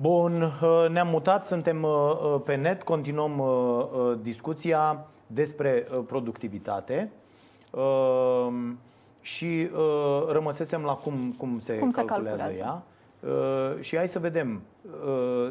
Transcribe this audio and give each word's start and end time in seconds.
Bun, 0.00 0.52
ne-am 0.90 1.08
mutat, 1.08 1.46
suntem 1.46 1.86
pe 2.44 2.54
net, 2.54 2.82
continuăm 2.82 3.42
discuția 4.22 5.06
despre 5.26 5.86
productivitate 6.06 7.12
și 9.20 9.70
rămăsesem 10.28 10.82
la 10.82 10.94
cum, 10.94 11.34
cum 11.38 11.58
se 11.58 11.78
cum 11.78 11.90
calculează, 11.90 12.36
se 12.36 12.58
calculează 12.58 12.82
ea. 13.26 13.82
Și 13.82 13.96
hai 13.96 14.08
să 14.08 14.18
vedem 14.18 14.62
Uh, 14.64 14.69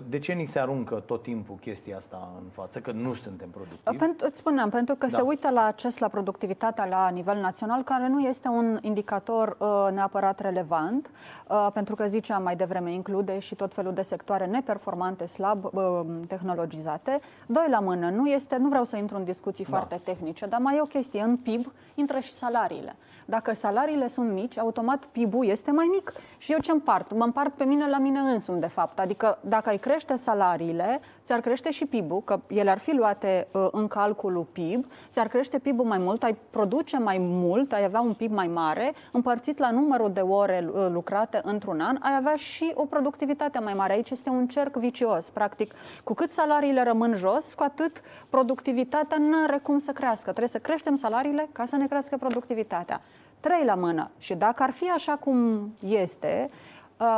de 0.07 0.19
ce 0.19 0.33
ni 0.33 0.45
se 0.45 0.59
aruncă 0.59 0.95
tot 0.95 1.23
timpul 1.23 1.55
chestia 1.55 1.97
asta 1.97 2.31
în 2.41 2.49
față, 2.49 2.79
că 2.79 2.91
nu 2.91 3.13
suntem 3.13 3.49
productivi? 3.49 3.97
Pentru, 3.97 4.27
îți 4.27 4.37
spuneam, 4.37 4.69
pentru 4.69 4.95
că 4.95 5.05
da. 5.05 5.17
se 5.17 5.21
uită 5.21 5.49
la 5.49 5.61
acces 5.61 5.97
la 5.97 6.07
productivitatea 6.07 6.85
la 6.85 7.09
nivel 7.09 7.39
național, 7.39 7.83
care 7.83 8.07
nu 8.07 8.19
este 8.19 8.47
un 8.47 8.77
indicator 8.81 9.57
uh, 9.59 9.87
neapărat 9.93 10.39
relevant, 10.39 11.09
uh, 11.47 11.67
pentru 11.73 11.95
că 11.95 12.07
ziceam 12.07 12.43
mai 12.43 12.55
devreme, 12.55 12.93
include 12.93 13.39
și 13.39 13.55
tot 13.55 13.73
felul 13.73 13.93
de 13.93 14.01
sectoare 14.01 14.45
neperformante, 14.45 15.25
slab 15.25 15.63
uh, 15.73 16.01
tehnologizate. 16.27 17.19
Doi 17.45 17.67
la 17.69 17.79
mână, 17.79 18.09
nu 18.09 18.27
este, 18.27 18.57
nu 18.57 18.67
vreau 18.67 18.83
să 18.83 18.97
intru 18.97 19.15
în 19.17 19.23
discuții 19.23 19.65
da. 19.65 19.69
foarte 19.69 20.01
tehnice, 20.03 20.45
dar 20.45 20.59
mai 20.59 20.75
e 20.75 20.81
o 20.81 20.85
chestie, 20.85 21.21
în 21.21 21.37
PIB 21.37 21.71
intră 21.95 22.19
și 22.19 22.33
salariile. 22.33 22.95
Dacă 23.25 23.53
salariile 23.53 24.07
sunt 24.07 24.31
mici, 24.31 24.57
automat 24.57 25.05
PIB-ul 25.05 25.45
este 25.45 25.71
mai 25.71 25.87
mic. 25.91 26.13
Și 26.37 26.51
eu 26.51 26.59
ce 26.59 26.71
împart? 26.71 27.13
Mă 27.13 27.23
împart 27.23 27.53
pe 27.53 27.63
mine 27.63 27.89
la 27.89 27.97
mine 27.97 28.19
însumi, 28.19 28.59
de 28.59 28.67
fapt. 28.67 28.99
Adică 28.99 29.18
dacă 29.41 29.69
ai 29.69 29.77
crește 29.77 30.15
salariile, 30.15 30.99
ți-ar 31.23 31.39
crește 31.39 31.71
și 31.71 31.85
PIB-ul, 31.85 32.21
că 32.23 32.39
ele 32.47 32.69
ar 32.69 32.77
fi 32.77 32.91
luate 32.91 33.47
uh, 33.51 33.67
în 33.71 33.87
calculul 33.87 34.43
PIB, 34.51 34.85
ți-ar 35.09 35.27
crește 35.27 35.59
PIB-ul 35.59 35.85
mai 35.85 35.97
mult, 35.97 36.23
ai 36.23 36.37
produce 36.49 36.97
mai 36.97 37.17
mult, 37.19 37.73
ai 37.73 37.83
avea 37.83 38.01
un 38.01 38.13
PIB 38.13 38.31
mai 38.31 38.47
mare, 38.47 38.93
împărțit 39.11 39.57
la 39.57 39.71
numărul 39.71 40.11
de 40.11 40.19
ore 40.19 40.69
uh, 40.73 40.87
lucrate 40.91 41.39
într-un 41.43 41.79
an, 41.79 41.97
ai 41.99 42.15
avea 42.17 42.35
și 42.35 42.71
o 42.73 42.85
productivitate 42.85 43.59
mai 43.59 43.73
mare. 43.73 43.93
Aici 43.93 44.09
este 44.09 44.29
un 44.29 44.47
cerc 44.47 44.75
vicios. 44.75 45.29
Practic, 45.29 45.73
cu 46.03 46.13
cât 46.13 46.31
salariile 46.31 46.83
rămân 46.83 47.15
jos, 47.15 47.53
cu 47.53 47.63
atât 47.63 48.01
productivitatea 48.29 49.17
nu 49.17 49.43
are 49.43 49.57
cum 49.57 49.79
să 49.79 49.91
crească. 49.91 50.23
Trebuie 50.23 50.47
să 50.47 50.59
creștem 50.59 50.95
salariile 50.95 51.49
ca 51.51 51.65
să 51.65 51.75
ne 51.75 51.87
crească 51.87 52.17
productivitatea. 52.17 53.01
Trei 53.39 53.65
la 53.65 53.75
mână. 53.75 54.09
Și 54.17 54.33
dacă 54.33 54.63
ar 54.63 54.71
fi 54.71 54.89
așa 54.89 55.15
cum 55.15 55.69
este, 55.79 56.49
Uh, 56.49 56.68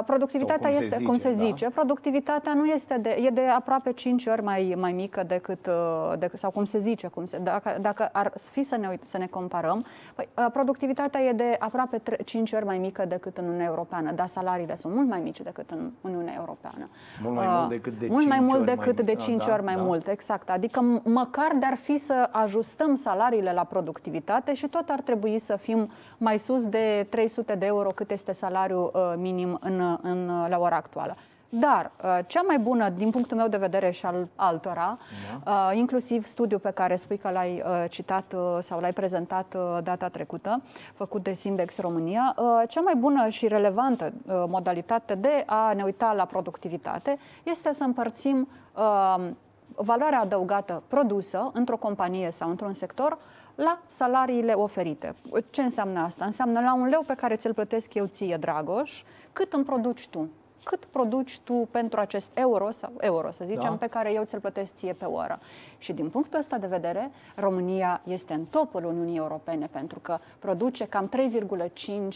productivitatea 0.06 0.70
cum 0.70 0.78
este, 0.82 0.96
zice, 0.96 1.06
cum 1.06 1.18
se 1.18 1.30
da? 1.30 1.36
zice, 1.36 1.70
productivitatea 1.70 2.54
nu 2.54 2.66
este 2.66 2.98
de, 2.98 3.10
e 3.10 3.30
de 3.30 3.42
aproape 3.42 3.92
5 3.92 4.26
ori 4.26 4.44
mai, 4.44 4.76
mai 4.78 4.92
mică 4.92 5.24
decât, 5.28 5.68
uh, 5.68 6.14
decât, 6.20 6.40
sau 6.40 6.52
cum 6.52 6.64
se 6.64 6.78
zice, 6.78 7.08
cum 7.08 7.26
se, 7.26 7.38
dacă, 7.38 7.78
dacă 7.82 8.10
ar 8.12 8.32
fi 8.52 8.64
să 8.64 8.78
ne, 8.78 8.88
uit, 8.88 9.02
să 9.10 9.18
ne 9.18 9.28
comparăm, 9.28 9.86
păi, 10.16 10.30
uh, 10.38 10.46
productivitatea 10.54 11.22
e 11.22 11.32
de 11.32 11.56
aproape 11.60 11.98
3, 11.98 12.18
5 12.26 12.52
ori 12.52 12.66
mai 12.66 12.78
mică 12.78 13.06
decât 13.06 13.38
în 13.38 13.46
Uniunea 13.46 13.66
Europeană, 13.66 14.12
dar 14.12 14.28
salariile 14.28 14.76
sunt 14.76 14.94
mult 14.96 15.08
mai 15.08 15.20
mici 15.20 15.42
decât 15.42 15.70
în 15.70 15.92
Uniunea 16.02 16.34
Europeană. 16.38 16.90
Mult 17.24 17.36
mai 17.36 17.46
uh, 17.46 17.54
mult 17.58 17.70
decât 17.70 18.00
de 18.00 18.08
mult 18.10 18.22
5 18.22 18.32
mai 18.32 18.40
mult 18.40 18.54
ori 18.54 18.66
decât 18.66 18.96
mai 18.96 19.16
de 19.16 19.16
5 19.16 19.46
da, 19.46 19.54
ori 19.54 19.64
mai 19.64 19.76
da. 19.76 19.82
mult, 19.82 20.08
exact. 20.08 20.50
Adică 20.50 21.02
măcar 21.04 21.56
de-ar 21.60 21.76
fi 21.76 21.98
să 21.98 22.30
ajustăm 22.32 22.96
salariile 22.96 23.54
la 23.54 23.64
productivitate 23.64 24.54
și 24.54 24.68
tot 24.68 24.90
ar 24.90 25.02
trebui 25.02 25.40
să 25.40 25.56
fim 25.56 25.90
mai 26.18 26.40
sus 26.40 26.66
de 26.66 27.08
300 27.10 27.56
de 27.56 27.66
euro 27.66 27.90
cât 27.90 28.12
este 28.12 28.32
salariul 28.32 28.92
uh, 28.94 29.14
minim 29.18 29.58
în, 29.62 29.71
în, 30.02 30.48
la 30.50 30.58
ora 30.60 30.76
actuală. 30.76 31.16
Dar 31.54 31.92
uh, 32.04 32.20
cea 32.28 32.42
mai 32.42 32.60
bună, 32.60 32.90
din 32.90 33.10
punctul 33.10 33.38
meu 33.38 33.48
de 33.48 33.58
vedere 33.58 33.92
și 33.92 34.06
al 34.06 34.28
altora, 34.36 34.98
da. 35.44 35.52
uh, 35.52 35.78
inclusiv 35.78 36.26
studiul 36.26 36.60
pe 36.60 36.72
care 36.72 36.96
spui 36.96 37.18
că 37.18 37.30
l-ai 37.30 37.64
uh, 37.66 37.90
citat 37.90 38.34
uh, 38.34 38.58
sau 38.62 38.80
l-ai 38.80 38.94
prezentat 38.94 39.56
uh, 39.56 39.78
data 39.84 40.08
trecută, 40.08 40.62
făcut 40.94 41.24
de 41.24 41.34
Sindex 41.34 41.78
România, 41.78 42.36
uh, 42.38 42.62
cea 42.68 42.82
mai 42.82 42.96
bună 42.96 43.28
și 43.28 43.48
relevantă 43.48 44.06
uh, 44.06 44.44
modalitate 44.48 45.16
de 45.16 45.44
a 45.46 45.74
ne 45.74 45.84
uita 45.84 46.14
la 46.14 46.26
productivitate 46.26 47.18
este 47.44 47.74
să 47.74 47.84
împărțim 47.84 48.48
uh, 48.76 49.30
valoarea 49.76 50.20
adăugată 50.20 50.84
produsă 50.88 51.50
într-o 51.54 51.78
companie 51.78 52.32
sau 52.32 52.50
într-un 52.50 52.74
sector 52.74 53.18
la 53.64 53.82
salariile 53.88 54.54
oferite. 54.54 55.16
Ce 55.50 55.62
înseamnă 55.62 56.00
asta? 56.00 56.26
Înseamnă 56.26 56.60
la 56.60 56.74
un 56.74 56.88
leu 56.88 57.04
pe 57.08 57.14
care 57.14 57.36
ți-l 57.36 57.54
plătesc 57.54 57.94
eu 57.94 58.06
ție, 58.06 58.38
Dragoș, 58.38 59.04
cât 59.34 59.54
îmi 59.54 59.64
produci 59.64 60.08
tu 60.08 60.30
cât 60.64 60.86
produci 60.86 61.40
tu 61.40 61.68
pentru 61.72 62.00
acest 62.00 62.30
euro 62.34 62.72
sau 62.72 62.92
euro, 63.00 63.32
să 63.32 63.44
zicem, 63.46 63.70
da. 63.70 63.76
pe 63.80 63.88
care 63.88 64.14
eu 64.14 64.24
ți-l 64.24 64.40
plătesc 64.40 64.74
ție 64.74 64.94
pe 64.94 65.06
oră. 65.06 65.40
Și 65.78 65.94
din 65.94 66.10
punctul 66.10 66.40
ăsta 66.40 66.58
de 66.58 66.68
vedere, 66.68 67.12
România 67.36 68.02
este 68.04 68.34
în 68.34 68.46
topul 68.46 68.86
Uniunii 68.86 69.18
Europene 69.18 69.70
pentru 69.72 70.00
că 70.00 70.18
produce 70.40 70.86
cam 70.86 71.10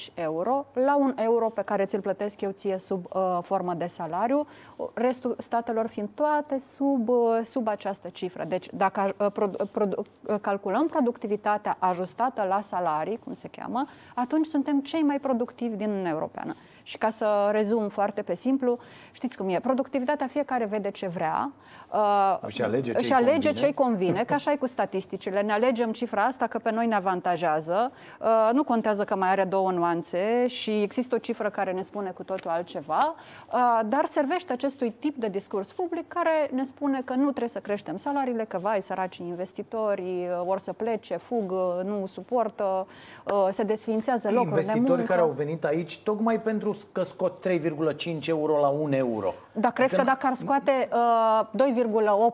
3,5 0.05 0.13
euro 0.13 0.65
la 0.73 0.95
un 0.95 1.13
euro 1.17 1.49
pe 1.49 1.61
care 1.61 1.85
ți-l 1.85 2.01
plătesc 2.01 2.41
eu 2.41 2.51
ție 2.51 2.77
sub 2.77 3.05
uh, 3.13 3.39
formă 3.41 3.73
de 3.73 3.85
salariu, 3.85 4.47
restul 4.93 5.35
statelor 5.37 5.87
fiind 5.87 6.09
toate 6.13 6.59
sub, 6.59 7.09
uh, 7.09 7.39
sub 7.43 7.67
această 7.67 8.09
cifră. 8.09 8.43
Deci 8.43 8.67
dacă 8.73 9.15
uh, 9.17 9.31
produ- 9.31 9.65
produ- 9.71 10.05
uh, 10.27 10.35
calculăm 10.41 10.87
productivitatea 10.87 11.77
ajustată 11.79 12.43
la 12.43 12.61
salarii, 12.61 13.19
cum 13.23 13.33
se 13.33 13.47
cheamă, 13.47 13.85
atunci 14.15 14.45
suntem 14.45 14.81
cei 14.81 15.01
mai 15.01 15.19
productivi 15.19 15.75
din 15.75 15.89
Uniunea 15.89 16.11
Europeană. 16.11 16.55
Și 16.87 16.97
ca 16.97 17.09
să 17.09 17.49
rezum 17.51 17.87
foarte 17.87 18.21
pe 18.21 18.35
simplu, 18.35 18.77
știți 19.11 19.37
cum 19.37 19.49
e, 19.49 19.59
productivitatea 19.59 20.27
fiecare 20.27 20.65
vede 20.65 20.91
ce 20.91 21.07
vrea, 21.07 21.51
uh, 21.93 22.37
își 22.41 22.61
alege 22.61 22.91
ce-i 22.91 23.01
își 23.01 23.13
alege 23.13 23.51
ce 23.51 23.73
convine, 23.73 24.23
că 24.23 24.33
așa 24.33 24.51
e 24.51 24.55
cu 24.55 24.67
statisticile. 24.67 25.41
Ne 25.41 25.51
alegem 25.51 25.91
cifra 25.91 26.23
asta 26.23 26.47
că 26.47 26.57
pe 26.59 26.71
noi 26.71 26.87
ne 26.87 26.95
avantajează, 26.95 27.91
uh, 28.19 28.49
nu 28.53 28.63
contează 28.63 29.03
că 29.03 29.15
mai 29.15 29.29
are 29.29 29.43
două 29.43 29.71
nuanțe 29.71 30.47
și 30.47 30.81
există 30.81 31.15
o 31.15 31.17
cifră 31.17 31.49
care 31.49 31.71
ne 31.71 31.81
spune 31.81 32.09
cu 32.09 32.23
totul 32.23 32.49
altceva, 32.49 33.15
uh, 33.53 33.79
dar 33.85 34.05
servește 34.05 34.53
acestui 34.53 34.91
tip 34.99 35.15
de 35.15 35.27
discurs 35.27 35.71
public 35.71 36.07
care 36.07 36.49
ne 36.51 36.63
spune 36.63 37.01
că 37.05 37.13
nu 37.13 37.23
trebuie 37.23 37.49
să 37.49 37.59
creștem 37.59 37.97
salariile, 37.97 38.45
că 38.45 38.57
vai, 38.57 38.81
săraci 38.81 39.17
investitorii 39.17 40.27
uh, 40.27 40.41
vor 40.45 40.59
să 40.59 40.73
plece, 40.73 41.17
fug, 41.17 41.51
nu 41.83 42.05
suportă, 42.05 42.87
uh, 43.31 43.47
se 43.51 43.63
desfințează 43.63 44.27
locuri 44.31 44.49
de 44.49 44.51
muncă. 44.55 44.71
Investitori 44.71 45.07
care 45.07 45.21
au 45.21 45.33
venit 45.35 45.65
aici 45.65 45.99
tocmai 45.99 46.41
pentru 46.41 46.73
că 46.91 47.03
scot 47.03 47.47
3,5 47.47 48.27
euro 48.27 48.59
la 48.59 48.67
1 48.67 48.95
euro. 48.95 49.33
Dar 49.51 49.71
crezi 49.71 49.95
că 49.95 50.03
dacă 50.03 50.27
ar 50.27 50.33
scoate 50.33 50.89
uh, 50.91 51.63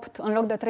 2,8 0.08 0.12
în 0.18 0.34
loc 0.34 0.46
de 0.46 0.58
3,5, 0.58 0.64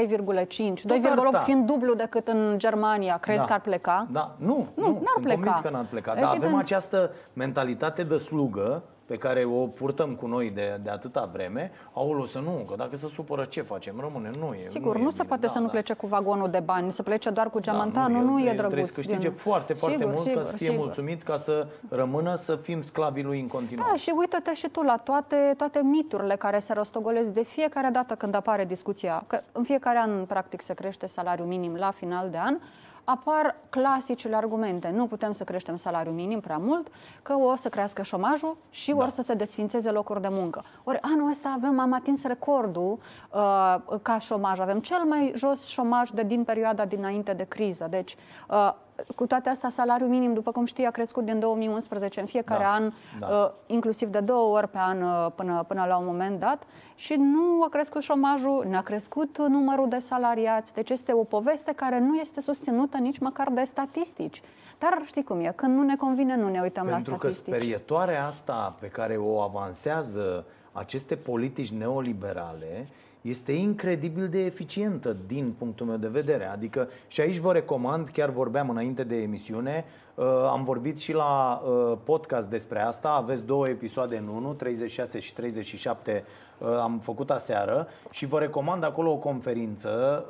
2,8 1.37 1.43
fiind 1.43 1.65
dublu 1.65 1.93
decât 1.93 2.27
în 2.27 2.53
Germania, 2.57 3.17
crezi 3.17 3.39
da. 3.39 3.45
că 3.45 3.53
ar 3.53 3.61
pleca? 3.61 4.07
Da. 4.11 4.35
Nu, 4.37 4.67
nu, 4.73 4.87
nu 4.87 5.03
sunt 5.13 5.23
pleca. 5.23 5.33
convins 5.33 5.59
că 5.59 5.69
n-ar 5.69 5.85
pleca. 5.89 6.15
Dar 6.15 6.23
avem 6.23 6.55
această 6.55 7.11
mentalitate 7.33 8.03
de 8.03 8.17
slugă 8.17 8.83
pe 9.11 9.17
care 9.17 9.45
o 9.45 9.67
purtăm 9.67 10.15
cu 10.15 10.27
noi 10.27 10.49
de, 10.49 10.79
de 10.83 10.89
atâta 10.89 11.29
vreme, 11.31 11.71
aolo 11.93 12.25
să 12.25 12.39
nu, 12.39 12.65
că 12.69 12.75
dacă 12.77 12.95
se 12.95 13.07
supără 13.07 13.43
ce 13.43 13.61
facem? 13.61 13.99
Rămâne, 13.99 14.29
nu 14.39 14.53
e. 14.53 14.67
Sigur, 14.67 14.95
nu, 14.95 15.01
nu 15.01 15.07
e 15.07 15.11
se 15.11 15.15
bine. 15.15 15.27
poate 15.27 15.45
da, 15.45 15.51
să 15.51 15.59
nu 15.59 15.65
da. 15.65 15.71
plece 15.71 15.93
cu 15.93 16.07
vagonul 16.07 16.49
de 16.49 16.59
bani, 16.59 16.91
să 16.91 17.03
plece 17.03 17.29
doar 17.29 17.49
cu 17.49 17.59
geamantanul, 17.59 18.13
da, 18.13 18.19
nu, 18.19 18.31
nu 18.31 18.39
e, 18.39 18.41
e 18.41 18.43
drăguț. 18.43 18.57
Trebuie 18.57 18.85
să 18.85 18.93
câștige 18.93 19.27
din... 19.27 19.37
foarte, 19.37 19.73
foarte 19.73 19.97
sigur, 19.97 20.13
mult 20.13 20.25
sigur, 20.25 20.41
ca 20.41 20.47
să 20.47 20.55
fie 20.55 20.67
sigur. 20.67 20.83
mulțumit, 20.83 21.23
ca 21.23 21.37
să 21.37 21.67
rămână 21.89 22.35
să 22.35 22.55
fim 22.55 22.81
sclavii 22.81 23.23
lui 23.23 23.39
în 23.39 23.47
continuare. 23.47 23.89
Da, 23.91 23.97
și 23.97 24.13
uită-te 24.17 24.53
și 24.53 24.69
tu 24.69 24.81
la 24.81 24.97
toate, 24.97 25.53
toate 25.57 25.81
miturile 25.83 26.35
care 26.35 26.59
se 26.59 26.73
rostogolesc 26.73 27.29
de 27.29 27.43
fiecare 27.43 27.89
dată 27.91 28.15
când 28.15 28.35
apare 28.35 28.65
discuția, 28.65 29.23
că 29.27 29.41
în 29.51 29.63
fiecare 29.63 29.97
an, 29.97 30.25
practic, 30.25 30.61
se 30.61 30.73
crește 30.73 31.07
salariul 31.07 31.47
minim 31.47 31.75
la 31.75 31.91
final 31.91 32.29
de 32.29 32.37
an, 32.37 32.57
apar 33.03 33.55
clasicele 33.69 34.35
argumente. 34.35 34.89
Nu 34.89 35.07
putem 35.07 35.31
să 35.31 35.43
creștem 35.43 35.75
salariul 35.75 36.13
minim 36.13 36.39
prea 36.39 36.57
mult, 36.57 36.87
că 37.21 37.33
o 37.33 37.55
să 37.55 37.69
crească 37.69 38.01
șomajul 38.01 38.57
și 38.69 38.91
da. 38.91 38.97
ori 38.97 39.11
să 39.11 39.21
se 39.21 39.33
desfințeze 39.33 39.91
locuri 39.91 40.21
de 40.21 40.27
muncă. 40.31 40.63
Ori 40.83 41.01
anul 41.01 41.29
ăsta 41.29 41.53
avem, 41.55 41.79
am 41.79 41.93
atins 41.93 42.23
recordul 42.23 42.99
uh, 43.31 43.75
ca 44.01 44.17
șomaj. 44.19 44.59
Avem 44.59 44.79
cel 44.79 45.03
mai 45.03 45.33
jos 45.35 45.65
șomaj 45.65 46.09
de 46.09 46.23
din 46.23 46.43
perioada 46.43 46.85
dinainte 46.85 47.33
de 47.33 47.43
criză. 47.43 47.87
Deci, 47.89 48.15
uh, 48.49 48.73
cu 49.15 49.25
toate 49.25 49.49
astea, 49.49 49.69
salariul 49.69 50.09
minim, 50.09 50.33
după 50.33 50.51
cum 50.51 50.65
știi, 50.65 50.85
a 50.85 50.91
crescut 50.91 51.25
din 51.25 51.39
2011 51.39 52.19
în 52.19 52.25
fiecare 52.25 52.63
da, 52.63 52.69
an, 52.69 52.91
da. 53.19 53.27
Uh, 53.27 53.51
inclusiv 53.65 54.09
de 54.09 54.19
două 54.19 54.57
ori 54.57 54.67
pe 54.67 54.77
an 54.77 55.01
uh, 55.01 55.27
până, 55.35 55.65
până 55.67 55.85
la 55.87 55.97
un 55.97 56.05
moment 56.05 56.39
dat 56.39 56.63
și 56.95 57.13
nu 57.13 57.63
a 57.63 57.69
crescut 57.69 58.01
șomajul, 58.01 58.65
n-a 58.69 58.81
crescut 58.81 59.37
numărul 59.37 59.89
de 59.89 59.99
salariați. 59.99 60.73
Deci 60.73 60.89
este 60.89 61.13
o 61.13 61.23
poveste 61.23 61.71
care 61.75 61.99
nu 61.99 62.15
este 62.15 62.41
susținută 62.41 62.97
nici 62.97 63.19
măcar 63.19 63.49
de 63.49 63.63
statistici. 63.63 64.41
Dar 64.79 65.01
știi 65.05 65.23
cum 65.23 65.39
e, 65.39 65.53
când 65.55 65.75
nu 65.77 65.83
ne 65.83 65.95
convine, 65.95 66.35
nu 66.35 66.49
ne 66.49 66.61
uităm 66.61 66.85
Pentru 66.85 67.11
la 67.11 67.17
statistici. 67.17 67.43
Pentru 67.43 67.59
că 67.59 67.67
sperietoarea 67.67 68.25
asta 68.25 68.75
pe 68.79 68.87
care 68.87 69.17
o 69.17 69.41
avansează 69.41 70.45
aceste 70.71 71.15
politici 71.15 71.71
neoliberale 71.71 72.87
este 73.21 73.51
incredibil 73.51 74.27
de 74.27 74.39
eficientă 74.39 75.17
din 75.27 75.53
punctul 75.57 75.85
meu 75.85 75.97
de 75.97 76.07
vedere. 76.07 76.51
Adică 76.51 76.89
și 77.07 77.21
aici 77.21 77.37
vă 77.37 77.51
recomand, 77.51 78.07
chiar 78.07 78.29
vorbeam 78.29 78.69
înainte 78.69 79.03
de 79.03 79.21
emisiune, 79.21 79.85
uh, 80.15 80.25
am 80.49 80.63
vorbit 80.63 80.99
și 80.99 81.13
la 81.13 81.61
uh, 81.65 81.97
podcast 82.03 82.49
despre 82.49 82.79
asta, 82.79 83.09
aveți 83.09 83.45
două 83.45 83.67
episoade 83.67 84.17
în 84.17 84.27
unul, 84.27 84.53
36 84.53 85.19
și 85.19 85.33
37 85.33 86.23
uh, 86.57 86.67
am 86.67 86.99
făcut 86.99 87.29
aseară 87.29 87.87
și 88.09 88.25
vă 88.25 88.39
recomand 88.39 88.83
acolo 88.83 89.11
o 89.11 89.17
conferință 89.17 90.25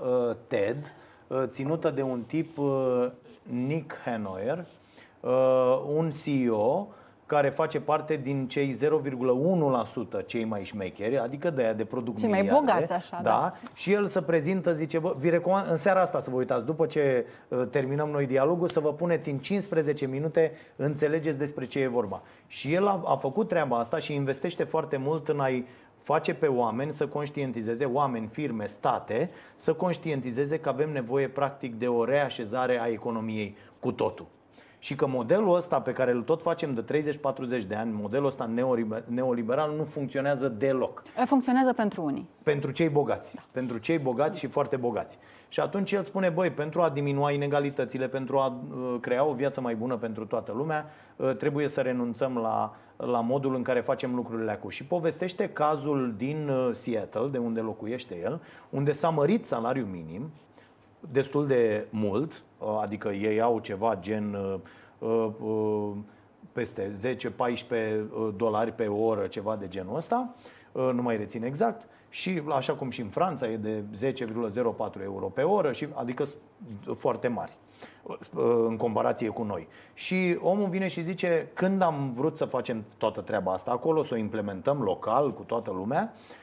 TED 0.48 0.96
ținută 1.46 1.90
de 1.90 2.02
un 2.02 2.22
tip 2.22 2.58
Nick 3.44 3.94
Hanoyer, 4.06 4.66
un 5.96 6.12
CEO 6.24 6.88
care 7.32 7.50
face 7.50 7.80
parte 7.80 8.16
din 8.16 8.48
cei 8.48 8.76
0,1% 10.22 10.26
cei 10.26 10.44
mai 10.44 10.64
șmecheri, 10.64 11.18
adică 11.18 11.50
de 11.50 11.62
aia 11.62 11.74
de 11.74 11.86
produc 11.86 12.18
Cei 12.18 12.30
mai 12.30 12.42
miliarde. 12.42 12.66
bogați, 12.66 12.92
așa, 12.92 13.20
da. 13.24 13.30
da. 13.30 13.54
Și 13.74 13.92
el 13.92 14.06
se 14.06 14.22
prezintă, 14.22 14.74
zice, 14.74 15.00
bă, 15.00 15.16
vi 15.18 15.30
recomand 15.30 15.70
în 15.70 15.76
seara 15.76 16.02
asta 16.02 16.20
să 16.20 16.30
vă 16.30 16.36
uitați, 16.36 16.66
după 16.66 16.86
ce 16.86 17.26
uh, 17.48 17.62
terminăm 17.70 18.10
noi 18.10 18.26
dialogul, 18.26 18.68
să 18.68 18.80
vă 18.80 18.94
puneți 18.94 19.30
în 19.30 19.38
15 19.38 20.06
minute, 20.06 20.52
înțelegeți 20.76 21.38
despre 21.38 21.66
ce 21.66 21.80
e 21.80 21.88
vorba. 21.88 22.22
Și 22.48 22.74
el 22.74 22.88
a, 22.88 23.02
a 23.06 23.16
făcut 23.16 23.48
treaba 23.48 23.78
asta 23.78 23.98
și 23.98 24.14
investește 24.14 24.64
foarte 24.64 24.98
mult 24.98 25.28
în 25.28 25.40
a-i 25.40 25.66
face 26.02 26.34
pe 26.34 26.48
oameni 26.48 26.94
să 26.94 27.08
conștientizeze, 27.08 27.86
oameni, 27.86 28.28
firme, 28.28 28.66
state, 28.66 29.30
să 29.56 29.74
conștientizeze 29.74 30.60
că 30.60 30.70
avem 30.70 30.92
nevoie 30.92 31.28
practic 31.28 31.76
de 31.76 31.88
o 31.88 32.04
reașezare 32.04 32.82
a 32.82 32.88
economiei 32.88 33.56
cu 33.80 33.92
totul. 33.92 34.26
Și 34.84 34.96
că 34.96 35.08
modelul 35.08 35.56
ăsta 35.56 35.82
pe 35.82 35.92
care 35.92 36.12
îl 36.12 36.22
tot 36.22 36.42
facem 36.42 36.74
de 36.74 37.02
30-40 37.64 37.68
de 37.68 37.76
ani, 37.76 37.92
modelul 37.92 38.26
ăsta 38.26 38.50
neoliber- 38.54 39.04
neoliberal, 39.06 39.74
nu 39.78 39.84
funcționează 39.84 40.48
deloc. 40.48 41.04
Funcționează 41.26 41.74
pentru 41.74 42.04
unii. 42.04 42.30
Pentru 42.44 42.72
cei 42.72 42.90
bogați. 42.90 43.36
Da. 43.36 43.42
Pentru 43.52 43.78
cei 43.78 43.98
bogați 43.98 44.40
și 44.40 44.48
foarte 44.48 44.76
bogați. 44.76 45.18
Și 45.48 45.60
atunci 45.60 45.92
el 45.92 46.04
spune, 46.04 46.30
băi, 46.30 46.50
pentru 46.50 46.82
a 46.82 46.90
diminua 46.90 47.32
inegalitățile, 47.32 48.08
pentru 48.08 48.38
a 48.38 48.48
uh, 48.48 48.96
crea 49.02 49.26
o 49.26 49.34
viață 49.34 49.62
mai 49.62 49.76
bună 49.76 49.98
pentru 49.98 50.26
toată 50.26 50.52
lumea, 50.56 50.86
uh, 51.16 51.36
trebuie 51.36 51.68
să 51.68 51.82
renunțăm 51.82 52.38
la, 52.38 52.76
la 52.98 53.20
modul 53.22 53.56
în 53.56 53.62
care 53.62 53.80
facem 53.80 54.16
lucrurile 54.16 54.52
acum. 54.52 54.70
Și 54.70 54.84
povestește 54.84 55.50
cazul 55.50 56.14
din 56.18 56.50
uh, 56.50 56.70
Seattle, 56.72 57.28
de 57.28 57.38
unde 57.38 57.60
locuiește 57.60 58.20
el, 58.24 58.42
unde 58.70 58.92
s-a 58.92 59.10
mărit 59.10 59.46
salariul 59.46 59.88
minim, 59.88 60.32
destul 61.12 61.48
de 61.48 61.86
mult, 61.90 62.44
uh, 62.58 62.68
adică 62.82 63.10
ei 63.10 63.42
au 63.42 63.60
ceva 63.60 63.96
gen 64.00 64.34
uh, 64.34 64.60
uh, 65.10 65.28
uh, 65.44 65.90
peste 66.52 66.92
10-14 67.18 67.30
uh, 67.40 68.30
dolari 68.36 68.72
pe 68.72 68.88
oră, 68.88 69.28
ceva 69.28 69.56
de 69.56 69.68
genul 69.68 69.96
ăsta, 69.96 70.34
uh, 70.72 70.90
nu 70.94 71.02
mai 71.02 71.18
rețin 71.18 71.44
exact, 71.44 71.88
și 72.10 72.42
așa 72.50 72.74
cum 72.74 72.90
și 72.90 73.02
în 73.02 73.08
Franța 73.08 73.48
e 73.48 73.58
de 73.58 73.84
10,04 74.12 75.02
euro 75.04 75.26
pe 75.28 75.42
oră, 75.42 75.72
și, 75.72 75.88
adică 75.94 76.24
s- 76.24 76.36
foarte 76.98 77.28
mari 77.28 77.58
uh, 78.04 78.16
în 78.68 78.78
comparație 78.78 79.30
cu 79.30 79.44
noi. 79.44 79.68
Și 79.94 80.38
omul 80.42 80.70
vine 80.70 80.88
și 80.88 81.02
zice, 81.02 81.48
când 81.54 81.82
am 81.82 82.12
vrut 82.12 82.38
să 82.38 82.46
facem 82.46 82.84
toată 82.98 83.22
treaba 83.22 83.54
asta 83.54 83.72
acolo, 83.72 84.04
să 84.04 84.14
o 84.14 84.18
implementăm 84.18 84.82
local 84.82 85.34
cu 85.34 85.42
toată 85.44 85.72
lumea, 85.72 86.14
Uh, 86.14 86.41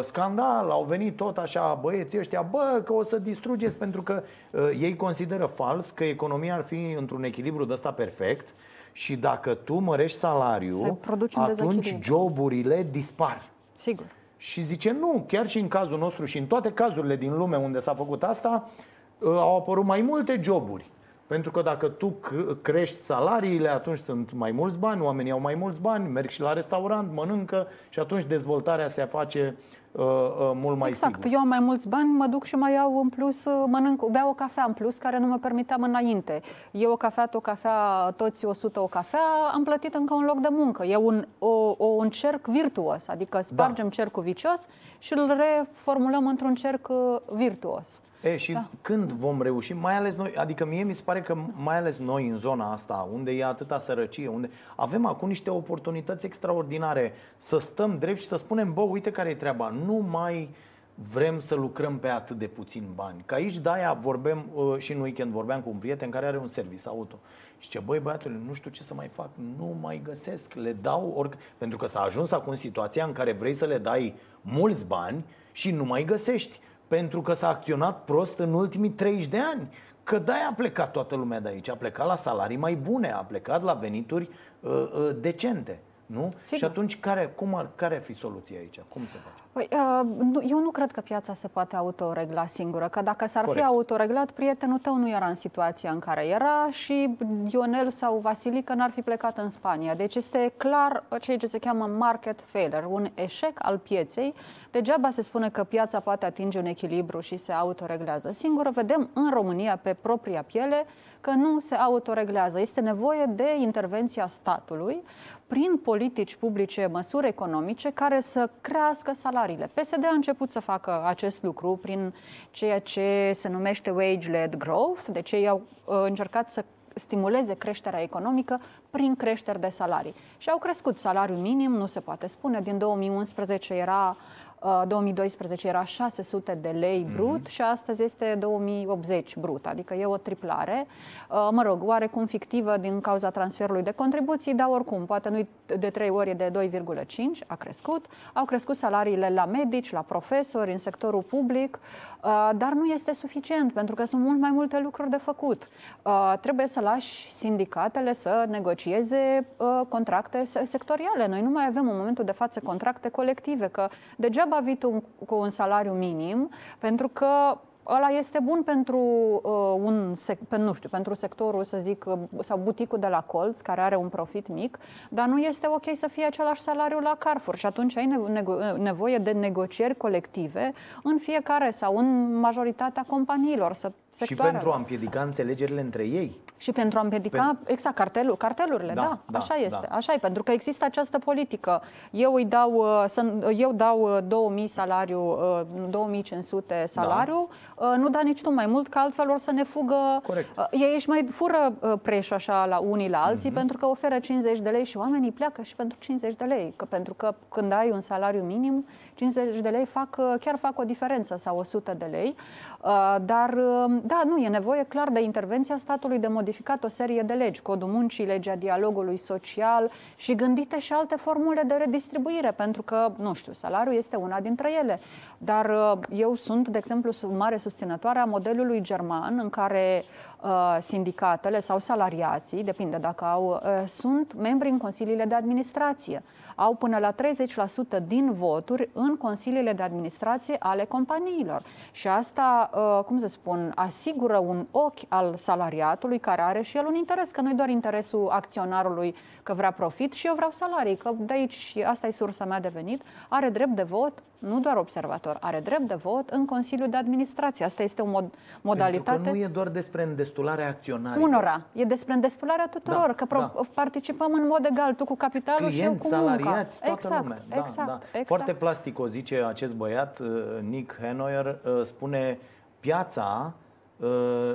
scandal, 0.00 0.70
au 0.70 0.84
venit 0.84 1.16
tot 1.16 1.38
așa 1.38 1.78
băieții 1.80 2.18
ăștia, 2.18 2.42
bă, 2.42 2.80
că 2.84 2.92
o 2.92 3.02
să 3.02 3.18
distrugeți 3.18 3.76
pentru 3.76 4.02
că 4.02 4.22
uh, 4.50 4.60
ei 4.80 4.96
consideră 4.96 5.46
fals 5.46 5.90
că 5.90 6.04
economia 6.04 6.54
ar 6.54 6.62
fi 6.62 6.94
într-un 6.98 7.24
echilibru 7.24 7.64
de 7.64 7.72
ăsta 7.72 7.92
perfect 7.92 8.54
și 8.92 9.16
dacă 9.16 9.54
tu 9.54 9.74
mărești 9.74 10.18
Se 10.18 10.26
salariul, 10.26 10.98
produce 11.00 11.38
un 11.38 11.44
atunci 11.44 11.74
dezechilibru. 11.74 12.02
joburile 12.02 12.86
dispar. 12.90 13.42
Sigur. 13.74 14.06
Și 14.36 14.62
zice, 14.62 14.90
nu, 14.90 15.24
chiar 15.26 15.48
și 15.48 15.58
în 15.58 15.68
cazul 15.68 15.98
nostru 15.98 16.24
și 16.24 16.38
în 16.38 16.46
toate 16.46 16.72
cazurile 16.72 17.16
din 17.16 17.36
lume 17.36 17.56
unde 17.56 17.78
s-a 17.78 17.94
făcut 17.94 18.22
asta, 18.22 18.70
uh, 19.18 19.28
au 19.28 19.56
apărut 19.56 19.84
mai 19.84 20.00
multe 20.00 20.40
joburi. 20.42 20.90
Pentru 21.32 21.50
că 21.50 21.62
dacă 21.62 21.88
tu 21.88 22.14
cr- 22.20 22.62
crești 22.62 23.00
salariile, 23.00 23.68
atunci 23.68 23.98
sunt 23.98 24.32
mai 24.32 24.50
mulți 24.50 24.78
bani, 24.78 25.00
oamenii 25.00 25.32
au 25.32 25.40
mai 25.40 25.54
mulți 25.54 25.80
bani, 25.80 26.08
merg 26.08 26.28
și 26.28 26.40
la 26.40 26.52
restaurant, 26.52 27.12
mănâncă 27.12 27.66
și 27.88 27.98
atunci 27.98 28.24
dezvoltarea 28.24 28.88
se 28.88 29.04
face 29.04 29.56
uh, 29.92 30.02
uh, 30.02 30.50
mult 30.54 30.78
mai 30.78 30.88
exact. 30.88 31.14
sigur. 31.14 31.30
Eu 31.32 31.38
am 31.38 31.48
mai 31.48 31.58
mulți 31.60 31.88
bani, 31.88 32.08
mă 32.08 32.26
duc 32.26 32.44
și 32.44 32.54
mai 32.54 32.72
iau 32.72 33.00
în 33.00 33.08
plus, 33.08 33.44
uh, 33.44 33.64
mănânc, 33.66 34.06
beau 34.06 34.28
o 34.28 34.32
cafea 34.32 34.64
în 34.66 34.72
plus 34.72 34.96
care 34.96 35.18
nu 35.18 35.26
mă 35.26 35.38
permiteam 35.38 35.82
înainte. 35.82 36.42
Eu 36.70 36.90
o 36.92 36.96
cafea, 36.96 37.26
tu 37.26 37.36
o 37.36 37.40
cafea, 37.40 38.10
toți 38.16 38.44
100 38.44 38.80
o 38.80 38.86
cafea, 38.86 39.50
am 39.52 39.64
plătit 39.64 39.94
încă 39.94 40.14
un 40.14 40.24
loc 40.24 40.38
de 40.38 40.48
muncă. 40.50 40.84
E 40.84 40.96
un, 40.96 41.26
o, 41.38 41.74
o, 41.78 41.86
un 41.86 42.10
cerc 42.10 42.46
virtuos, 42.46 43.08
adică 43.08 43.40
spargem 43.40 43.84
da. 43.84 43.90
cercul 43.90 44.22
vicios 44.22 44.66
și 44.98 45.12
îl 45.12 45.36
reformulăm 45.36 46.26
într-un 46.26 46.54
cerc 46.54 46.88
uh, 46.88 47.16
virtuos. 47.30 48.00
E, 48.22 48.36
și 48.36 48.52
da. 48.52 48.68
când 48.82 49.12
vom 49.12 49.42
reuși, 49.42 49.72
mai 49.72 49.96
ales 49.96 50.16
noi, 50.16 50.34
adică 50.36 50.64
mie 50.64 50.82
mi 50.82 50.92
se 50.92 51.02
pare 51.04 51.20
că 51.20 51.36
mai 51.52 51.76
ales 51.76 51.98
noi 51.98 52.28
în 52.28 52.36
zona 52.36 52.72
asta, 52.72 53.08
unde 53.12 53.30
e 53.30 53.44
atâta 53.44 53.78
sărăcie, 53.78 54.28
unde 54.28 54.50
avem 54.76 55.06
acum 55.06 55.28
niște 55.28 55.50
oportunități 55.50 56.26
extraordinare 56.26 57.12
să 57.36 57.58
stăm 57.58 57.98
drept 57.98 58.18
și 58.18 58.26
să 58.26 58.36
spunem, 58.36 58.72
bă, 58.72 58.80
uite 58.80 59.10
care 59.10 59.28
e 59.28 59.34
treaba, 59.34 59.68
nu 59.84 60.06
mai 60.10 60.54
vrem 60.94 61.38
să 61.38 61.54
lucrăm 61.54 61.98
pe 61.98 62.08
atât 62.08 62.38
de 62.38 62.46
puțin 62.46 62.84
bani. 62.94 63.22
Că 63.26 63.34
aici 63.34 63.58
de-aia 63.58 63.92
vorbim 63.92 64.44
uh, 64.54 64.78
și 64.78 64.92
în 64.92 65.00
weekend 65.00 65.32
vorbeam 65.32 65.60
cu 65.60 65.68
un 65.68 65.76
prieten 65.76 66.10
care 66.10 66.26
are 66.26 66.38
un 66.38 66.48
service 66.48 66.88
auto. 66.88 67.18
Și 67.58 67.68
ce 67.68 67.78
băi 67.78 67.98
băiatule, 67.98 68.40
nu 68.46 68.54
știu 68.54 68.70
ce 68.70 68.82
să 68.82 68.94
mai 68.94 69.08
fac, 69.08 69.28
nu 69.58 69.76
mai 69.80 70.00
găsesc, 70.04 70.54
le 70.54 70.72
dau 70.72 71.12
ori... 71.16 71.36
Pentru 71.58 71.78
că 71.78 71.86
s-a 71.86 72.00
ajuns 72.00 72.32
acum 72.32 72.50
în 72.50 72.56
situația 72.56 73.04
în 73.04 73.12
care 73.12 73.32
vrei 73.32 73.52
să 73.52 73.64
le 73.64 73.78
dai 73.78 74.14
mulți 74.40 74.86
bani 74.86 75.24
și 75.52 75.70
nu 75.70 75.84
mai 75.84 76.04
găsești 76.04 76.60
pentru 76.92 77.22
că 77.22 77.32
s-a 77.32 77.48
acționat 77.48 78.04
prost 78.04 78.38
în 78.38 78.52
ultimii 78.52 78.90
30 78.90 79.26
de 79.26 79.38
ani. 79.38 79.68
Că 80.02 80.18
de-aia 80.18 80.48
a 80.50 80.54
plecat 80.54 80.90
toată 80.90 81.16
lumea 81.16 81.40
de 81.40 81.48
aici, 81.48 81.68
a 81.68 81.76
plecat 81.76 82.06
la 82.06 82.14
salarii 82.14 82.56
mai 82.56 82.74
bune, 82.74 83.12
a 83.12 83.24
plecat 83.24 83.62
la 83.62 83.72
venituri 83.72 84.28
uh, 84.60 84.70
uh, 84.70 85.16
decente. 85.20 85.80
Nu? 86.12 86.32
Sigur. 86.42 86.58
Și 86.58 86.64
atunci 86.64 87.00
care, 87.00 87.32
cum 87.36 87.54
ar, 87.54 87.68
care 87.74 87.94
ar 87.94 88.00
fi 88.00 88.12
soluția 88.12 88.58
aici? 88.58 88.80
Cum 88.88 89.06
se 89.06 89.16
face? 89.16 89.42
Păi, 89.52 89.68
uh, 89.72 90.06
nu, 90.18 90.42
eu 90.48 90.58
nu 90.58 90.70
cred 90.70 90.90
că 90.90 91.00
piața 91.00 91.34
se 91.34 91.48
poate 91.48 91.76
autoregla 91.76 92.46
singură, 92.46 92.88
că 92.88 93.02
dacă 93.02 93.26
s-ar 93.26 93.44
Corect. 93.44 93.64
fi 93.64 93.70
autoreglat, 93.70 94.30
prietenul 94.30 94.78
tău 94.78 94.96
nu 94.96 95.08
era 95.08 95.26
în 95.26 95.34
situația 95.34 95.90
în 95.90 95.98
care 95.98 96.26
era 96.26 96.68
și 96.70 97.16
Ionel 97.46 97.90
sau 97.90 98.18
Vasilica 98.18 98.74
n-ar 98.74 98.90
fi 98.90 99.02
plecat 99.02 99.38
în 99.38 99.48
Spania. 99.48 99.94
Deci 99.94 100.14
este 100.14 100.52
clar 100.56 101.04
ceea 101.20 101.36
ce 101.36 101.46
se 101.46 101.58
cheamă 101.58 101.86
market 101.86 102.40
failure, 102.40 102.86
un 102.88 103.08
eșec 103.14 103.58
al 103.58 103.78
pieței. 103.78 104.34
Degeaba 104.70 105.10
se 105.10 105.22
spune 105.22 105.50
că 105.50 105.64
piața 105.64 106.00
poate 106.00 106.26
atinge 106.26 106.58
un 106.58 106.66
echilibru 106.66 107.20
și 107.20 107.36
se 107.36 107.52
autoreglează 107.52 108.32
singură. 108.32 108.70
Vedem 108.70 109.10
în 109.12 109.30
România, 109.30 109.76
pe 109.82 109.96
propria 110.00 110.42
piele, 110.42 110.86
că 111.20 111.30
nu 111.30 111.58
se 111.58 111.74
autoreglează. 111.74 112.60
Este 112.60 112.80
nevoie 112.80 113.24
de 113.34 113.56
intervenția 113.58 114.26
statului 114.26 115.02
prin 115.52 115.76
politici 115.76 116.36
publice, 116.36 116.86
măsuri 116.86 117.26
economice 117.28 117.90
care 117.90 118.20
să 118.20 118.50
crească 118.60 119.12
salariile. 119.14 119.70
PSD 119.74 120.04
a 120.04 120.14
început 120.14 120.50
să 120.50 120.60
facă 120.60 121.02
acest 121.06 121.42
lucru 121.42 121.78
prin 121.82 122.14
ceea 122.50 122.78
ce 122.80 123.30
se 123.34 123.48
numește 123.48 123.90
wage-led 123.90 124.56
growth, 124.56 125.04
deci 125.10 125.32
ei 125.32 125.48
au 125.48 125.62
uh, 125.84 125.94
încercat 126.04 126.50
să 126.50 126.64
stimuleze 126.94 127.54
creșterea 127.54 128.02
economică 128.02 128.60
prin 128.90 129.16
creșteri 129.16 129.60
de 129.60 129.68
salarii. 129.68 130.14
Și 130.38 130.48
au 130.48 130.58
crescut 130.58 130.98
salariul 130.98 131.38
minim, 131.38 131.72
nu 131.72 131.86
se 131.86 132.00
poate 132.00 132.26
spune, 132.26 132.60
din 132.60 132.78
2011 132.78 133.74
era 133.74 134.16
uh, 134.18 134.51
2012 134.86 135.68
era 135.68 135.84
600 135.84 136.58
de 136.60 136.68
lei 136.68 137.06
brut 137.14 137.46
și 137.46 137.62
astăzi 137.62 138.02
este 138.02 138.36
2080 138.38 139.36
brut, 139.36 139.66
adică 139.66 139.94
e 139.94 140.06
o 140.06 140.16
triplare. 140.16 140.86
Uh, 141.30 141.48
Mă 141.50 141.62
rog, 141.62 141.86
oarecum 141.86 142.26
fictivă 142.26 142.76
din 142.76 143.00
cauza 143.00 143.30
transferului 143.30 143.82
de 143.82 143.90
contribuții, 143.90 144.54
dar 144.54 144.66
oricum, 144.70 145.06
poate 145.06 145.28
nu 145.28 145.46
de 145.78 145.90
3 145.90 146.10
ori, 146.10 146.30
e 146.30 146.34
de 146.34 146.50
2,5, 146.50 147.46
a 147.46 147.54
crescut. 147.54 148.06
Au 148.32 148.44
crescut 148.44 148.76
salariile 148.76 149.30
la 149.34 149.44
medici, 149.44 149.92
la 149.92 150.00
profesori, 150.00 150.70
în 150.72 150.78
sectorul 150.78 151.22
public, 151.22 151.78
uh, 152.24 152.50
dar 152.56 152.72
nu 152.72 152.84
este 152.84 153.12
suficient, 153.12 153.72
pentru 153.72 153.94
că 153.94 154.04
sunt 154.04 154.22
mult 154.22 154.40
mai 154.40 154.50
multe 154.50 154.80
lucruri 154.80 155.10
de 155.10 155.16
făcut. 155.16 155.68
Uh, 156.02 156.32
Trebuie 156.40 156.66
să 156.66 156.80
lași 156.80 157.32
sindicatele 157.32 158.12
să 158.12 158.44
negocieze 158.48 159.46
uh, 159.56 159.80
contracte 159.88 160.44
se- 160.44 160.64
sectoriale. 160.64 161.26
Noi 161.26 161.42
nu 161.42 161.50
mai 161.50 161.66
avem 161.66 161.88
în 161.88 161.96
momentul 161.96 162.24
de 162.24 162.32
față 162.32 162.60
contracte 162.64 163.08
colective, 163.08 163.68
că 163.68 163.88
degeaba 164.16 164.51
vii 164.60 164.76
tu 164.76 165.02
cu 165.26 165.34
un 165.34 165.50
salariu 165.50 165.92
minim, 165.92 166.50
pentru 166.78 167.08
că 167.08 167.58
ăla 167.86 168.08
este 168.08 168.38
bun 168.42 168.62
pentru 168.62 168.98
uh, 169.42 169.74
un 169.84 170.14
sec- 170.14 170.48
pe, 170.48 170.56
nu 170.56 170.72
știu, 170.72 170.88
pentru 170.88 171.14
sectorul, 171.14 171.64
să 171.64 171.78
zic, 171.78 172.04
uh, 172.08 172.18
sau 172.40 172.58
buticul 172.58 172.98
de 172.98 173.06
la 173.06 173.20
colț, 173.20 173.60
care 173.60 173.80
are 173.80 173.96
un 173.96 174.08
profit 174.08 174.48
mic, 174.48 174.78
dar 175.10 175.26
nu 175.26 175.38
este 175.38 175.66
ok 175.66 175.84
să 175.94 176.06
fie 176.06 176.24
același 176.24 176.62
salariu 176.62 176.98
la 176.98 177.16
Carrefour 177.18 177.56
și 177.56 177.66
atunci 177.66 177.96
ai 177.96 178.08
nevo- 178.08 178.32
nego- 178.32 178.76
nevoie 178.76 179.18
de 179.18 179.30
negocieri 179.32 179.96
colective 179.96 180.72
în 181.02 181.18
fiecare 181.18 181.70
sau 181.70 181.96
în 181.96 182.38
majoritatea 182.40 183.04
companiilor. 183.08 183.72
Să 183.72 183.92
Și 184.12 184.18
sectoarele. 184.18 184.56
pentru 184.58 184.74
a 184.74 184.76
împiedica 184.78 185.22
înțelegerile 185.22 185.80
între 185.80 186.02
ei. 186.02 186.40
Și 186.56 186.72
pentru 186.72 186.98
a 186.98 187.02
împiedica, 187.02 187.56
exact, 187.66 187.96
cartelul, 187.96 188.36
cartelurile, 188.36 188.92
Da, 188.92 189.00
da, 189.00 189.18
da, 189.26 189.38
așa 189.38 189.54
este, 189.54 189.86
da. 189.88 189.96
așa 189.96 190.12
e, 190.12 190.16
pentru 190.16 190.42
că 190.42 190.52
există 190.52 190.84
această 190.84 191.18
politică. 191.18 191.82
Eu 192.10 192.34
îi 192.34 192.44
dau, 192.44 192.72
uh, 192.72 193.04
să, 193.06 193.52
eu 193.56 193.72
dau 193.72 194.16
uh, 194.16 194.18
2000 194.26 194.66
salariu, 194.66 195.30
uh, 195.30 195.60
2500 195.90 196.84
salariu, 196.86 197.48
uh, 197.76 197.94
nu 197.96 198.08
da 198.08 198.20
nici 198.20 198.42
tu 198.42 198.52
mai 198.52 198.66
mult, 198.66 198.88
că 198.88 198.98
altfel 198.98 199.30
or 199.30 199.38
să 199.38 199.52
ne 199.52 199.62
fugă. 199.62 200.20
Corect. 200.26 200.58
Uh, 200.58 200.64
Ei 200.70 200.92
își 200.94 201.08
mai 201.08 201.26
fură 201.30 201.72
uh, 201.80 201.92
preșul 202.02 202.36
așa 202.36 202.66
la 202.66 202.78
unii 202.78 203.08
la 203.08 203.22
alții, 203.24 203.50
pentru 203.50 203.76
că 203.78 203.86
oferă 203.86 204.18
50 204.18 204.58
de 204.58 204.70
lei 204.70 204.84
și 204.84 204.96
oamenii 204.96 205.30
pleacă 205.30 205.62
și 205.62 205.76
pentru 205.76 205.98
50 206.00 206.34
de 206.34 206.44
lei, 206.44 206.72
că 206.76 206.84
pentru 206.84 207.14
că 207.14 207.34
când 207.48 207.72
ai 207.72 207.90
un 207.90 208.00
salariu 208.00 208.42
minim, 208.42 208.86
50 209.14 209.60
de 209.60 209.68
lei 209.68 209.84
fac, 209.84 210.16
uh, 210.18 210.34
chiar 210.40 210.56
fac 210.58 210.78
o 210.78 210.84
diferență 210.84 211.36
sau 211.36 211.58
100 211.58 211.94
de 211.98 212.04
lei, 212.10 212.36
Uh, 212.82 213.16
dar 213.24 213.52
uh, 213.52 213.84
da, 214.02 214.22
nu, 214.26 214.36
e 214.36 214.48
nevoie 214.48 214.84
clar 214.88 215.08
de 215.08 215.20
intervenția 215.20 215.76
statului 215.78 216.18
de 216.18 216.26
modificat 216.26 216.84
o 216.84 216.88
serie 216.88 217.22
de 217.22 217.32
legi, 217.32 217.62
codul 217.62 217.88
muncii, 217.88 218.24
legea 218.24 218.56
dialogului 218.56 219.16
social 219.16 219.90
și 220.16 220.34
gândite 220.34 220.78
și 220.78 220.92
alte 220.92 221.16
formule 221.16 221.62
de 221.66 221.74
redistribuire, 221.74 222.50
pentru 222.50 222.82
că, 222.82 223.12
nu 223.18 223.32
știu, 223.32 223.52
salariul 223.52 223.96
este 223.96 224.16
una 224.16 224.40
dintre 224.40 224.70
ele. 224.80 225.00
Dar 225.38 225.70
uh, 225.70 225.98
eu 226.18 226.34
sunt, 226.34 226.68
de 226.68 226.78
exemplu, 226.78 227.10
mare 227.36 227.56
susținătoare 227.56 228.18
a 228.18 228.24
modelului 228.24 228.80
german 228.80 229.38
în 229.38 229.50
care 229.50 230.04
uh, 230.04 230.31
sindicatele 230.80 231.60
sau 231.60 231.78
salariații, 231.78 232.64
depinde 232.64 232.96
dacă 232.96 233.24
au, 233.24 233.48
uh, 233.48 233.88
sunt 233.88 234.34
membri 234.34 234.68
în 234.68 234.78
consiliile 234.78 235.24
de 235.24 235.34
administrație. 235.34 236.22
Au 236.54 236.74
până 236.74 236.98
la 236.98 237.10
30% 237.10 237.98
din 238.06 238.32
voturi 238.32 238.88
în 238.92 239.16
consiliile 239.16 239.72
de 239.72 239.82
administrație 239.82 240.56
ale 240.58 240.84
companiilor. 240.84 241.62
Și 241.92 242.08
asta, 242.08 242.70
uh, 242.74 243.04
cum 243.04 243.18
să 243.18 243.26
spun, 243.26 243.72
asigură 243.74 244.38
un 244.38 244.66
ochi 244.70 245.00
al 245.08 245.36
salariatului 245.36 246.18
care 246.18 246.40
are 246.40 246.62
și 246.62 246.76
el 246.76 246.86
un 246.86 246.94
interes, 246.94 247.30
că 247.30 247.40
nu 247.40 247.50
e 247.50 247.54
doar 247.54 247.68
interesul 247.68 248.28
acționarului 248.30 249.14
că 249.42 249.54
vrea 249.54 249.70
profit 249.70 250.12
și 250.12 250.26
eu 250.26 250.34
vreau 250.34 250.50
salarii, 250.50 250.96
că 250.96 251.10
de 251.18 251.32
aici 251.32 251.76
asta 251.84 252.06
e 252.06 252.10
sursa 252.10 252.44
mea 252.44 252.60
de 252.60 252.68
venit, 252.68 253.02
are 253.28 253.48
drept 253.48 253.74
de 253.74 253.82
vot, 253.82 254.22
nu 254.42 254.60
doar 254.60 254.76
observator, 254.76 255.36
are 255.40 255.60
drept 255.60 255.88
de 255.88 255.94
vot 255.94 256.28
în 256.28 256.44
Consiliul 256.44 256.88
de 256.90 256.96
Administrație. 256.96 257.64
Asta 257.64 257.82
este 257.82 258.02
o 258.02 258.06
mod- 258.06 258.32
modalitate. 258.60 259.10
Pentru 259.10 259.30
că 259.32 259.36
nu 259.36 259.42
e 259.44 259.46
doar 259.46 259.68
despre 259.68 260.02
îndestularea 260.02 260.68
acționarilor. 260.68 261.28
Unora. 261.28 261.60
E 261.72 261.84
despre 261.84 262.14
îndestularea 262.14 262.68
tuturor, 262.68 263.06
da, 263.06 263.12
că 263.12 263.24
pro- 263.24 263.38
da. 263.38 263.60
participăm 263.74 264.32
în 264.32 264.46
mod 264.46 264.66
egal, 264.70 264.94
tu 264.94 265.04
cu 265.04 265.16
capitalul 265.16 265.68
Clienți, 265.70 265.78
și 265.78 265.84
eu 265.84 265.92
cu 265.94 266.06
salariați, 266.06 266.78
munca. 266.82 266.86
toată 266.86 267.00
exact, 267.06 267.22
lumea. 267.22 267.42
Da, 267.48 267.56
exact, 267.56 267.88
da. 267.88 268.00
exact. 268.06 268.26
Foarte 268.26 268.54
plastic 268.54 268.98
o 268.98 269.06
zice 269.06 269.44
acest 269.48 269.74
băiat, 269.74 270.18
uh, 270.18 270.28
Nick 270.68 270.98
Hanoyer, 271.02 271.58
uh, 271.64 271.82
spune 271.82 272.38
piața 272.80 273.52
uh, 273.96 274.08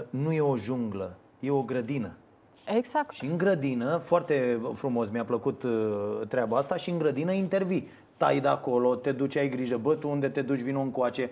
nu 0.09 0.31
e 0.31 0.41
o 0.41 0.57
junglă, 0.57 1.15
e 1.39 1.51
o 1.51 1.61
grădină. 1.61 2.11
Exact. 2.75 3.11
Și 3.11 3.25
în 3.25 3.37
grădină, 3.37 3.97
foarte 3.97 4.59
frumos, 4.73 5.09
mi-a 5.09 5.23
plăcut 5.25 5.63
treaba 6.27 6.57
asta, 6.57 6.75
și 6.75 6.89
în 6.89 6.97
grădină 6.97 7.31
intervii. 7.31 7.89
Tai 8.17 8.39
de 8.39 8.47
acolo, 8.47 8.95
te 8.95 9.11
duci, 9.11 9.37
ai 9.37 9.49
grijă, 9.49 9.77
bă, 9.77 9.95
tu 9.95 10.09
unde 10.09 10.29
te 10.29 10.41
duci, 10.41 10.59
vin 10.59 10.75
încoace, 10.75 11.29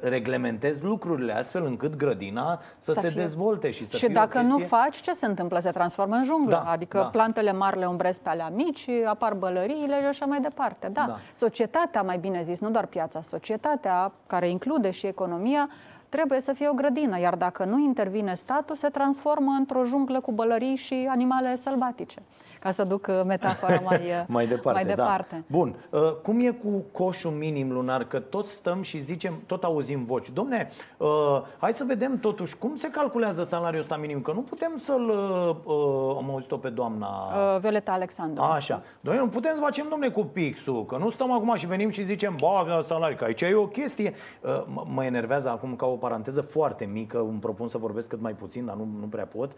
reglementezi 0.00 0.82
lucrurile 0.84 1.36
astfel 1.36 1.64
încât 1.64 1.96
grădina 1.96 2.60
să, 2.78 2.92
să 2.92 3.00
se 3.00 3.08
fie. 3.08 3.20
dezvolte 3.20 3.70
și 3.70 3.86
să 3.86 3.96
Și 3.96 4.04
fie 4.04 4.14
dacă 4.14 4.38
chestie... 4.38 4.52
nu 4.52 4.58
faci, 4.58 5.00
ce 5.00 5.12
se 5.12 5.26
întâmplă? 5.26 5.58
Se 5.58 5.70
transformă 5.70 6.14
în 6.14 6.24
junglă. 6.24 6.50
Da, 6.50 6.70
adică 6.70 6.98
da. 6.98 7.04
plantele 7.04 7.52
mari 7.52 7.78
le 7.78 7.86
umbresc 7.86 8.20
pe 8.20 8.28
alea 8.28 8.48
mici, 8.54 8.88
apar 9.06 9.34
bălăriile 9.34 10.00
și 10.00 10.06
așa 10.06 10.24
mai 10.26 10.40
departe. 10.40 10.88
Da. 10.92 11.04
Da. 11.06 11.18
Societatea, 11.36 12.02
mai 12.02 12.18
bine 12.18 12.42
zis, 12.42 12.60
nu 12.60 12.70
doar 12.70 12.86
piața, 12.86 13.20
societatea, 13.20 14.12
care 14.26 14.48
include 14.48 14.90
și 14.90 15.06
economia, 15.06 15.68
trebuie 16.08 16.40
să 16.40 16.52
fie 16.52 16.68
o 16.68 16.72
grădină, 16.72 17.20
iar 17.20 17.34
dacă 17.34 17.64
nu 17.64 17.78
intervine 17.78 18.34
statul, 18.34 18.76
se 18.76 18.88
transformă 18.88 19.52
într-o 19.58 19.84
junglă 19.84 20.20
cu 20.20 20.32
bălării 20.32 20.76
și 20.76 21.06
animale 21.10 21.56
sălbatice 21.56 22.22
ca 22.60 22.70
să 22.70 22.84
duc 22.84 23.06
uh, 23.08 23.20
metafora 23.24 23.80
mai, 23.88 23.98
uh, 23.98 24.24
mai 24.26 24.46
departe. 24.46 24.84
mai 24.84 24.94
departe. 24.94 25.34
Da. 25.34 25.56
Bun. 25.58 25.76
Uh, 25.90 26.12
cum 26.22 26.40
e 26.40 26.50
cu 26.50 26.84
coșul 26.92 27.30
minim 27.30 27.72
lunar? 27.72 28.04
Că 28.04 28.18
toți 28.18 28.52
stăm 28.52 28.82
și 28.82 28.98
zicem, 28.98 29.42
tot 29.46 29.64
auzim 29.64 30.04
voci. 30.04 30.30
Domne, 30.30 30.70
hai 31.58 31.72
să 31.72 31.84
vedem 31.86 32.18
totuși 32.18 32.56
cum 32.56 32.76
se 32.76 32.90
calculează 32.90 33.42
salariul 33.42 33.80
ăsta 33.80 33.96
minim, 33.96 34.20
că 34.20 34.32
nu 34.32 34.40
putem 34.40 34.72
să-l... 34.76 35.10
Am 36.16 36.30
auzit-o 36.30 36.56
pe 36.56 36.68
doamna... 36.68 37.08
Violeta 37.58 37.92
Alexandru. 37.92 38.42
Așa. 38.42 38.82
Domne, 39.00 39.20
nu 39.20 39.28
putem 39.28 39.54
să 39.54 39.60
facem, 39.60 39.86
domne, 39.90 40.08
cu 40.08 40.24
pixul, 40.24 40.84
că 40.84 40.96
nu 40.96 41.10
stăm 41.10 41.32
acum 41.32 41.54
și 41.54 41.66
venim 41.66 41.90
și 41.90 42.04
zicem, 42.04 42.36
bă, 42.38 42.82
salariu, 42.84 43.16
că 43.16 43.24
aici 43.24 43.40
e 43.40 43.54
o 43.54 43.66
chestie. 43.66 44.14
Mă 44.84 45.04
enervează 45.04 45.48
acum 45.48 45.76
ca 45.76 45.86
o 45.86 45.96
paranteză 45.96 46.40
foarte 46.40 46.84
mică, 46.84 47.18
îmi 47.18 47.38
propun 47.38 47.68
să 47.68 47.78
vorbesc 47.78 48.08
cât 48.08 48.20
mai 48.20 48.32
puțin, 48.32 48.64
dar 48.64 48.74
nu, 48.74 48.88
nu 49.00 49.06
prea 49.06 49.26
pot. 49.26 49.52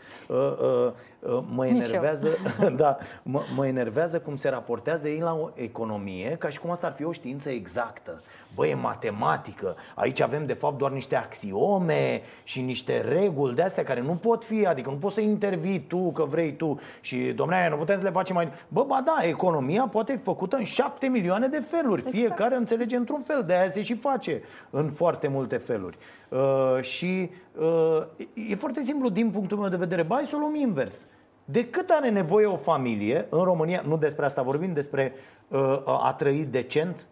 Mă 1.55 1.67
enervează, 1.67 2.29
da, 2.77 2.92
mă, 3.23 3.43
mă 3.55 3.67
enervează 3.67 4.21
cum 4.21 4.37
se 4.37 4.49
raportează 4.49 5.09
ei 5.09 5.21
la 5.21 5.35
o 5.35 5.49
economie 5.55 6.37
ca 6.39 6.49
și 6.49 6.61
cum 6.61 6.71
asta 6.71 6.87
ar 6.87 6.93
fi 6.93 7.05
o 7.05 7.13
știință 7.13 7.51
exactă. 7.51 8.23
Băi, 8.55 8.71
e 8.71 8.75
matematică. 8.75 9.77
Aici 9.95 10.21
avem 10.21 10.47
de 10.47 10.53
fapt 10.53 10.79
doar 10.79 10.91
niște 10.91 11.17
axiome 11.17 12.23
și 12.45 12.61
niște 12.61 13.01
reguli 13.01 13.55
de 13.55 13.63
astea 13.63 13.85
care 13.85 14.01
nu 14.01 14.15
pot 14.15 14.45
fi, 14.45 14.67
adică 14.67 14.91
nu 14.91 14.97
poți 14.97 15.15
să 15.15 15.21
intervii 15.21 15.81
tu 15.81 16.13
că 16.13 16.25
vrei 16.25 16.57
tu 16.57 16.81
și 17.01 17.17
domnule, 17.17 17.69
nu 17.71 17.77
putem 17.77 17.97
să 17.97 18.03
le 18.03 18.11
facem 18.11 18.35
mai... 18.35 18.53
Bă, 18.69 18.85
ba 18.85 19.03
da, 19.05 19.17
economia 19.23 19.89
poate 19.91 20.13
fi 20.13 20.19
făcută 20.23 20.57
în 20.57 20.65
șapte 20.65 21.07
milioane 21.07 21.47
de 21.47 21.65
feluri. 21.71 22.01
Exact. 22.01 22.17
Fiecare 22.17 22.57
înțelege 22.57 22.97
într-un 22.97 23.21
fel, 23.21 23.45
de 23.47 23.55
aia 23.55 23.69
se 23.69 23.83
și 23.83 23.95
face 23.95 24.43
în 24.71 24.91
foarte 24.91 25.29
multe 25.29 25.57
feluri. 25.57 25.99
Uh, 26.29 26.81
și 26.81 27.31
uh, 27.59 28.03
e 28.51 28.55
foarte 28.55 28.83
simplu 28.83 29.09
din 29.09 29.31
punctul 29.31 29.59
meu 29.59 29.69
de 29.69 29.77
vedere. 29.77 30.03
Bai 30.03 30.25
să 30.27 30.37
o 30.37 30.39
luăm 30.39 30.55
invers. 30.55 31.07
De 31.53 31.69
cât 31.69 31.91
are 31.91 32.11
nevoie 32.11 32.47
o 32.47 32.57
familie 32.57 33.27
în 33.31 33.43
România, 33.43 33.83
nu 33.87 33.97
despre 33.97 34.25
asta 34.25 34.43
vorbim, 34.43 34.73
despre 34.73 35.13
uh, 35.49 35.83
a 35.87 36.15
trăi 36.19 36.45
decent 36.45 37.07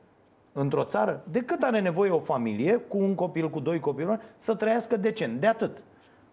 într-o 0.53 0.85
țară, 0.85 1.23
de 1.31 1.41
cât 1.41 1.63
are 1.63 1.81
nevoie 1.81 2.11
o 2.11 2.19
familie 2.19 2.77
cu 2.77 2.99
un 2.99 3.15
copil, 3.15 3.51
cu 3.51 3.61
doi 3.61 3.81
copii, 3.81 4.19
să 4.37 4.55
trăiască 4.55 4.97
decent, 4.97 5.41
de 5.41 5.47
atât. 5.47 5.83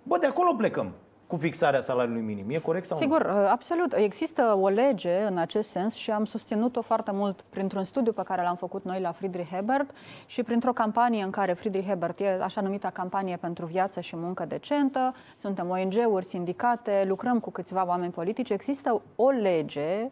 Bă, 0.04 0.18
de 0.18 0.26
acolo 0.26 0.54
plecăm 0.54 0.92
cu 1.28 1.36
fixarea 1.36 1.82
salariului 1.82 2.22
minim. 2.22 2.50
E 2.50 2.58
corect 2.58 2.86
sau 2.86 2.98
Sigur, 2.98 3.28
nu? 3.28 3.42
uh, 3.42 3.48
absolut. 3.50 3.94
Există 3.94 4.58
o 4.62 4.68
lege 4.68 5.22
în 5.30 5.38
acest 5.38 5.70
sens 5.70 5.94
și 5.94 6.12
am 6.12 6.26
susținut-o 6.26 6.82
foarte 6.82 7.12
mult 7.12 7.44
printr-un 7.50 7.84
studiu 7.84 8.12
pe 8.12 8.22
care 8.24 8.42
l-am 8.42 8.56
făcut 8.56 8.84
noi 8.84 9.00
la 9.00 9.12
Friedrich 9.12 9.50
Hebert 9.52 9.90
și 10.26 10.44
printr-o 10.44 10.74
campanie 10.74 11.24
în 11.24 11.30
care 11.30 11.54
Friedrich 11.54 11.88
Hebert 11.88 12.20
e 12.20 12.40
așa 12.42 12.62
numita 12.62 12.90
campanie 12.90 13.38
pentru 13.38 13.66
viață 13.66 14.00
și 14.00 14.16
muncă 14.16 14.46
decentă. 14.46 15.14
Suntem 15.38 15.70
ONG-uri, 15.70 16.26
sindicate, 16.26 17.04
lucrăm 17.08 17.40
cu 17.40 17.52
câțiva 17.52 17.86
oameni 17.88 18.12
politici. 18.12 18.50
Există 18.50 19.02
o 19.16 19.30
lege 19.30 20.12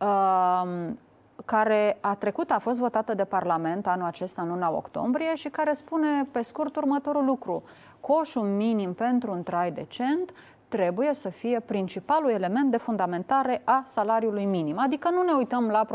uh, 0.00 0.88
care 1.46 1.98
a 2.00 2.14
trecut, 2.14 2.50
a 2.50 2.58
fost 2.58 2.78
votată 2.78 3.14
de 3.14 3.24
Parlament 3.24 3.86
anul 3.86 4.06
acesta, 4.06 4.42
în 4.42 4.48
luna 4.48 4.70
octombrie, 4.70 5.34
și 5.34 5.48
care 5.48 5.72
spune 5.72 6.28
pe 6.32 6.42
scurt 6.42 6.76
următorul 6.76 7.24
lucru. 7.24 7.62
Coșul 8.00 8.42
minim 8.42 8.94
pentru 8.94 9.32
un 9.32 9.42
trai 9.42 9.70
decent 9.70 10.32
trebuie 10.68 11.14
să 11.14 11.28
fie 11.28 11.60
principalul 11.60 12.30
element 12.30 12.70
de 12.70 12.76
fundamentare 12.76 13.62
a 13.64 13.82
salariului 13.86 14.44
minim. 14.44 14.78
Adică 14.78 15.10
nu 15.10 15.22
ne 15.22 15.32
uităm 15.32 15.68
la 15.68 15.86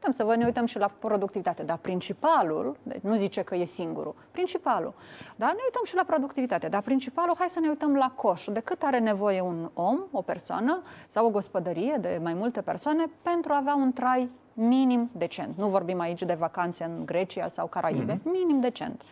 putem 0.00 0.14
să 0.14 0.24
vă 0.24 0.36
ne 0.36 0.44
uităm 0.44 0.66
și 0.66 0.78
la 0.78 0.90
productivitate, 0.98 1.62
dar 1.62 1.76
principalul, 1.76 2.76
deci 2.82 3.00
nu 3.00 3.16
zice 3.16 3.42
că 3.42 3.54
e 3.54 3.64
singurul, 3.64 4.14
principalul, 4.30 4.94
dar 5.36 5.48
ne 5.48 5.60
uităm 5.64 5.82
și 5.84 5.94
la 5.94 6.02
productivitate, 6.06 6.68
dar 6.68 6.80
principalul, 6.82 7.34
hai 7.38 7.48
să 7.48 7.60
ne 7.60 7.68
uităm 7.68 7.94
la 7.94 8.12
coș, 8.14 8.44
de 8.52 8.60
cât 8.60 8.82
are 8.82 8.98
nevoie 8.98 9.40
un 9.40 9.70
om, 9.74 9.98
o 10.10 10.20
persoană 10.22 10.82
sau 11.06 11.26
o 11.26 11.30
gospodărie 11.30 11.98
de 12.00 12.20
mai 12.22 12.34
multe 12.34 12.60
persoane 12.60 13.04
pentru 13.22 13.52
a 13.52 13.56
avea 13.56 13.74
un 13.74 13.92
trai 13.92 14.30
minim 14.52 15.10
decent. 15.12 15.56
Nu 15.56 15.68
vorbim 15.68 16.00
aici 16.00 16.22
de 16.22 16.34
vacanțe 16.34 16.84
în 16.84 17.06
Grecia 17.06 17.48
sau 17.48 17.66
Caraibe, 17.66 18.14
mm-hmm. 18.14 18.32
minim 18.32 18.60
decent. 18.60 19.02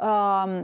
Uh, 0.00 0.62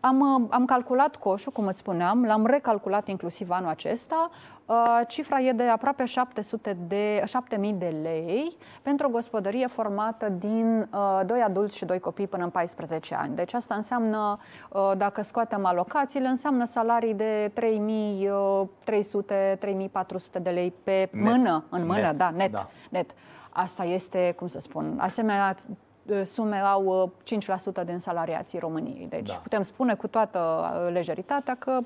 am, 0.00 0.48
am 0.50 0.64
calculat 0.64 1.16
coșul, 1.16 1.52
cum 1.52 1.66
îți 1.66 1.78
spuneam, 1.78 2.24
l-am 2.24 2.46
recalculat 2.46 3.08
inclusiv 3.08 3.50
anul 3.50 3.68
acesta. 3.68 4.30
Uh, 4.66 5.00
cifra 5.08 5.40
e 5.40 5.52
de 5.52 5.62
aproape 5.62 6.04
700 6.04 6.76
de, 6.86 7.22
7000 7.24 7.72
de 7.72 7.96
lei 8.02 8.56
pentru 8.82 9.06
o 9.06 9.10
gospodărie 9.10 9.66
formată 9.66 10.28
din 10.28 10.88
uh, 10.92 11.20
doi 11.26 11.40
adulți 11.40 11.76
și 11.76 11.84
doi 11.84 11.98
copii 11.98 12.26
până 12.26 12.44
în 12.44 12.50
14 12.50 13.14
ani. 13.14 13.34
Deci 13.34 13.54
asta 13.54 13.74
înseamnă, 13.74 14.38
uh, 14.68 14.92
dacă 14.96 15.22
scoatem 15.22 15.64
alocațiile, 15.64 16.28
înseamnă 16.28 16.64
salarii 16.64 17.14
de 17.14 17.52
3300-3400 17.54 17.58
de 20.42 20.50
lei 20.50 20.72
pe 20.82 21.08
Net. 21.12 21.24
mână, 21.24 21.64
în 21.68 21.86
mână, 21.86 22.00
Net, 22.00 22.16
da, 22.16 22.30
net, 22.30 22.52
da. 22.52 22.68
net. 22.90 23.10
Asta 23.50 23.84
este, 23.84 24.34
cum 24.36 24.46
să 24.46 24.60
spun, 24.60 24.98
asemenea 25.00 25.56
sume 26.24 26.56
au 26.56 27.12
5% 27.82 27.84
din 27.84 27.98
salariații 27.98 28.58
României. 28.58 29.06
Deci 29.10 29.26
Da. 29.28 29.34
putem 29.34 29.62
spune 29.62 29.94
cu 29.94 30.06
toată 30.06 30.38
uh, 30.38 30.92
lejeritatea 30.92 31.56
că 31.56 31.78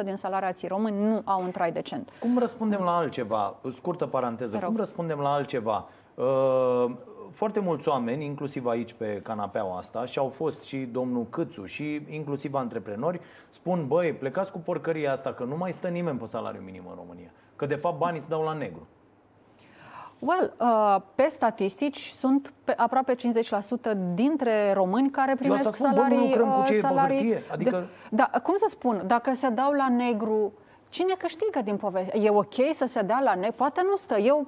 95% 0.00 0.04
din 0.04 0.16
salariații 0.16 0.68
români 0.68 1.04
nu 1.08 1.22
au 1.24 1.42
un 1.42 1.50
trai 1.50 1.72
decent. 1.72 2.10
Cum 2.20 2.38
răspundem 2.38 2.80
la 2.80 2.96
altceva? 2.96 3.54
Scurtă 3.72 4.06
paranteză. 4.06 4.52
Te 4.52 4.58
rog. 4.58 4.68
Cum 4.68 4.76
răspundem 4.76 5.18
la 5.18 5.32
altceva? 5.32 5.88
Uh, 6.14 6.90
Foarte 7.32 7.60
mulți 7.60 7.88
oameni, 7.88 8.24
inclusiv 8.24 8.66
aici 8.66 8.92
pe 8.92 9.20
canapeaua 9.22 9.76
asta, 9.76 10.04
și 10.04 10.18
au 10.18 10.28
fost 10.28 10.62
și 10.64 10.76
domnul 10.76 11.26
Câțu 11.30 11.64
și 11.64 12.00
inclusiv 12.10 12.54
antreprenori, 12.54 13.20
spun, 13.50 13.86
băi, 13.86 14.12
plecați 14.12 14.52
cu 14.52 14.58
porcăria 14.58 15.12
asta, 15.12 15.32
că 15.32 15.44
nu 15.44 15.56
mai 15.56 15.72
stă 15.72 15.88
nimeni 15.88 16.18
pe 16.18 16.26
salariu 16.26 16.60
minim 16.64 16.82
în 16.88 16.94
România. 16.96 17.30
Că 17.56 17.66
de 17.66 17.74
fapt 17.74 17.98
banii 17.98 18.20
se 18.20 18.26
dau 18.28 18.42
la 18.42 18.52
negru. 18.52 18.86
Well, 20.24 20.52
uh, 20.58 20.96
pe 21.14 21.26
statistici 21.28 22.06
sunt 22.06 22.52
pe 22.64 22.74
aproape 22.76 23.14
50% 23.14 23.18
dintre 24.14 24.72
români 24.72 25.10
care 25.10 25.34
primesc 25.34 25.66
asta 25.66 25.76
spun, 25.76 25.90
bă, 25.94 26.00
nu 26.00 26.02
salarii, 26.02 26.28
lucrăm 26.28 26.52
cu 26.52 26.58
uh, 26.58 26.66
ce 26.66 26.72
e 26.72 26.80
pe 26.80 26.86
salarii 26.86 27.16
hârtie. 27.16 27.42
Adică- 27.52 27.70
de, 28.10 28.16
da, 28.16 28.30
cum 28.42 28.54
să 28.56 28.66
spun, 28.68 29.02
dacă 29.06 29.32
se 29.34 29.48
dau 29.48 29.72
la 29.72 29.88
negru 29.88 30.52
Cine 30.92 31.14
câștigă 31.18 31.60
din 31.64 31.76
poveste? 31.76 32.18
E 32.18 32.30
ok 32.30 32.54
să 32.72 32.84
se 32.86 33.02
dea 33.02 33.20
la 33.24 33.34
ne? 33.34 33.50
Poate 33.50 33.80
nu 33.84 33.96
stă. 33.96 34.18
Eu, 34.18 34.46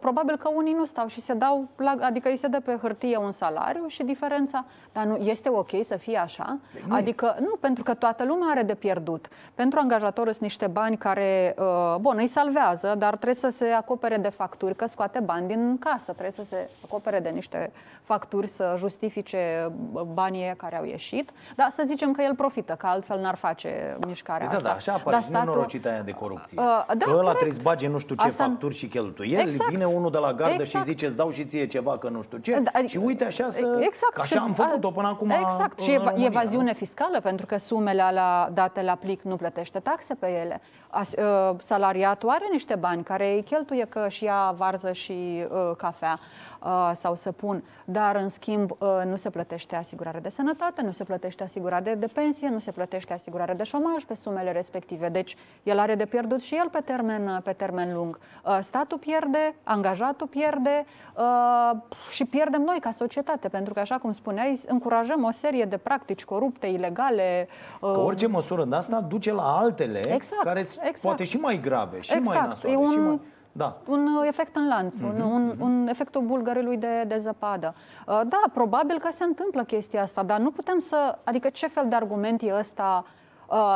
probabil 0.00 0.36
că 0.36 0.48
unii 0.54 0.72
nu 0.72 0.84
stau 0.84 1.06
și 1.06 1.20
se 1.20 1.34
dau, 1.34 1.68
la, 1.76 1.94
adică 2.00 2.28
îi 2.28 2.36
se 2.36 2.46
dă 2.46 2.60
pe 2.60 2.78
hârtie 2.80 3.16
un 3.16 3.32
salariu 3.32 3.86
și 3.86 4.02
diferența. 4.02 4.64
Dar 4.92 5.04
nu, 5.04 5.16
este 5.16 5.48
ok 5.48 5.70
să 5.82 5.96
fie 5.96 6.18
așa? 6.18 6.58
Nu. 6.86 6.94
Adică, 6.94 7.36
nu, 7.40 7.56
pentru 7.60 7.82
că 7.82 7.94
toată 7.94 8.24
lumea 8.24 8.48
are 8.50 8.62
de 8.62 8.74
pierdut. 8.74 9.28
Pentru 9.54 9.78
angajator 9.78 10.26
sunt 10.26 10.40
niște 10.40 10.66
bani 10.66 10.96
care, 10.96 11.54
uh, 11.58 11.96
bun, 12.00 12.16
îi 12.18 12.26
salvează, 12.26 12.94
dar 12.98 13.08
trebuie 13.08 13.34
să 13.34 13.48
se 13.48 13.66
acopere 13.66 14.16
de 14.16 14.28
facturi, 14.28 14.76
că 14.76 14.86
scoate 14.86 15.18
bani 15.18 15.46
din 15.46 15.78
casă. 15.78 16.12
Trebuie 16.12 16.30
să 16.30 16.44
se 16.44 16.70
acopere 16.84 17.20
de 17.20 17.28
niște 17.28 17.72
facturi 18.02 18.48
să 18.48 18.74
justifice 18.78 19.72
banii 20.12 20.54
care 20.56 20.78
au 20.78 20.84
ieșit. 20.84 21.30
Dar 21.56 21.70
să 21.70 21.82
zicem 21.86 22.12
că 22.12 22.22
el 22.22 22.34
profită, 22.34 22.74
că 22.74 22.86
altfel 22.86 23.20
n-ar 23.20 23.36
face 23.36 23.96
mișcarea 24.06 24.46
da, 24.46 24.54
asta. 24.54 24.68
Da, 24.68 24.74
așa 24.74 24.92
apare. 24.92 25.16
Dar 25.16 25.22
statul, 25.22 25.66
ținta 25.82 25.96
aia 25.96 26.02
de 26.02 26.12
corupție. 26.12 26.60
Uh, 26.60 26.64
da, 26.86 27.04
că 27.04 27.10
ăla 27.10 27.20
corect. 27.20 27.36
trebuie 27.36 27.56
să 27.56 27.62
bage 27.62 27.88
nu 27.88 27.98
știu 27.98 28.14
ce 28.14 28.26
Asta... 28.26 28.44
facturi 28.44 28.74
și 28.74 28.86
cheltuieli. 28.86 29.42
Exact. 29.42 29.70
Vine 29.70 29.84
unul 29.84 30.10
de 30.10 30.18
la 30.18 30.32
gardă 30.32 30.62
exact. 30.62 30.84
și 30.84 30.90
zice 30.90 31.06
îți 31.06 31.16
dau 31.16 31.30
și 31.30 31.44
ție 31.44 31.66
ceva 31.66 31.98
că 31.98 32.08
nu 32.08 32.22
știu 32.22 32.38
ce. 32.38 32.62
Da, 32.62 32.86
și 32.86 32.96
uite 32.96 33.24
așa 33.24 33.50
să... 33.50 33.78
Exact. 33.80 34.12
Că 34.12 34.20
așa 34.20 34.40
am 34.40 34.52
făcut-o 34.52 34.90
până 34.90 35.06
acum 35.06 35.30
Exact. 35.30 35.80
Și 35.80 35.94
România, 35.96 36.26
evaziune 36.26 36.70
nu? 36.70 36.74
fiscală 36.74 37.20
pentru 37.20 37.46
că 37.46 37.56
sumele 37.56 38.02
alea 38.02 38.50
date 38.52 38.82
la 38.82 38.94
plic 38.94 39.22
nu 39.22 39.36
plătește 39.36 39.78
taxe 39.78 40.14
pe 40.14 40.26
ele. 40.26 40.60
As, 40.90 41.12
uh, 41.12 41.56
salariatul 41.58 42.28
are 42.28 42.48
niște 42.52 42.74
bani 42.74 43.02
care 43.02 43.32
îi 43.34 43.42
cheltuie 43.42 43.84
că 43.84 44.08
și 44.08 44.24
ia 44.24 44.54
varză 44.56 44.92
și 44.92 45.46
uh, 45.50 45.70
cafea. 45.76 46.18
Uh, 46.64 46.92
sau 46.94 47.14
să 47.14 47.32
pun, 47.32 47.64
dar 47.84 48.16
în 48.16 48.28
schimb 48.28 48.70
uh, 48.70 49.02
nu 49.04 49.16
se 49.16 49.30
plătește 49.30 49.76
asigurare 49.76 50.18
de 50.18 50.28
sănătate, 50.28 50.82
nu 50.82 50.92
se 50.92 51.04
plătește 51.04 51.42
asigurare 51.42 51.82
de, 51.82 51.94
de 51.94 52.06
pensie, 52.06 52.48
nu 52.48 52.58
se 52.58 52.70
plătește 52.70 53.12
asigurare 53.12 53.54
de 53.54 53.62
șomaj 53.62 54.04
pe 54.04 54.14
sumele 54.14 54.52
respective. 54.52 55.08
Deci 55.08 55.36
el 55.72 55.78
are 55.78 55.94
de 55.94 56.04
pierdut 56.04 56.42
și 56.42 56.54
el 56.54 56.68
pe 56.68 56.80
termen, 56.80 57.26
uh, 57.26 57.42
pe 57.42 57.52
termen 57.52 57.94
lung. 57.94 58.18
Statul 58.60 58.98
pierde, 58.98 59.54
angajatul 59.64 60.26
pierde 60.26 60.84
și 62.10 62.24
pierdem 62.24 62.62
noi 62.62 62.78
ca 62.80 62.90
societate, 62.90 63.48
pentru 63.48 63.72
că, 63.72 63.80
așa 63.80 63.98
cum 63.98 64.12
spuneai, 64.12 64.60
încurajăm 64.66 65.24
o 65.24 65.30
serie 65.30 65.64
de 65.64 65.76
practici 65.76 66.24
corupte, 66.24 66.66
ilegale. 66.66 67.48
Că 67.80 68.00
orice 68.00 68.26
măsură 68.26 68.64
de 68.64 68.76
asta 68.76 69.00
duce 69.00 69.32
la 69.32 69.56
altele 69.56 70.12
exact, 70.12 70.42
care 70.42 70.60
exact. 70.60 71.00
poate 71.00 71.24
și 71.24 71.36
mai 71.36 71.60
grave, 71.60 72.00
și 72.00 72.16
exact. 72.16 72.36
mai 72.36 72.48
nasoare. 72.48 72.74
E 72.74 72.76
un, 72.76 72.90
și 72.90 72.98
mai 72.98 73.20
da. 73.52 73.76
un 73.86 74.06
uh, 74.06 74.26
efect 74.26 74.56
în 74.56 74.68
lanț, 74.68 74.98
mm-hmm. 74.98 75.20
un, 75.20 75.20
un, 75.20 75.54
un 75.58 75.88
efectul 75.88 76.22
bulgărului 76.22 76.76
de, 76.76 77.04
de 77.06 77.16
zăpadă. 77.16 77.74
Uh, 78.06 78.20
da, 78.26 78.42
probabil 78.52 78.98
că 78.98 79.08
se 79.12 79.24
întâmplă 79.24 79.64
chestia 79.64 80.02
asta, 80.02 80.22
dar 80.22 80.38
nu 80.38 80.50
putem 80.50 80.78
să... 80.78 81.18
Adică 81.24 81.48
ce 81.48 81.66
fel 81.66 81.86
de 81.88 81.94
argument 81.94 82.42
e 82.42 82.54
ăsta 82.58 83.04
uh, 83.04 83.21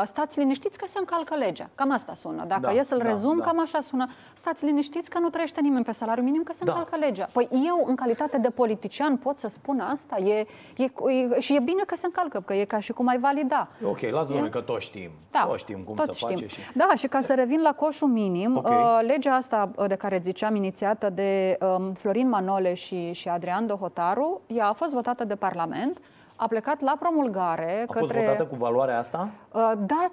stați 0.04 0.38
liniștiți 0.38 0.78
că 0.78 0.86
se 0.86 0.98
încalcă 0.98 1.34
legea. 1.34 1.68
Cam 1.74 1.90
asta 1.90 2.14
sună. 2.14 2.44
Dacă 2.44 2.60
da, 2.60 2.72
e 2.72 2.82
să-l 2.82 2.98
da, 2.98 3.04
rezum, 3.04 3.38
da. 3.38 3.44
cam 3.44 3.60
așa 3.60 3.80
sună. 3.80 4.06
Stați 4.34 4.64
liniștiți 4.64 5.10
că 5.10 5.18
nu 5.18 5.28
trăiește 5.28 5.60
nimeni 5.60 5.84
pe 5.84 5.92
salariu 5.92 6.22
minim, 6.22 6.42
că 6.42 6.52
se 6.52 6.64
da. 6.64 6.72
încalcă 6.72 6.96
legea. 6.96 7.28
Păi 7.32 7.48
eu, 7.50 7.84
în 7.86 7.94
calitate 7.94 8.38
de 8.38 8.50
politician, 8.50 9.16
pot 9.16 9.38
să 9.38 9.48
spun 9.48 9.80
asta. 9.80 10.16
E, 10.16 10.46
e, 10.76 10.84
e, 10.84 11.40
și 11.40 11.54
e 11.54 11.60
bine 11.60 11.82
că 11.86 11.96
se 11.96 12.06
încalcă, 12.06 12.40
că 12.40 12.54
e 12.54 12.64
ca 12.64 12.78
și 12.78 12.92
cum 12.92 13.06
ai 13.06 13.18
valida. 13.18 13.68
Ok, 13.84 14.00
las 14.00 14.28
e? 14.28 14.48
că 14.48 14.60
toți 14.60 14.84
știm. 14.84 15.10
Da, 15.30 15.44
toți 15.48 15.62
știm 15.62 15.78
cum 15.84 15.94
toți 15.94 16.08
să 16.08 16.14
știm. 16.14 16.28
face. 16.28 16.46
Și... 16.46 16.60
Da, 16.74 16.92
și 16.96 17.06
ca 17.06 17.20
să 17.20 17.34
revin 17.34 17.60
la 17.62 17.72
coșul 17.72 18.08
minim, 18.08 18.56
okay. 18.56 18.76
uh, 18.76 19.00
legea 19.06 19.34
asta 19.34 19.70
uh, 19.76 19.86
de 19.88 19.94
care 19.94 20.20
ziceam, 20.22 20.54
inițiată 20.54 21.10
de 21.10 21.58
um, 21.60 21.92
Florin 21.92 22.28
Manole 22.28 22.74
și, 22.74 23.12
și 23.12 23.28
Adrian 23.28 23.66
Dohotaru, 23.66 24.40
ea 24.46 24.68
a 24.68 24.72
fost 24.72 24.92
votată 24.92 25.24
de 25.24 25.34
Parlament 25.34 26.00
a 26.36 26.46
plecat 26.46 26.80
la 26.80 26.96
promulgare. 26.98 27.72
A 27.88 27.92
către... 27.92 28.00
fost 28.00 28.12
votată 28.12 28.46
cu 28.46 28.56
valoarea 28.56 28.98
asta? 28.98 29.28
Uh, 29.52 29.72
da, 29.86 30.10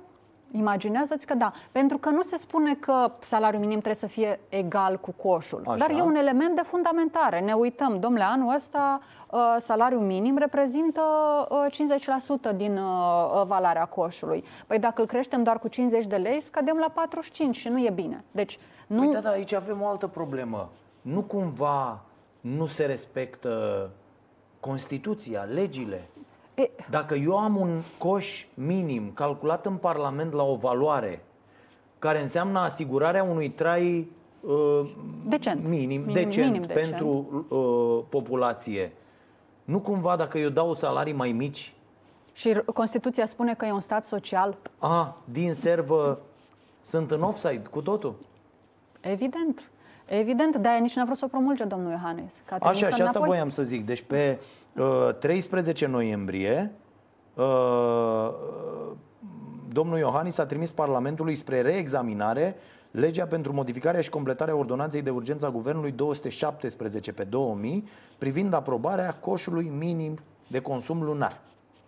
Imaginează-ți 0.56 1.26
că 1.26 1.34
da, 1.34 1.52
pentru 1.72 1.98
că 1.98 2.10
nu 2.10 2.22
se 2.22 2.38
spune 2.38 2.76
că 2.76 3.12
salariul 3.20 3.62
minim 3.62 3.80
trebuie 3.80 3.96
să 4.00 4.08
fie 4.08 4.40
egal 4.50 5.00
cu 5.00 5.12
coșul, 5.12 5.62
Așa. 5.66 5.76
dar 5.76 5.98
e 5.98 6.02
un 6.02 6.16
element 6.16 6.56
de 6.56 6.62
fundamentare. 6.62 7.40
Ne 7.40 7.54
uităm, 7.54 8.00
domnule, 8.00 8.24
anul 8.24 8.54
ăsta 8.56 9.02
uh, 9.30 9.56
salariul 9.60 10.02
minim 10.02 10.38
reprezintă 10.38 11.02
50% 11.70 11.72
uh, 12.46 12.56
din 12.56 12.78
uh, 12.78 13.44
valoarea 13.46 13.86
coșului. 13.86 14.44
Păi 14.68 14.80
dacă 14.80 15.02
îl 15.02 15.08
creștem 15.08 15.44
doar 15.44 15.60
cu 15.60 15.68
50 15.68 16.06
de 16.06 16.16
lei, 16.16 16.42
scădem 16.42 16.78
la 16.78 16.90
45 16.94 17.56
și 17.56 17.68
nu 17.68 17.80
e 17.80 17.90
bine. 17.90 18.24
Deci, 18.32 18.60
nu... 18.88 19.04
Păi 19.04 19.14
da, 19.14 19.20
da, 19.20 19.30
aici 19.30 19.54
avem 19.54 19.82
o 19.82 19.88
altă 19.88 20.08
problemă. 20.08 20.70
Nu 21.02 21.22
cumva 21.22 22.02
nu 22.42 22.66
se 22.66 22.86
respectă 22.86 23.90
Constituția, 24.60 25.42
legile. 25.42 26.10
E... 26.56 26.70
Dacă 26.90 27.16
eu 27.16 27.38
am 27.38 27.56
un 27.56 27.82
coș 27.98 28.46
minim 28.54 29.12
calculat 29.14 29.66
în 29.66 29.76
Parlament 29.76 30.34
la 30.34 30.44
o 30.44 30.56
valoare 30.56 31.26
care 32.00 32.22
înseamnă 32.22 32.60
asigurarea 32.60 33.24
unui 33.24 33.50
trai 33.50 34.12
uh, 34.40 34.92
decent. 35.26 35.68
minim, 35.68 35.88
minim, 35.88 36.14
decent 36.14 36.52
minim 36.52 36.68
decent. 36.68 36.90
pentru 36.90 37.46
uh, 37.50 38.04
populație, 38.10 38.92
nu 39.64 39.80
cumva 39.80 40.16
dacă 40.16 40.38
eu 40.38 40.50
dau 40.50 40.74
salarii 40.74 41.14
mai 41.14 41.32
mici? 41.32 41.74
Și 42.34 42.62
Constituția 42.74 43.26
spune 43.26 43.54
că 43.54 43.66
e 43.66 43.72
un 43.72 43.80
stat 43.80 44.06
social? 44.06 44.58
A, 44.78 45.18
din 45.26 45.54
servă 45.54 46.20
sunt 46.82 47.12
în 47.12 47.22
offside 47.22 47.62
cu 47.70 47.82
totul? 47.82 48.16
Evident. 49.00 49.72
Evident, 50.06 50.56
de-aia 50.56 50.80
nici 50.80 50.96
n-a 50.96 51.06
vrut 51.06 51.18
să 51.18 51.26
o 51.26 51.28
promulge 51.28 51.64
domnul 51.64 51.92
Iohannis. 51.92 52.34
Așa, 52.60 52.74
și 52.74 52.84
asta 52.84 53.02
înapoi. 53.02 53.28
voiam 53.28 53.50
să 53.50 53.64
zic. 53.64 53.86
Deci 53.86 54.02
pe 54.02 54.40
uh, 54.40 54.46
13 55.20 55.86
noiembrie 55.86 56.72
uh, 57.34 58.30
domnul 59.72 59.98
Iohannis 59.98 60.38
a 60.38 60.46
trimis 60.46 60.72
Parlamentului 60.72 61.36
spre 61.36 61.62
reexaminare 61.62 62.56
legea 62.92 63.26
pentru 63.26 63.54
modificarea 63.54 64.02
și 64.02 64.10
completarea 64.10 64.56
ordonanței 64.56 65.02
de 65.02 65.10
urgență 65.10 65.46
a 65.46 65.50
Guvernului 65.50 65.92
217 65.92 67.12
pe 67.12 67.24
2000 67.24 67.88
privind 68.18 68.54
aprobarea 68.54 69.14
coșului 69.14 69.72
minim 69.78 70.18
de 70.48 70.60
consum 70.60 71.04
lunar. 71.04 71.42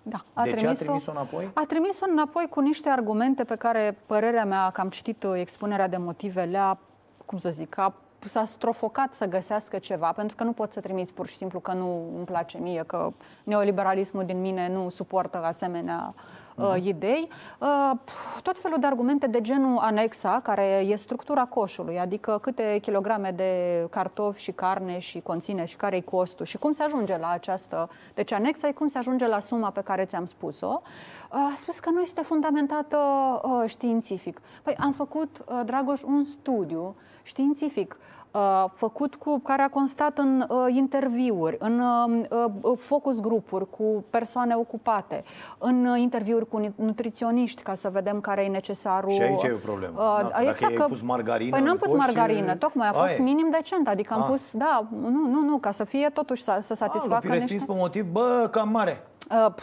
Da, 0.04 0.24
a 0.34 0.44
de 0.44 0.52
ce 0.54 0.68
a 0.68 0.74
trimis-o 0.74 1.12
înapoi? 1.12 1.52
A 1.54 1.64
trimis-o 1.68 2.06
înapoi 2.10 2.48
cu 2.50 2.60
niște 2.60 2.90
argumente 2.90 3.44
pe 3.44 3.56
care, 3.56 3.98
părerea 4.06 4.46
mea, 4.46 4.70
că 4.70 4.82
am 4.82 4.90
citit 4.90 5.24
uh, 5.24 5.34
expunerea 5.36 5.88
de 5.88 5.98
motive, 5.98 6.44
le-a, 6.44 6.80
cum 7.26 7.38
să 7.38 7.50
zic, 7.50 7.78
a 7.78 7.94
s-a 8.28 8.46
strofocat 8.46 9.14
să 9.14 9.26
găsească 9.26 9.78
ceva, 9.78 10.12
pentru 10.12 10.36
că 10.36 10.44
nu 10.44 10.52
pot 10.52 10.72
să 10.72 10.80
trimiți 10.80 11.14
pur 11.14 11.28
și 11.28 11.38
simplu 11.38 11.60
că 11.60 11.72
nu 11.72 12.14
îmi 12.16 12.26
place 12.26 12.58
mie, 12.58 12.84
că 12.88 13.12
neoliberalismul 13.44 14.26
din 14.26 14.42
mine 14.42 14.68
nu 14.68 14.90
suportă 14.90 15.44
asemenea 15.44 16.14
uh, 16.16 16.45
uh-huh. 16.58 16.84
idei. 16.84 17.30
Uh, 17.60 17.92
tot 18.42 18.58
felul 18.58 18.80
de 18.80 18.86
argumente 18.86 19.28
de 19.28 19.42
genul 19.42 19.78
anexa, 19.78 20.40
care 20.44 20.86
e 20.88 20.96
structura 20.96 21.46
coșului, 21.46 22.00
adică 22.00 22.40
câte 22.42 22.80
kilograme 22.82 23.32
de 23.32 23.86
cartofi 23.90 24.42
și 24.42 24.52
carne 24.52 25.00
și 25.00 25.20
conține 25.20 25.66
și 25.66 25.76
care 25.76 25.96
e 25.96 26.02
costul 26.02 26.46
și 26.46 26.58
cum 26.58 26.72
se 26.72 26.84
ajunge 26.84 27.18
la 27.18 27.30
această... 27.30 27.90
Deci 28.14 28.32
anexa 28.32 28.68
e 28.68 28.72
cum 28.72 28.88
se 28.88 28.98
ajunge 28.98 29.28
la 29.28 29.40
suma 29.40 29.70
pe 29.70 29.82
care 29.82 30.06
ți-am 30.06 30.26
spus-o. 30.26 30.82
Uh, 30.82 31.38
a 31.38 31.54
spus 31.56 31.80
că 31.80 31.90
nu 31.90 32.02
este 32.02 32.22
fundamentată 32.22 32.98
uh, 33.44 33.70
științific. 33.70 34.42
Păi 34.64 34.76
am 34.80 34.92
făcut, 34.92 35.44
uh, 35.48 35.62
Dragoș, 35.66 36.02
un 36.02 36.24
studiu 36.24 36.96
științific 37.24 37.98
Uh, 37.98 38.25
făcut 38.76 39.16
cu 39.16 39.40
care 39.40 39.62
a 39.62 39.70
constat 39.70 40.18
în 40.18 40.46
uh, 40.50 40.76
interviuri, 40.76 41.56
în 41.60 41.80
uh, 41.80 42.26
uh, 42.62 42.78
focus 42.78 43.20
grupuri 43.20 43.70
cu 43.70 44.06
persoane 44.10 44.56
ocupate, 44.56 45.24
în 45.58 45.86
uh, 45.86 46.00
interviuri 46.00 46.48
cu 46.48 46.74
nutriționiști 46.76 47.62
ca 47.62 47.74
să 47.74 47.90
vedem 47.90 48.20
care 48.22 48.44
e 48.44 48.48
necesarul. 48.48 49.10
Și 49.10 49.22
aici 49.22 49.44
e 49.44 49.52
o 49.52 49.58
problemă. 49.58 49.94
Uh, 50.02 50.22
da, 50.22 50.28
dacă 50.28 50.46
exact 50.50 50.80
ai 50.80 50.86
pus 50.88 51.02
margarină 51.02 51.50
Păi 51.50 51.62
n-am 51.62 51.78
pus 51.78 51.94
margarină, 51.94 52.52
și... 52.52 52.58
tocmai 52.58 52.88
a 52.88 52.94
fost 52.94 53.08
Aie. 53.08 53.24
minim 53.24 53.50
decent, 53.52 53.88
adică 53.88 54.14
am 54.14 54.22
ah. 54.22 54.28
pus, 54.30 54.52
da, 54.52 54.88
nu, 55.02 55.28
nu, 55.28 55.42
nu, 55.42 55.58
ca 55.58 55.72
să 55.72 55.84
fie 55.84 56.10
totuși 56.14 56.44
să, 56.44 56.60
să 56.62 56.74
satisfacă. 56.74 57.16
Ah, 57.16 57.22
fi 57.22 57.28
respins 57.28 57.52
niște... 57.52 57.66
pe 57.66 57.80
motiv, 57.80 58.06
bă, 58.12 58.48
cam 58.52 58.70
mare. 58.70 59.04
Uh, 59.32 59.54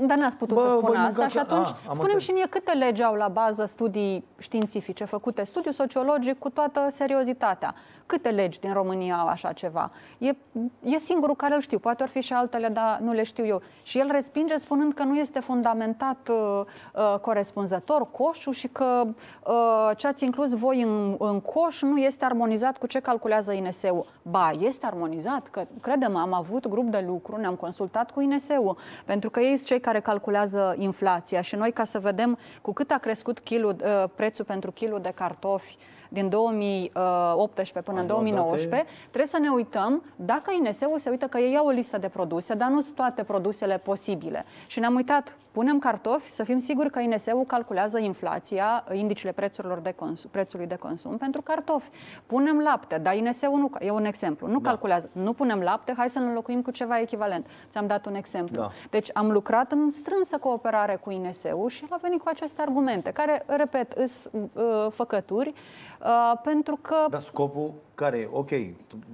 dar 0.00 0.16
n-ați 0.16 0.36
putut 0.36 0.56
Bă, 0.56 0.62
să 0.62 0.76
spun 0.76 0.96
asta 0.96 1.28
și 1.28 1.38
atunci 1.38 1.68
ah, 1.68 1.74
spunem 1.90 2.18
și 2.18 2.30
mie 2.30 2.46
câte 2.50 2.72
legi 2.72 3.02
au 3.02 3.14
la 3.14 3.28
bază 3.28 3.64
studii 3.64 4.24
științifice 4.38 5.04
făcute, 5.04 5.44
studiu 5.44 5.70
sociologic 5.70 6.38
cu 6.38 6.50
toată 6.50 6.88
seriozitatea. 6.90 7.74
Câte 8.06 8.28
legi 8.28 8.60
din 8.60 8.72
România 8.72 9.16
au 9.16 9.26
așa 9.26 9.52
ceva? 9.52 9.90
E, 10.18 10.34
e 10.82 10.98
singurul 10.98 11.36
care 11.36 11.54
îl 11.54 11.60
știu, 11.60 11.78
poate 11.78 12.02
ar 12.02 12.08
fi 12.08 12.20
și 12.20 12.32
altele, 12.32 12.68
dar 12.68 12.98
nu 13.02 13.12
le 13.12 13.22
știu 13.22 13.46
eu. 13.46 13.62
Și 13.82 13.98
el 13.98 14.08
respinge 14.10 14.56
spunând 14.56 14.92
că 14.94 15.02
nu 15.02 15.16
este 15.16 15.40
fundamentat 15.40 16.28
uh, 16.28 16.62
uh, 16.94 17.18
corespunzător 17.20 18.10
coșul 18.10 18.52
și 18.52 18.68
că 18.68 19.06
uh, 19.46 19.96
ce 19.96 20.06
ați 20.06 20.24
inclus 20.24 20.52
voi 20.52 20.82
în, 20.82 21.16
în 21.18 21.40
coș 21.40 21.82
nu 21.82 21.96
este 21.96 22.24
armonizat 22.24 22.78
cu 22.78 22.86
ce 22.86 23.00
calculează 23.00 23.52
INS-ul. 23.52 24.06
Ba, 24.22 24.50
este 24.60 24.86
armonizat, 24.86 25.48
că 25.48 25.64
credem, 25.80 26.16
am 26.16 26.32
avut 26.32 26.68
grup 26.68 26.90
de 26.90 27.04
lucru, 27.06 27.36
ne-am 27.36 27.54
consultat 27.54 28.10
cu 28.10 28.20
INS-ul 28.20 28.76
pentru 29.10 29.30
că 29.30 29.40
ei 29.40 29.56
sunt 29.56 29.66
cei 29.66 29.80
care 29.80 30.00
calculează 30.00 30.74
inflația 30.78 31.40
și 31.40 31.56
noi 31.56 31.72
ca 31.72 31.84
să 31.84 31.98
vedem 31.98 32.38
cu 32.62 32.72
cât 32.72 32.90
a 32.90 32.98
crescut 32.98 33.38
kilul, 33.38 33.76
uh, 33.84 34.10
prețul 34.14 34.44
pentru 34.44 34.70
kilul 34.72 35.00
de 35.00 35.12
cartofi 35.14 35.76
din 36.08 36.28
2018 36.28 37.80
până 37.80 37.98
Ați 37.98 38.08
în 38.08 38.12
luat 38.12 38.24
2019, 38.24 38.68
date? 38.68 38.88
trebuie 39.00 39.26
să 39.26 39.38
ne 39.38 39.48
uităm 39.48 40.02
dacă 40.16 40.52
INS-ul 40.58 40.98
se 40.98 41.10
uită 41.10 41.26
că 41.26 41.38
ei 41.38 41.56
au 41.56 41.66
o 41.66 41.70
listă 41.70 41.98
de 41.98 42.08
produse, 42.08 42.54
dar 42.54 42.68
nu 42.68 42.80
sunt 42.80 42.96
toate 42.96 43.22
produsele 43.22 43.78
posibile. 43.78 44.44
Și 44.66 44.78
ne-am 44.78 44.94
uitat, 44.94 45.36
punem 45.52 45.78
cartofi, 45.78 46.30
să 46.30 46.44
fim 46.44 46.58
siguri 46.58 46.90
că 46.90 47.00
INS-ul 47.00 47.44
calculează 47.46 47.98
inflația, 47.98 48.84
indicele 48.92 49.32
prețurilor 49.32 49.78
de 49.78 49.92
consum, 49.92 50.30
prețului 50.30 50.66
de 50.66 50.74
consum 50.76 51.16
pentru 51.16 51.42
cartofi. 51.42 51.88
Punem 52.26 52.58
lapte, 52.58 52.98
dar 52.98 53.14
INS-ul 53.16 53.58
nu, 53.58 53.70
e 53.80 53.90
un 53.90 54.04
exemplu, 54.04 54.46
nu 54.46 54.58
Da. 54.58 54.68
calculează. 54.68 55.08
Nu 55.12 55.32
punem 55.32 55.60
lapte, 55.60 55.94
hai 55.96 56.08
să-l 56.08 56.22
înlocuim 56.22 56.62
cu 56.62 56.70
ceva 56.70 57.00
echivalent. 57.00 57.46
Ți-am 57.70 57.86
dat 57.86 58.06
un 58.06 58.14
exemplu. 58.14 58.60
Da. 58.60 58.70
Deci 58.90 59.10
am 59.12 59.30
lucrat 59.30 59.72
în 59.72 59.90
strânsă 59.90 60.38
cooperare 60.38 60.96
cu 60.96 61.10
INS-ul 61.10 61.68
și 61.68 61.82
el 61.82 61.88
a 61.90 61.98
venit 62.02 62.20
cu 62.22 62.28
aceste 62.28 62.62
argumente, 62.62 63.10
care, 63.10 63.42
repet, 63.46 63.92
îs 63.92 64.28
uh, 64.32 64.86
făcături, 64.90 65.48
uh, 65.48 66.38
pentru 66.42 66.78
că 66.82 66.96
Dar 67.10 67.20
scopul 67.20 67.72
care 67.94 68.18
e? 68.18 68.28
Ok, 68.32 68.50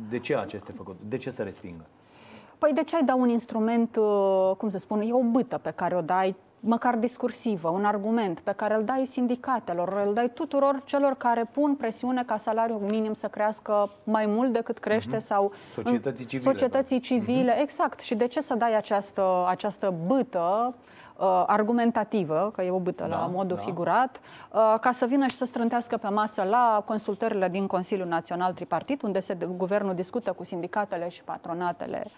de 0.08 0.18
ce 0.18 0.36
aceste 0.36 0.72
făcut? 0.72 0.96
De 1.08 1.16
ce 1.16 1.30
să 1.30 1.42
respingă? 1.42 1.84
Păi 2.66 2.74
de 2.74 2.82
ce 2.84 2.96
ai 2.96 3.02
da 3.02 3.14
un 3.14 3.28
instrument, 3.28 3.96
uh, 3.96 4.50
cum 4.56 4.68
să 4.70 4.78
spun, 4.78 5.00
e 5.00 5.12
o 5.12 5.22
bâtă 5.22 5.58
pe 5.62 5.70
care 5.70 5.96
o 5.96 6.00
dai 6.00 6.36
măcar 6.60 6.96
discursivă, 6.96 7.68
un 7.68 7.84
argument 7.84 8.40
pe 8.40 8.52
care 8.52 8.74
îl 8.74 8.84
dai 8.84 9.06
sindicatelor, 9.10 10.02
îl 10.06 10.14
dai 10.14 10.30
tuturor 10.34 10.82
celor 10.84 11.14
care 11.14 11.48
pun 11.52 11.74
presiune 11.74 12.22
ca 12.24 12.36
salariul 12.36 12.80
minim 12.80 13.12
să 13.12 13.26
crească 13.26 13.90
mai 14.04 14.26
mult 14.26 14.52
decât 14.52 14.78
crește 14.78 15.18
sau 15.18 15.42
Mhm. 15.44 15.70
Societății 15.82 16.24
civile, 16.24 16.50
da. 16.52 16.58
societății 16.58 17.00
civile, 17.00 17.60
exact. 17.60 18.00
Și 18.00 18.14
de 18.14 18.26
ce 18.26 18.40
să 18.40 18.54
dai 18.54 18.76
această, 18.76 19.44
această 19.48 19.94
bâtă 20.06 20.74
uh, 21.16 21.44
argumentativă, 21.46 22.50
că 22.54 22.62
e 22.62 22.70
o 22.70 22.78
bâtă 22.78 23.06
Da, 23.08 23.18
la 23.18 23.26
modul 23.26 23.56
da. 23.56 23.62
figurat, 23.62 24.20
uh, 24.52 24.74
ca 24.80 24.90
să 24.92 25.06
vină 25.06 25.26
și 25.26 25.36
să 25.36 25.44
strântească 25.44 25.96
pe 25.96 26.08
masă 26.08 26.42
la 26.42 26.82
consultările 26.86 27.48
din 27.48 27.66
Consiliul 27.66 28.08
Național 28.08 28.52
Tripartit, 28.52 29.02
unde 29.02 29.20
se, 29.20 29.36
guvernul 29.56 29.94
discută 29.94 30.32
cu 30.32 30.44
sindicatele 30.44 31.08
și 31.08 31.24
patronatele 31.24 32.02
uh, 32.04 32.12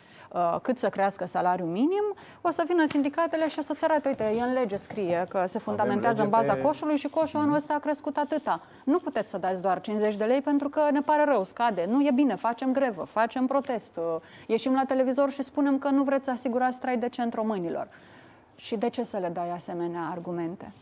cât 0.62 0.78
să 0.78 0.88
crească 0.88 1.26
salariul 1.26 1.68
minim, 1.68 2.14
o 2.40 2.50
să 2.50 2.62
vină 2.66 2.86
sindicatele 2.86 3.48
și 3.48 3.58
o 3.58 3.62
să-ți 3.62 3.84
arate, 3.84 4.08
uite, 4.08 4.24
e 4.24 4.42
în 4.42 4.52
lege 4.52 4.76
scrie 4.76 5.26
că 5.28 5.44
se 5.46 5.58
fundamentează 5.58 6.22
în 6.22 6.28
lege 6.30 6.40
baza 6.40 6.54
pe- 6.54 6.60
coșului 6.60 6.96
și 6.96 7.08
coșul 7.08 7.40
anul 7.40 7.54
ăsta 7.54 7.74
a 7.74 7.78
crescut 7.78 8.16
atâta. 8.16 8.60
Nu 8.84 8.98
puteți 8.98 9.30
să 9.30 9.38
dați 9.38 9.62
doar 9.62 9.80
50 9.80 10.14
de 10.16 10.24
lei 10.24 10.40
pentru 10.40 10.68
că 10.68 10.88
ne 10.92 11.00
pare 11.00 11.24
rău, 11.24 11.44
scade. 11.44 11.84
Nu 11.88 12.06
e 12.06 12.10
bine, 12.14 12.34
facem 12.34 12.72
grevă, 12.72 13.04
facem 13.04 13.46
protest, 13.46 13.90
uh, 13.96 14.04
ieșim 14.46 14.72
la 14.72 14.84
televizor 14.84 15.30
și 15.30 15.42
spunem 15.42 15.78
că 15.78 15.88
nu 15.88 16.02
vreți 16.02 16.24
să 16.24 16.30
asigurați 16.30 16.78
trai 16.78 16.96
decent 16.96 17.34
românilor. 17.34 17.88
Și 18.56 18.76
de 18.76 18.88
ce 18.88 19.02
să 19.02 19.16
le 19.16 19.28
dai 19.28 19.50
asemenea 19.50 20.08
argumente? 20.10 20.72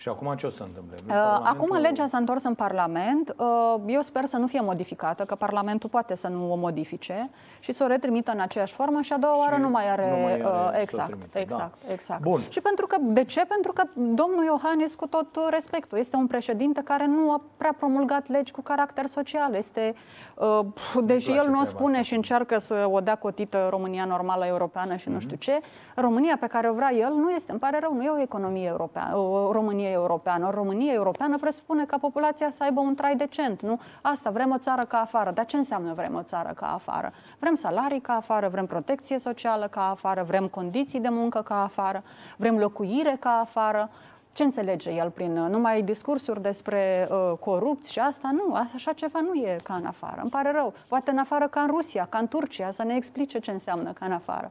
Și 0.00 0.08
acum 0.08 0.34
ce 0.36 0.46
o 0.46 0.48
să 0.48 0.62
întâmple? 0.62 0.96
Uh, 1.08 1.40
Acum 1.42 1.76
legea 1.76 2.06
s-a 2.06 2.18
întors 2.18 2.44
în 2.44 2.54
Parlament. 2.54 3.34
Uh, 3.36 3.74
Eu 3.86 4.00
sper 4.00 4.24
să 4.24 4.36
nu 4.36 4.46
fie 4.46 4.60
modificată, 4.60 5.24
că 5.24 5.34
Parlamentul 5.34 5.88
poate 5.88 6.14
să 6.14 6.28
nu 6.28 6.52
o 6.52 6.54
modifice 6.56 7.30
și 7.58 7.72
să 7.72 7.84
o 7.84 7.86
retrimită 7.86 8.30
în 8.34 8.40
aceeași 8.40 8.74
formă 8.74 9.00
și 9.00 9.12
a 9.12 9.18
doua 9.18 9.38
oară 9.38 9.56
nu 9.56 9.68
mai 9.68 9.90
are, 9.90 10.10
nu 10.10 10.22
mai 10.22 10.32
are 10.32 10.42
uh, 10.44 10.50
să 10.50 10.72
o 10.76 10.80
exact, 10.80 11.08
trimite, 11.08 11.38
exact, 11.38 11.74
da. 11.86 11.92
exact. 11.92 12.20
Bun. 12.22 12.40
Și 12.48 12.60
pentru 12.60 12.86
că 12.86 12.96
de 13.00 13.24
ce? 13.24 13.44
Pentru 13.44 13.72
că 13.72 13.82
domnul 13.94 14.44
Iohannis 14.44 14.94
cu 14.94 15.06
tot 15.06 15.26
respectul 15.50 15.98
este 15.98 16.16
un 16.16 16.26
președinte 16.26 16.80
care 16.84 17.06
nu 17.06 17.30
a 17.32 17.40
prea 17.56 17.74
promulgat 17.78 18.28
legi 18.28 18.52
cu 18.52 18.60
caracter 18.60 19.06
social. 19.06 19.54
Este 19.54 19.94
uh, 20.34 20.60
pf, 20.74 20.96
deși 21.02 21.26
place 21.26 21.46
el 21.46 21.52
nu 21.52 21.58
o 21.58 21.62
treaba 21.62 21.78
spune 21.78 21.92
asta. 21.98 22.02
și 22.02 22.14
încearcă 22.14 22.58
să 22.58 22.88
o 22.90 23.00
dea 23.00 23.14
cotită 23.16 23.66
România 23.70 24.04
normală 24.04 24.46
europeană 24.46 24.96
și 24.96 25.04
Mhm. 25.08 25.14
nu 25.16 25.20
știu 25.22 25.36
ce, 25.36 25.60
România 25.94 26.36
pe 26.40 26.46
care 26.46 26.68
o 26.70 26.72
vrea 26.72 26.92
el 26.94 27.12
nu 27.12 27.30
este, 27.30 27.50
îmi 27.50 27.60
pare 27.60 27.78
rău, 27.80 27.94
nu 27.94 28.02
e 28.04 28.08
o 28.10 28.20
economie 28.20 28.66
europeană, 28.66 29.16
o 29.16 29.52
Românie 29.52 29.87
europeană. 29.90 30.46
O 30.46 30.50
Românie 30.50 30.92
europeană 30.92 31.36
presupune 31.36 31.84
ca 31.84 31.98
populația 31.98 32.50
să 32.50 32.62
aibă 32.62 32.80
un 32.80 32.94
trai 32.94 33.16
decent, 33.16 33.62
nu? 33.62 33.80
Asta, 34.02 34.30
vrem 34.30 34.50
o 34.50 34.58
țară 34.58 34.84
ca 34.84 34.98
afară. 34.98 35.30
Dar 35.30 35.46
ce 35.46 35.56
înseamnă 35.56 35.92
vrem 35.92 36.14
o 36.14 36.22
țară 36.22 36.52
ca 36.56 36.72
afară? 36.72 37.12
Vrem 37.38 37.54
salarii 37.54 38.00
ca 38.00 38.12
afară, 38.12 38.48
vrem 38.48 38.66
protecție 38.66 39.18
socială 39.18 39.66
ca 39.66 39.90
afară, 39.90 40.22
vrem 40.22 40.46
condiții 40.48 41.00
de 41.00 41.08
muncă 41.08 41.42
ca 41.42 41.62
afară, 41.62 42.02
vrem 42.36 42.58
locuire 42.58 43.16
ca 43.20 43.30
afară. 43.30 43.90
Ce 44.32 44.44
înțelege 44.44 44.90
el 44.90 45.10
prin 45.10 45.38
uh, 45.38 45.50
numai 45.50 45.82
discursuri 45.82 46.42
despre 46.42 47.08
uh, 47.10 47.32
corupți 47.40 47.92
și 47.92 47.98
asta? 47.98 48.30
Nu, 48.32 48.54
așa 48.74 48.92
ceva 48.92 49.20
nu 49.20 49.34
e 49.34 49.56
ca 49.62 49.74
în 49.74 49.86
afară. 49.86 50.20
Îmi 50.20 50.30
pare 50.30 50.50
rău. 50.52 50.72
Poate 50.88 51.10
în 51.10 51.18
afară 51.18 51.48
ca 51.48 51.60
în 51.60 51.66
Rusia, 51.66 52.06
ca 52.08 52.18
în 52.18 52.28
Turcia, 52.28 52.70
să 52.70 52.82
ne 52.84 52.94
explice 52.94 53.38
ce 53.38 53.50
înseamnă 53.50 53.92
ca 53.92 54.06
în 54.06 54.12
afară. 54.12 54.50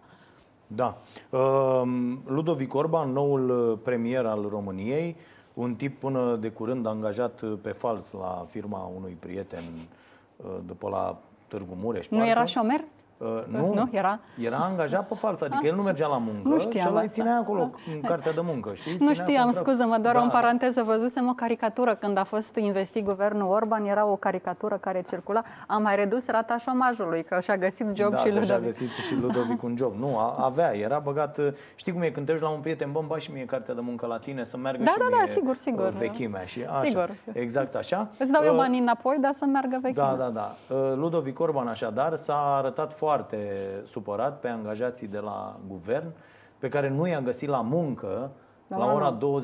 Da. 0.68 0.98
Um, 1.30 2.20
Ludovic 2.26 2.74
Orban, 2.74 3.12
noul 3.12 3.50
uh, 3.50 3.80
premier 3.84 4.26
al 4.26 4.46
României, 4.50 5.16
un 5.54 5.76
tip 5.76 6.00
până 6.00 6.36
de 6.36 6.50
curând 6.50 6.86
angajat 6.86 7.42
uh, 7.42 7.54
pe 7.62 7.70
fals 7.70 8.12
la 8.12 8.46
firma 8.50 8.92
unui 8.96 9.18
prieten 9.20 9.64
uh, 10.36 10.46
după 10.66 10.90
la 10.90 11.18
Târgu 11.48 11.78
Mureș. 11.82 12.08
Nu 12.08 12.18
parcă. 12.18 12.32
era 12.32 12.46
șomer? 12.46 12.84
Uh, 13.18 13.28
nu, 13.48 13.74
Nu? 13.74 13.90
Era? 13.92 14.20
era 14.42 14.58
angajat 14.58 15.08
pe 15.08 15.16
fals, 15.16 15.42
adică 15.42 15.66
el 15.66 15.76
nu 15.76 15.82
mergea 15.82 16.08
la 16.08 16.18
muncă 16.18 16.48
Nu 16.48 16.60
știam 16.60 16.82
și 16.86 16.88
ăla 16.92 17.00
îi 17.00 17.06
asta. 17.06 17.22
ținea 17.22 17.38
acolo 17.38 17.70
în 17.94 18.02
cartea 18.02 18.32
de 18.32 18.42
muncă, 18.44 18.74
știi? 18.74 18.92
Nu 18.92 18.98
Ținea 18.98 19.14
știam, 19.14 19.44
contract. 19.44 19.68
scuză-mă, 19.68 19.98
doar 19.98 20.16
da. 20.16 20.22
în 20.22 20.30
paranteză, 20.30 20.84
văzusem 20.84 21.28
o 21.28 21.34
caricatură 21.34 21.96
când 21.96 22.18
a 22.18 22.24
fost 22.24 22.56
investit 22.56 23.04
guvernul 23.06 23.52
Orban, 23.52 23.86
era 23.86 24.06
o 24.06 24.16
caricatură 24.16 24.78
care 24.78 25.04
circula, 25.10 25.44
a 25.68 25.78
mai 25.78 25.96
redus 25.96 26.28
rata 26.28 26.58
șomajului, 26.58 27.24
că 27.24 27.40
și-a 27.40 27.58
găsit 27.58 27.86
job 27.94 28.12
da, 28.12 28.18
și 28.18 28.24
că 28.24 28.30
și-a 28.30 28.40
Ludovic. 28.40 28.64
găsit 28.64 28.90
și 28.90 29.14
Ludovic 29.22 29.64
un 29.64 29.76
job. 29.78 29.94
Nu, 30.00 30.18
a, 30.18 30.36
avea, 30.40 30.76
era 30.78 31.00
băgat... 31.00 31.38
uh, 31.38 31.48
Știi 31.76 31.92
cum 31.94 32.02
e 32.02 32.10
când 32.10 32.26
te 32.26 32.32
duci 32.32 32.42
la 32.42 32.50
un 32.50 32.60
prieten, 32.60 32.92
bă, 32.92 33.00
îmi 33.00 33.08
bagi 33.08 33.26
și 33.26 33.32
mie 33.32 33.46
cartea 33.46 33.74
de 33.74 33.82
muncă 33.84 34.06
la 34.06 34.18
tine, 34.18 34.44
să 34.44 34.58
meargă 34.58 34.84
Da, 34.84 34.92
și 34.92 34.98
da, 34.98 35.06
mie 35.08 35.18
da, 35.20 35.26
sigur, 35.26 35.56
sigur. 35.56 35.86
uh, 35.86 35.94
vechimea 35.98 36.44
și 36.44 36.66
așa. 36.70 36.84
Sigur. 36.86 37.10
Exact 37.34 37.76
așa. 37.76 38.08
Îți 38.20 38.32
dau 38.32 38.44
eu 38.44 38.52
Uh, 38.52 38.58
banii 38.58 38.80
înapoi, 38.80 39.18
dar 39.20 39.32
să 39.34 39.46
meargă 39.46 39.78
vechi. 39.82 39.94
Da, 39.96 40.16
da, 40.18 40.30
da. 40.30 40.56
Uh, 40.70 40.78
Ludovic 40.96 41.40
Orban, 41.40 41.68
așadar, 41.68 42.16
s-a 42.16 42.56
arătat 42.58 42.94
foarte 42.94 43.06
supărat 43.86 44.40
pe 44.40 44.48
angajații 44.48 45.08
de 45.08 45.20
la 45.20 45.60
guvern, 45.68 46.14
pe 46.58 46.70
care 46.70 46.90
nu 46.90 47.08
i-a 47.08 47.22
găsit 47.22 47.50
la 47.50 47.62
muncă 47.62 48.32
La 48.68 48.78
la 48.78 48.94
ora 48.94 49.18
ora 49.20 49.40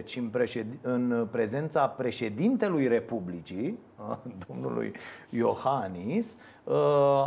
21.30 0.00 0.04
și 0.04 0.18
în, 0.18 0.28
președ... 0.28 0.66
în 0.82 1.28
prezența 1.30 1.88
președintelui 1.88 2.88
Republicii, 2.88 3.78
a, 3.96 4.18
domnului 4.48 4.92
Iohannis, 5.30 6.32
uh, 6.32 6.53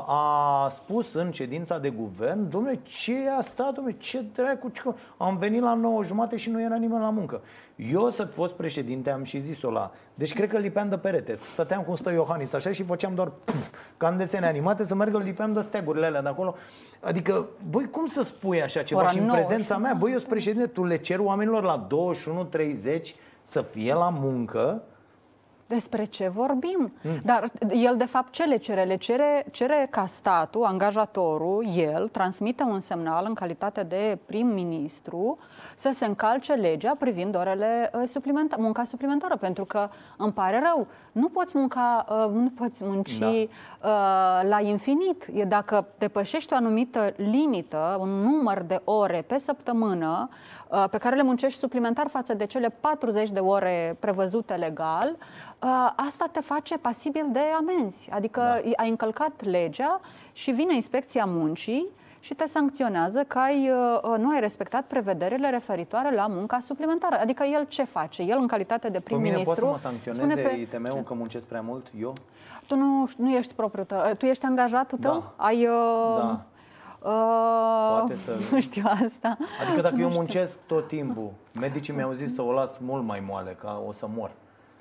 a 0.06 0.68
spus 0.70 1.14
în 1.14 1.32
ședința 1.32 1.78
de 1.78 1.90
guvern, 1.90 2.50
domnule, 2.50 2.80
ce 2.84 3.14
e 3.14 3.36
asta, 3.38 3.72
domnule, 3.76 3.96
ce 4.00 4.24
dracu, 4.34 4.70
ce... 4.70 4.82
am 5.18 5.38
venit 5.38 5.62
la 5.62 5.74
9 5.74 6.04
jumate 6.04 6.38
și 6.38 6.50
nu 6.50 6.62
era 6.62 6.76
nimeni 6.76 7.02
la 7.02 7.10
muncă. 7.10 7.42
Eu 7.76 8.10
să 8.10 8.26
fi 8.26 8.32
fost 8.32 8.54
președinte, 8.54 9.10
am 9.10 9.24
și 9.24 9.40
zis-o 9.40 9.72
la... 9.72 9.92
Deci 10.14 10.34
cred 10.34 10.50
că 10.50 10.58
lipeam 10.58 10.90
de 10.90 10.98
perete. 10.98 11.36
Stăteam 11.42 11.82
cum 11.82 11.96
stă 11.96 12.12
Iohannis 12.12 12.54
așa 12.54 12.72
și 12.72 12.84
făceam 12.84 13.16
doar 13.16 13.32
pf, 13.44 13.70
ca 13.98 14.08
în 14.08 14.18
desene 14.18 14.48
animate 14.48 14.84
să 14.84 14.96
meargă, 14.96 15.18
lipeam 15.18 15.54
de 15.54 15.62
stegurile 15.62 16.06
alea 16.06 16.22
de 16.22 16.28
acolo. 16.28 16.56
Adică, 17.02 17.46
băi, 17.70 17.90
cum 17.90 18.08
să 18.08 18.22
spui 18.24 18.62
așa 18.62 18.84
ceva? 18.84 19.00
Ora 19.00 19.10
și 19.10 19.18
în 19.18 19.26
9 19.26 19.38
prezența 19.38 19.76
și- 19.76 19.82
mea, 19.82 19.94
băi, 19.94 20.12
eu 20.12 20.18
sunt 20.18 20.30
președinte, 20.30 20.68
tu 20.68 20.84
le 20.84 20.98
cer 20.98 21.20
oamenilor 21.20 21.64
la 21.64 21.88
21.30 22.98 23.02
să 23.44 23.62
fie 23.62 23.94
la 23.94 24.10
muncă, 24.10 24.84
Despre 25.68 26.06
ce 26.06 26.28
vorbim? 26.28 26.94
Mm. 27.02 27.12
Dar 27.24 27.44
el, 27.70 27.96
de 27.98 28.06
fapt, 28.06 28.32
ce 28.32 28.44
le 28.44 28.58
cere? 28.58 28.84
Le 28.84 28.96
cere, 28.96 29.46
cere 29.52 29.88
ca 29.90 30.06
statul, 30.06 30.64
angajatorul, 30.64 31.66
el, 31.76 32.08
transmite 32.08 32.64
un 32.64 32.80
semnal 32.80 33.26
în 33.28 33.34
calitate 33.34 33.84
de 33.84 34.18
prim-ministru 34.26 35.38
să 35.76 35.90
se 35.94 36.06
încalce 36.06 36.54
legea 36.54 36.96
privind 37.00 37.36
orele 37.36 37.92
uh, 37.94 38.08
suplimentare, 38.08 38.62
munca 38.62 38.84
suplimentară, 38.84 39.36
pentru 39.36 39.66
că 39.66 39.90
îmi 40.18 40.32
pare 40.32 40.60
rău, 40.60 40.88
nu 41.12 41.30
poți 41.30 41.58
munca, 41.58 42.06
uh, 42.10 42.32
nu 42.34 42.50
poți 42.50 42.84
munci 42.84 43.18
Da. 43.18 43.28
uh, 43.28 43.48
la 44.50 44.60
infinit. 44.62 45.30
E 45.34 45.44
dacă 45.44 45.88
depășești 45.98 46.54
o 46.54 46.56
anumită 46.56 47.14
limită, 47.16 47.98
un 48.00 48.10
număr 48.10 48.62
de 48.62 48.82
ore 48.84 49.24
pe 49.28 49.38
săptămână 49.38 50.30
uh, 50.70 50.84
pe 50.92 50.98
care 50.98 51.16
le 51.16 51.24
muncești 51.24 51.60
suplimentar 51.60 52.08
față 52.08 52.34
de 52.34 52.46
cele 52.46 52.70
40 52.80 53.30
de 53.30 53.40
ore 53.40 53.98
prevăzute 54.00 54.54
legal, 54.54 55.16
uh, 55.16 55.57
asta 55.96 56.30
te 56.32 56.40
face 56.40 56.78
pasibil 56.78 57.26
de 57.32 57.40
amenzi. 57.58 58.10
Adică 58.12 58.40
Da. 58.42 58.54
ai 58.84 58.90
încălcat 58.90 59.32
legea 59.44 60.00
și 60.32 60.52
vine 60.52 60.74
inspecția 60.76 61.26
muncii 61.26 61.86
și 62.20 62.34
te 62.34 62.46
sancționează 62.46 63.24
că 63.24 63.38
ai, 63.40 63.70
uh, 64.04 64.18
nu 64.18 64.30
ai 64.30 64.40
respectat 64.40 64.84
prevederile 64.84 65.50
referitoare 65.50 66.16
la 66.16 66.28
munca 66.28 66.60
suplimentară. 66.60 67.18
Adică 67.22 67.44
el 67.44 67.66
ce 67.68 67.84
face? 67.84 68.22
El, 68.22 68.38
în 68.40 68.48
calitate 68.48 68.90
de 68.90 69.00
pe 69.00 69.14
mine 69.16 69.22
prim-ministru, 69.24 69.66
poate 69.66 69.80
să 69.82 69.88
mă 69.88 69.92
sancționeze 69.92 70.42
spune 70.42 70.50
pe... 70.50 70.56
ITM-ul 70.60 71.04
că 71.04 71.14
muncesc 71.14 71.46
prea 71.46 71.62
mult? 71.62 71.86
Eu? 72.00 72.14
Tu 72.68 72.76
nu, 72.76 73.10
nu 73.18 73.30
ești 73.30 73.54
propriul 73.54 73.86
tău. 73.86 74.00
Tu 74.18 74.26
ești 74.26 74.46
angajatul 74.46 74.98
tău? 74.98 75.12
Da. 75.14 75.34
Ai... 75.46 75.66
Uh, 75.66 76.18
Da. 76.18 76.42
Uh, 77.02 77.90
Poate 77.98 78.16
să- 78.16 78.32
Nu 78.52 78.60
știu 78.62 78.84
asta. 79.04 79.38
Adică 79.66 79.82
dacă 79.82 79.96
Nu 79.96 80.02
eu 80.02 80.08
știu. 80.08 80.20
muncesc 80.22 80.58
tot 80.66 80.88
timpul, 80.88 81.30
medicii 81.60 81.94
mi-au 81.94 82.12
zis 82.12 82.34
să 82.34 82.42
o 82.42 82.52
las 82.52 82.78
mult 82.78 83.04
mai 83.04 83.24
moale, 83.28 83.58
ca 83.62 83.84
o 83.88 83.92
să 83.92 84.08
mor. 84.16 84.32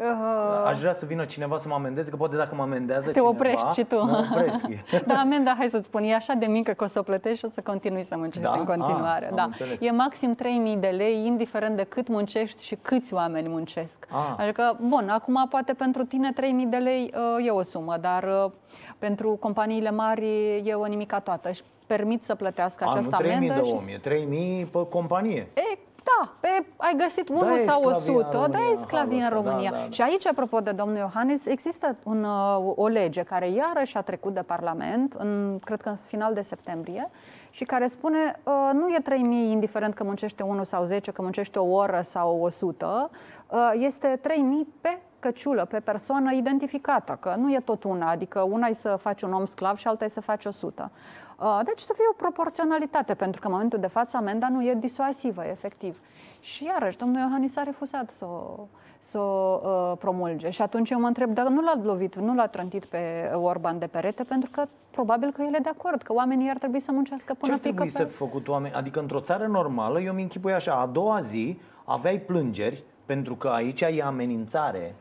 Uh, 0.00 0.64
Aș 0.66 0.78
vrea 0.78 0.92
să 0.92 1.06
vină 1.06 1.24
cineva 1.24 1.58
să 1.58 1.68
mă 1.68 1.74
amendeze, 1.74 2.10
că 2.10 2.16
poate 2.16 2.36
dacă 2.36 2.54
mă 2.54 2.62
amendează 2.62 3.06
Te 3.06 3.12
cineva, 3.12 3.28
oprești 3.28 3.72
și 3.72 3.84
tu. 3.84 4.04
Mă 4.04 4.26
opresc. 4.30 4.64
da, 5.06 5.14
amenda, 5.14 5.54
hai 5.58 5.68
să-ți 5.68 5.84
spun, 5.86 6.02
e 6.02 6.14
așa 6.14 6.32
de 6.32 6.46
mică 6.46 6.72
că 6.72 6.84
o 6.84 6.86
să 6.86 6.98
o 6.98 7.02
plătești 7.02 7.38
și 7.38 7.44
o 7.44 7.48
să 7.48 7.60
continui 7.60 8.02
să 8.02 8.16
muncești 8.16 8.48
Da? 8.48 8.56
în 8.58 8.64
continuare. 8.64 9.24
Ah, 9.24 9.30
am 9.30 9.36
da. 9.36 9.42
înțeles. 9.42 9.76
E 9.80 9.90
maxim 9.90 10.34
3.000 10.74 10.78
de 10.80 10.86
lei, 10.88 11.26
indiferent 11.26 11.76
de 11.76 11.82
cât 11.84 12.08
muncești 12.08 12.64
și 12.64 12.74
câți 12.82 13.14
oameni 13.14 13.48
muncesc. 13.48 14.06
Ah. 14.10 14.34
Adică, 14.38 14.78
bun, 14.80 15.08
acum 15.08 15.46
poate 15.50 15.72
pentru 15.72 16.04
tine 16.04 16.32
3.000 16.32 16.38
de 16.68 16.76
lei 16.76 17.12
uh, 17.38 17.46
e 17.46 17.50
o 17.50 17.62
sumă, 17.62 17.96
dar 18.00 18.22
uh, 18.44 18.50
pentru 18.98 19.30
companiile 19.40 19.90
mari 19.90 20.26
e 20.64 20.74
o 20.74 20.86
nimica 20.86 21.20
toată. 21.20 21.48
Își 21.48 21.62
permit 21.86 22.22
să 22.22 22.34
plătească 22.34 22.84
A, 22.84 22.90
această 22.90 23.10
nu 23.10 23.16
3000 23.18 23.48
amendă. 23.50 23.68
de 23.68 23.76
și 23.76 23.84
om, 23.88 23.94
e 23.94 23.98
3000 23.98 24.64
pe 24.72 24.86
companie. 24.88 25.48
E, 25.54 25.78
da, 26.08 26.32
pe, 26.40 26.66
ai 26.76 26.94
găsit 26.96 27.28
unul 27.28 27.44
Da, 27.44 27.54
e 27.54 27.58
sau 27.58 27.80
sclavie 27.80 28.10
în 28.10 28.16
100, 28.16 28.28
da, 28.30 28.40
România, 28.40 28.72
e 28.72 28.76
sclavie 28.76 29.16
în 29.16 29.22
halul 29.22 29.38
ăsta, 29.38 29.50
România. 29.50 29.70
da, 29.70 29.76
da, 29.76 29.82
da. 29.82 29.90
Și 29.90 30.02
aici, 30.02 30.26
apropo 30.26 30.60
de 30.60 30.70
domnul 30.70 30.96
Iohannis, 30.96 31.46
există 31.46 31.96
un, 32.02 32.24
uh, 32.24 32.72
o 32.74 32.86
lege 32.86 33.22
care 33.22 33.48
iarăși 33.48 33.96
a 33.96 34.00
trecut 34.00 34.34
de 34.34 34.42
Parlament, 34.42 35.14
în, 35.18 35.58
cred 35.64 35.82
că 35.82 35.88
în 35.88 35.96
final 36.04 36.34
de 36.34 36.40
septembrie, 36.40 37.10
și 37.50 37.64
care 37.64 37.86
spune 37.86 38.40
uh, 38.42 38.70
nu 38.72 38.88
e 38.88 39.02
3.000 39.10 39.14
indiferent 39.50 39.94
că 39.94 40.04
muncește 40.04 40.42
1 40.42 40.64
sau 40.64 40.84
10, 40.84 41.10
că 41.10 41.22
muncește 41.22 41.58
o 41.58 41.74
oră 41.74 42.00
sau 42.02 42.40
100, 42.42 43.10
uh, 43.50 43.58
este 43.74 44.20
3.000 44.22 44.32
pe 44.80 44.98
căciulă, 45.18 45.64
pe 45.64 45.80
persoană 45.80 46.32
identificată, 46.32 47.16
că 47.20 47.34
nu 47.38 47.52
e 47.52 47.60
tot 47.64 47.84
una, 47.84 48.10
adică 48.10 48.40
una 48.40 48.66
e 48.66 48.72
să 48.72 48.96
faci 49.00 49.22
un 49.22 49.32
om 49.32 49.44
sclav 49.44 49.76
și 49.76 49.86
alta 49.86 50.04
e 50.04 50.08
să 50.08 50.20
faci 50.20 50.44
100. 50.44 50.90
Uh, 51.38 51.60
Deci 51.64 51.78
să 51.78 51.92
fie 51.94 52.04
o 52.10 52.14
proporționalitate, 52.16 53.14
pentru 53.14 53.40
că 53.40 53.46
în 53.46 53.52
momentul 53.52 53.78
de 53.78 53.86
față 53.86 54.16
amenda 54.16 54.48
nu 54.48 54.64
e 54.64 54.74
disuasivă, 54.74 55.44
efectiv. 55.44 56.00
Și 56.40 56.64
iarăși, 56.64 56.98
domnul 56.98 57.20
Iohannis 57.20 57.56
a 57.56 57.62
refuzat 57.62 58.10
să 58.10 58.24
o, 58.24 58.66
să 58.98 59.18
o 59.18 59.60
uh, 59.62 59.98
promulge. 59.98 60.50
Și 60.50 60.62
atunci 60.62 60.90
eu 60.90 61.00
mă 61.00 61.06
întreb, 61.06 61.30
dacă 61.34 61.48
nu 61.48 61.62
l-a 61.62 61.80
lovit, 61.82 62.14
nu 62.14 62.34
l-a 62.34 62.46
trântit 62.46 62.84
pe 62.84 63.30
Orban 63.34 63.78
de 63.78 63.86
perete, 63.86 64.24
pentru 64.24 64.50
că 64.50 64.64
probabil 64.90 65.32
că 65.32 65.42
el 65.42 65.54
e 65.54 65.58
de 65.62 65.68
acord, 65.68 66.02
că 66.02 66.12
oamenii 66.12 66.50
ar 66.50 66.58
trebui 66.58 66.80
să 66.80 66.92
muncească 66.92 67.32
Ce 67.32 67.38
până 67.38 67.52
ar 67.52 67.58
pică 67.58 67.74
trebui 67.74 67.90
pe... 67.92 67.98
să 67.98 68.04
fi 68.04 68.14
făcut 68.16 68.48
oameni? 68.48 68.74
Adică 68.74 69.00
într-o 69.00 69.20
țară 69.20 69.46
normală, 69.46 70.00
eu 70.00 70.12
mi 70.12 70.22
închipui 70.22 70.52
așa, 70.52 70.72
a 70.72 70.86
doua 70.86 71.20
zi 71.20 71.58
aveai 71.84 72.18
plângeri, 72.18 72.84
pentru 73.06 73.34
că 73.34 73.48
aici 73.48 73.80
e 73.80 74.02
amenințare 74.04 74.94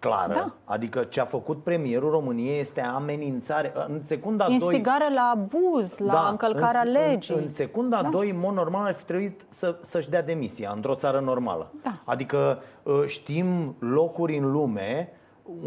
clară. 0.00 0.32
Da. 0.32 0.54
Adică 0.64 1.04
ce 1.04 1.20
a 1.20 1.24
făcut 1.24 1.62
premierul 1.62 2.10
României 2.10 2.60
este 2.60 2.80
amenințare. 2.80 3.72
În 3.88 4.00
secunda 4.04 4.44
2... 4.44 4.54
Instigare 4.54 5.12
la 5.14 5.32
abuz, 5.34 5.98
la 5.98 6.28
încălcarea 6.30 6.80
în, 6.80 6.90
legii. 6.90 7.34
În, 7.34 7.40
în 7.42 7.50
secunda 7.50 8.02
Da. 8.02 8.08
2, 8.08 8.30
în 8.30 8.38
mod 8.38 8.54
normal, 8.54 8.86
ar 8.86 8.94
fi 8.94 9.04
trebuit 9.04 9.44
să, 9.48 9.76
să-și 9.80 10.10
dea 10.10 10.22
demisia 10.22 10.72
într-o 10.74 10.94
țară 10.94 11.20
normală. 11.20 11.72
Da. 11.82 12.00
Adică 12.04 12.62
uh, 12.82 13.02
știm 13.06 13.76
locuri 13.78 14.36
în 14.36 14.50
lume 14.50 15.12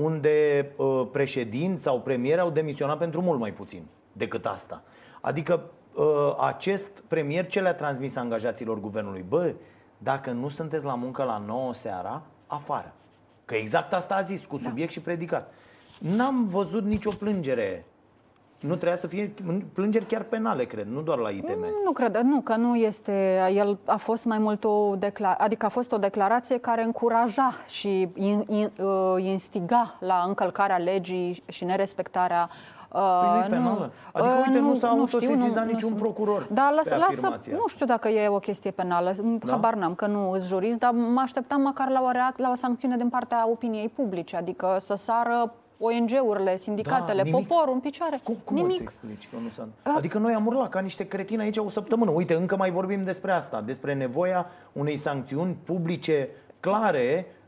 unde 0.01 0.69
uh, 0.77 1.07
președinți 1.11 1.83
sau 1.83 1.99
premieri 1.99 2.41
au 2.41 2.49
demisionat 2.49 2.97
pentru 2.97 3.21
mult 3.21 3.39
mai 3.39 3.51
puțin 3.51 3.85
decât 4.13 4.45
asta. 4.45 4.83
Adică 5.21 5.63
uh, 5.93 6.05
acest 6.39 6.89
premier 7.07 7.47
ce 7.47 7.61
le-a 7.61 7.75
transmis 7.75 8.15
angajaților 8.15 8.79
guvernului? 8.79 9.25
Bă, 9.27 9.53
dacă 9.97 10.31
nu 10.31 10.47
sunteți 10.47 10.85
la 10.85 10.95
muncă 10.95 11.23
la 11.23 11.43
9 11.45 11.73
seara, 11.73 12.21
afară. 12.47 12.93
Că 13.45 13.55
exact 13.55 13.93
asta 13.93 14.15
a 14.15 14.21
zis, 14.21 14.45
cu 14.45 14.57
subiect 14.57 14.91
și 14.91 14.99
predicat. 14.99 15.53
N-am 15.99 16.47
văzut 16.47 16.83
nicio 16.83 17.09
plângere. 17.09 17.85
Nu 18.59 18.75
trebuia 18.75 18.95
să 18.95 19.07
fie 19.07 19.33
plângeri 19.73 20.05
chiar 20.05 20.23
penale, 20.23 20.63
cred, 20.63 20.87
nu 20.87 21.01
doar 21.01 21.17
la 21.17 21.29
ITM. 21.29 21.65
Nu 21.83 21.91
cred, 21.91 22.15
nu, 22.15 22.41
că 22.41 22.55
nu 22.55 22.75
este. 22.75 23.41
El 23.53 23.77
a 23.85 23.95
fost 23.95 24.25
mai 24.25 24.37
mult 24.37 24.63
o 24.63 24.95
declarație, 24.95 25.43
adică 25.45 25.65
a 25.65 25.69
fost 25.69 25.91
o 25.91 25.97
declarație 25.97 26.57
care 26.57 26.83
încuraja 26.83 27.53
și 27.67 28.09
in, 28.15 28.45
in, 28.47 28.71
uh, 28.83 29.15
instiga 29.17 29.97
la 29.99 30.23
încălcarea 30.27 30.77
legii 30.77 31.43
și 31.47 31.63
nerespectarea. 31.63 32.49
Uh, 32.51 32.82
Păi 32.93 33.29
nu 33.39 33.45
e 33.45 33.47
penală. 33.49 33.91
Adică, 34.13 34.33
uite, 34.45 34.59
nu 34.59 34.73
s-a 34.75 34.87
autosesizat 34.87 35.65
niciun 35.65 35.79
sunt- 35.87 35.99
procuror 35.99 36.47
Da, 36.51 36.67
pe 36.69 36.75
lasă, 36.75 36.95
lasă, 36.95 37.05
afirmația 37.09 37.51
nu 37.53 37.57
asta. 37.57 37.69
știu 37.73 37.85
dacă 37.85 38.07
e 38.09 38.27
o 38.27 38.39
chestie 38.39 38.71
penală, 38.71 39.13
Da? 39.45 39.51
habar 39.51 39.73
n-am 39.73 39.95
că 39.95 40.05
nu 40.07 40.29
sunt 40.31 40.43
jurist, 40.43 40.77
dar 40.79 40.91
mă 40.91 41.19
așteptam 41.21 41.61
măcar 41.61 41.89
la 41.89 42.01
o, 42.01 42.11
reac- 42.11 42.37
la 42.37 42.49
o 42.51 42.55
sancțiune 42.55 42.97
din 42.97 43.09
partea 43.09 43.49
opiniei 43.49 43.89
publice, 43.89 44.35
adică 44.35 44.77
să 44.79 44.95
sară 44.95 45.53
ONG-urile, 45.79 46.55
sindicatele, 46.55 47.17
Da, 47.23 47.29
nimic. 47.29 47.47
poporul 47.47 47.73
în 47.73 47.79
picioare. 47.79 48.19
Cum, 48.23 48.35
cum 48.43 48.55
Nimic. 48.55 48.71
îți 48.73 48.81
explici 48.81 49.29
că 49.31 49.35
nu 49.43 49.49
s-a... 49.49 49.67
Adică 49.95 50.17
noi 50.17 50.33
am 50.33 50.45
urlat 50.45 50.69
ca 50.69 50.79
niște 50.79 51.07
cretini 51.07 51.41
aici 51.41 51.57
o 51.57 51.69
săptămână. 51.69 52.11
Uite, 52.11 52.33
încă 52.33 52.55
mai 52.55 52.71
vorbim 52.71 53.03
despre 53.03 53.31
asta, 53.31 53.61
despre 53.65 53.93
nevoia 53.93 54.45
unei 54.73 54.97
sancțiuni 54.97 55.57
publice 55.65 56.29
clare 56.59 57.25
uh, 57.27 57.41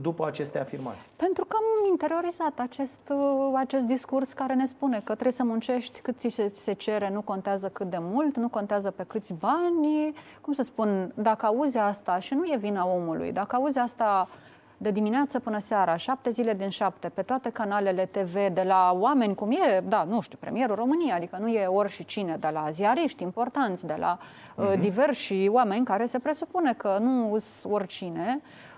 după 0.00 0.26
aceste 0.26 0.58
afirmații. 0.58 1.08
Pentru 1.16 1.44
că 1.44 1.56
am 1.56 1.90
interiorizat 1.90 2.52
acest, 2.56 3.00
uh, 3.08 3.52
acest 3.54 3.86
discurs 3.86 4.32
care 4.32 4.54
ne 4.54 4.66
spune 4.66 4.96
că 4.96 5.12
trebuie 5.12 5.32
să 5.32 5.44
muncești 5.44 6.00
cât 6.00 6.18
ți 6.18 6.28
se, 6.28 6.48
ți 6.48 6.60
se 6.60 6.72
cere, 6.72 7.10
nu 7.10 7.20
contează 7.20 7.68
cât 7.68 7.90
de 7.90 7.98
mult, 8.00 8.36
nu 8.36 8.48
contează 8.48 8.90
pe 8.90 9.04
câți 9.06 9.34
bani. 9.34 10.14
Cum 10.40 10.52
să 10.52 10.62
spun, 10.62 11.12
dacă 11.14 11.46
auzi 11.46 11.78
asta 11.78 12.18
și 12.18 12.34
nu 12.34 12.44
e 12.44 12.56
vina 12.56 12.86
omului, 12.86 13.32
dacă 13.32 13.56
auzi 13.56 13.78
asta 13.78 14.28
de 14.76 14.90
dimineață 14.90 15.38
până 15.38 15.58
seara, 15.58 15.96
șapte 15.96 16.30
zile 16.30 16.54
din 16.54 16.68
șapte, 16.68 17.08
pe 17.08 17.22
toate 17.22 17.50
canalele 17.50 18.08
TV, 18.10 18.34
de 18.52 18.62
la 18.62 18.96
oameni 18.98 19.34
cum 19.34 19.50
e, 19.50 19.80
da, 19.88 20.04
nu 20.04 20.20
știu, 20.20 20.38
premierul 20.40 20.74
României, 20.74 21.12
adică 21.12 21.36
nu 21.40 21.48
e 21.48 21.66
ori 21.66 21.90
și 21.90 22.04
cine, 22.04 22.36
de 22.40 22.48
la 22.52 22.70
ziariști 22.70 23.22
importanți, 23.22 23.86
de 23.86 23.96
la 23.98 24.18
uh, 24.56 24.72
diversi 24.78 25.48
oameni 25.48 25.84
care 25.84 26.04
se 26.04 26.18
presupune 26.18 26.72
că 26.72 26.98
nu 27.00 27.38
sunt 27.38 27.72
oricine, 27.72 28.40
uh, 28.40 28.72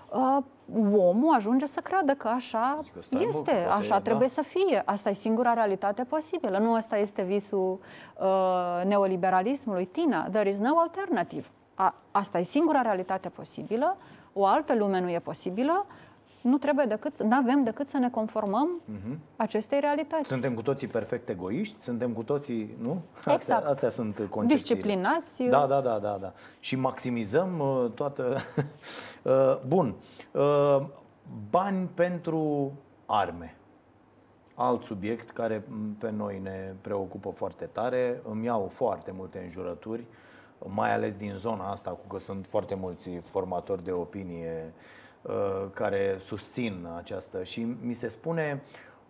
omul 0.97 1.33
ajunge 1.35 1.65
să 1.65 1.79
creadă 1.79 2.13
că 2.13 2.27
așa 2.27 2.79
Zic 2.83 2.93
că 2.93 3.01
stai, 3.01 3.21
bă, 3.21 3.27
este, 3.29 3.51
că 3.51 3.57
poate 3.57 3.77
așa 3.77 3.95
e, 3.95 3.99
trebuie 3.99 4.27
da. 4.27 4.33
să 4.33 4.41
fie. 4.41 4.81
Asta 4.85 5.09
e 5.09 5.13
singura 5.13 5.53
realitate 5.53 6.03
posibilă. 6.03 6.57
Nu 6.57 6.73
asta 6.73 6.97
este 6.97 7.21
visul 7.21 7.79
uh, 8.19 8.81
neoliberalismului. 8.85 9.85
Tina, 9.85 10.29
there 10.29 10.49
is 10.49 10.57
no 10.57 10.77
alternative. 10.77 11.47
A, 11.75 11.95
asta 12.11 12.39
e 12.39 12.43
singura 12.43 12.81
realitate 12.81 13.29
posibilă. 13.29 13.97
O 14.33 14.45
altă 14.45 14.75
lume 14.75 14.99
nu 14.99 15.09
e 15.09 15.19
posibilă. 15.19 15.85
Nu 16.47 16.57
trebuie 16.57 16.85
decât, 16.85 17.23
nu 17.23 17.35
avem 17.35 17.63
decât 17.63 17.87
să 17.87 17.97
ne 17.97 18.09
conformăm 18.09 18.81
acestei 19.35 19.79
realități. 19.79 20.29
Suntem 20.29 20.53
cu 20.53 20.61
toții 20.61 20.87
perfect 20.87 21.29
egoiști, 21.29 21.81
suntem 21.81 22.11
cu 22.11 22.23
toții, 22.23 22.77
nu? 22.81 23.01
Astea, 23.15 23.33
Exact. 23.33 23.65
astea 23.65 23.89
sunt 23.89 24.15
concepțiile. 24.15 24.45
Disciplinați. 24.53 25.43
Da, 25.43 25.65
da, 25.65 25.81
da, 25.81 25.99
da, 25.99 26.17
da. 26.21 26.33
Și 26.59 26.75
maximizăm 26.75 27.59
uh, 27.59 27.91
toată... 27.91 28.37
uh, 29.23 29.59
bun. 29.67 29.95
Uh, 30.31 30.85
bani 31.49 31.89
pentru 31.93 32.71
arme. 33.05 33.55
Alt 34.55 34.83
subiect 34.83 35.31
care 35.31 35.63
m, 35.67 35.93
pe 35.93 36.09
noi 36.09 36.39
ne 36.43 36.73
preocupă 36.81 37.29
foarte 37.29 37.65
tare. 37.65 38.21
Îmi 38.29 38.45
iau 38.45 38.67
foarte 38.71 39.11
multe 39.11 39.39
înjurături, 39.39 40.05
mai 40.65 40.93
ales 40.93 41.15
din 41.15 41.33
zona 41.35 41.71
asta, 41.71 41.89
cu 41.89 42.07
că 42.07 42.19
sunt 42.19 42.45
foarte 42.45 42.75
mulți 42.75 43.09
formatori 43.09 43.83
de 43.83 43.91
opinie 43.91 44.73
uh, 44.75 44.95
care 45.73 46.15
susțin 46.19 46.87
această 46.97 47.43
și 47.43 47.75
mi 47.81 47.93
se 47.93 48.07
spune, 48.07 48.63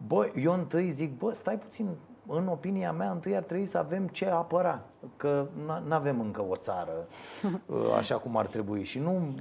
bă, 0.07 0.31
eu 0.35 0.53
întâi 0.53 0.91
zic, 0.91 1.17
bă, 1.17 1.33
stai 1.33 1.59
puțin, 1.59 1.87
în 2.27 2.47
opinia 2.47 2.91
mea, 2.91 3.11
întâi 3.11 3.35
ar 3.35 3.43
trebui 3.43 3.65
să 3.65 3.77
avem 3.77 4.07
ce 4.07 4.25
apăra, 4.25 4.81
că 5.17 5.47
nu 5.85 5.93
avem 5.93 6.19
încă 6.19 6.41
o 6.49 6.55
țară 6.55 7.07
uh, 7.65 7.77
așa 7.97 8.17
cum 8.17 8.37
ar 8.37 8.47
trebui 8.47 8.83
și 8.83 8.99
nu 8.99 9.35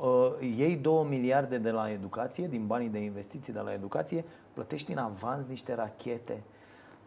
uh, 0.00 0.56
iei 0.56 0.76
2 0.76 1.06
miliarde 1.08 1.58
de 1.58 1.70
la 1.70 1.90
educație, 1.90 2.46
din 2.46 2.66
banii 2.66 2.88
de 2.88 2.98
investiții 2.98 3.52
de 3.52 3.60
la 3.60 3.72
educație, 3.72 4.24
plătești 4.52 4.92
în 4.92 4.98
avans 4.98 5.46
niște 5.46 5.74
rachete. 5.74 6.42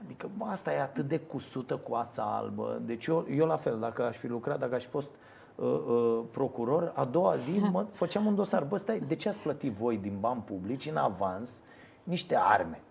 Adică 0.04 0.30
bă, 0.38 0.46
asta 0.46 0.74
e 0.74 0.82
atât 0.82 1.08
de 1.08 1.20
cusută 1.20 1.78
cu 1.78 1.94
ața 1.94 2.24
albă. 2.24 2.82
Deci 2.86 3.06
eu, 3.06 3.26
eu 3.30 3.46
la 3.46 3.56
fel, 3.56 3.80
dacă 3.80 4.04
aș 4.04 4.18
fi 4.18 4.28
lucrat, 4.28 4.60
dacă 4.60 4.76
aș 4.76 4.84
fi 4.84 4.90
fost 4.90 5.10
uh, 5.10 5.33
uh, 5.56 6.20
procuror, 6.32 6.92
a 6.96 7.06
doua 7.06 7.36
zi 7.36 7.60
mă, 7.72 7.86
făceam 7.92 8.26
un 8.26 8.36
dosar. 8.36 8.64
Bă, 8.64 8.78
stai, 8.78 9.04
de 9.08 9.16
ce 9.16 9.30
ați 9.30 9.40
plătit 9.40 9.72
voi 9.74 9.98
din 9.98 10.18
bani 10.20 10.42
publici 10.46 10.86
în 10.86 10.98
avans 10.98 11.62
niște 12.04 12.38
arme? 12.38 12.82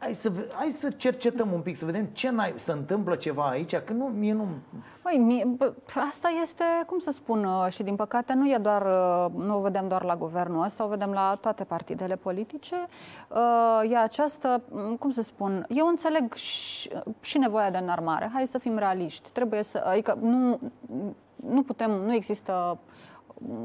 Hai 0.00 0.14
să, 0.14 0.30
ve- 0.30 0.46
hai 0.54 0.70
să 0.70 0.90
cercetăm 0.90 1.52
un 1.52 1.60
pic, 1.60 1.76
să 1.76 1.84
vedem 1.84 2.04
ce 2.04 2.30
n-ai, 2.30 2.52
se 2.56 2.72
întâmplă 2.72 3.14
ceva 3.14 3.48
aici, 3.48 3.76
că 3.76 3.92
nu, 3.92 4.04
mie 4.04 4.32
nu... 4.32 4.46
Păi, 5.02 5.18
mie, 5.18 5.44
bă, 5.44 5.72
asta 6.10 6.28
este, 6.42 6.64
cum 6.86 6.98
să 6.98 7.10
spun, 7.10 7.44
uh, 7.44 7.66
și 7.68 7.82
din 7.82 7.96
păcate 7.96 8.34
nu 8.34 8.50
e 8.50 8.58
doar, 8.58 8.82
uh, 8.82 9.32
nu 9.44 9.56
o 9.56 9.60
vedem 9.60 9.88
doar 9.88 10.04
la 10.04 10.16
guvernul 10.16 10.64
ăsta, 10.64 10.84
o 10.84 10.88
vedem 10.88 11.10
la 11.10 11.38
toate 11.40 11.64
partidele 11.64 12.16
politice. 12.16 12.74
Uh, 13.28 13.90
E 13.90 13.96
această, 13.96 14.62
m, 14.70 14.96
cum 14.96 15.10
să 15.10 15.22
spun, 15.22 15.66
eu 15.68 15.86
înțeleg 15.86 16.34
și, 16.34 16.90
și 17.20 17.38
nevoia 17.38 17.70
de 17.70 17.78
înarmare. 17.78 18.30
Hai 18.32 18.46
să 18.46 18.58
fim 18.58 18.78
realiști. 18.78 19.30
Trebuie 19.30 19.62
să, 19.62 19.82
adică 19.86 20.18
nu, 20.20 20.58
nu 21.48 21.62
putem, 21.62 21.90
nu 21.90 22.14
există 22.14 22.78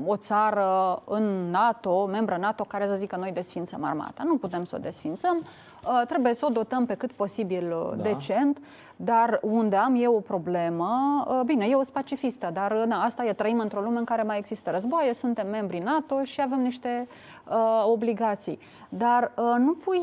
o 0.06 0.16
țară 0.16 1.02
în 1.06 1.50
NATO, 1.50 2.06
membră 2.06 2.38
NATO, 2.40 2.64
care 2.64 2.88
să 2.88 2.94
zică 2.94 3.16
noi 3.16 3.32
desfințăm 3.32 3.84
armata. 3.84 4.24
Nu 4.24 4.38
putem 4.38 4.64
să 4.64 4.76
o 4.76 4.80
desfințăm, 4.80 5.38
uh, 5.38 6.02
trebuie 6.08 6.34
să 6.34 6.46
o 6.46 6.50
dotăm 6.50 6.86
pe 6.86 6.94
cât 6.94 7.12
posibil 7.12 7.72
uh, 7.72 7.98
da. 7.98 8.04
decent, 8.04 8.62
dar 8.96 9.40
unde 9.42 9.76
am 9.76 9.96
eu 9.96 10.16
o 10.16 10.20
problemă, 10.20 11.24
uh, 11.28 11.42
bine, 11.46 11.66
eu 11.66 11.82
sunt 11.82 11.94
pacifistă, 11.94 12.50
dar 12.54 12.74
na, 12.74 13.04
asta 13.04 13.26
e, 13.26 13.34
trăim 13.34 13.60
într-o 13.60 13.82
lume 13.82 13.98
în 13.98 14.04
care 14.04 14.24
mai 14.24 14.38
există 14.38 14.72
războaie, 14.72 15.14
suntem 15.14 15.50
membri 15.50 15.80
NATO 15.80 16.24
și 16.24 16.42
avem 16.42 16.60
niște 16.60 17.08
uh, 17.48 17.84
obligații. 17.86 18.60
Dar 18.90 19.32
uh, 19.38 19.56
nu 19.58 19.74
pui, 19.74 20.02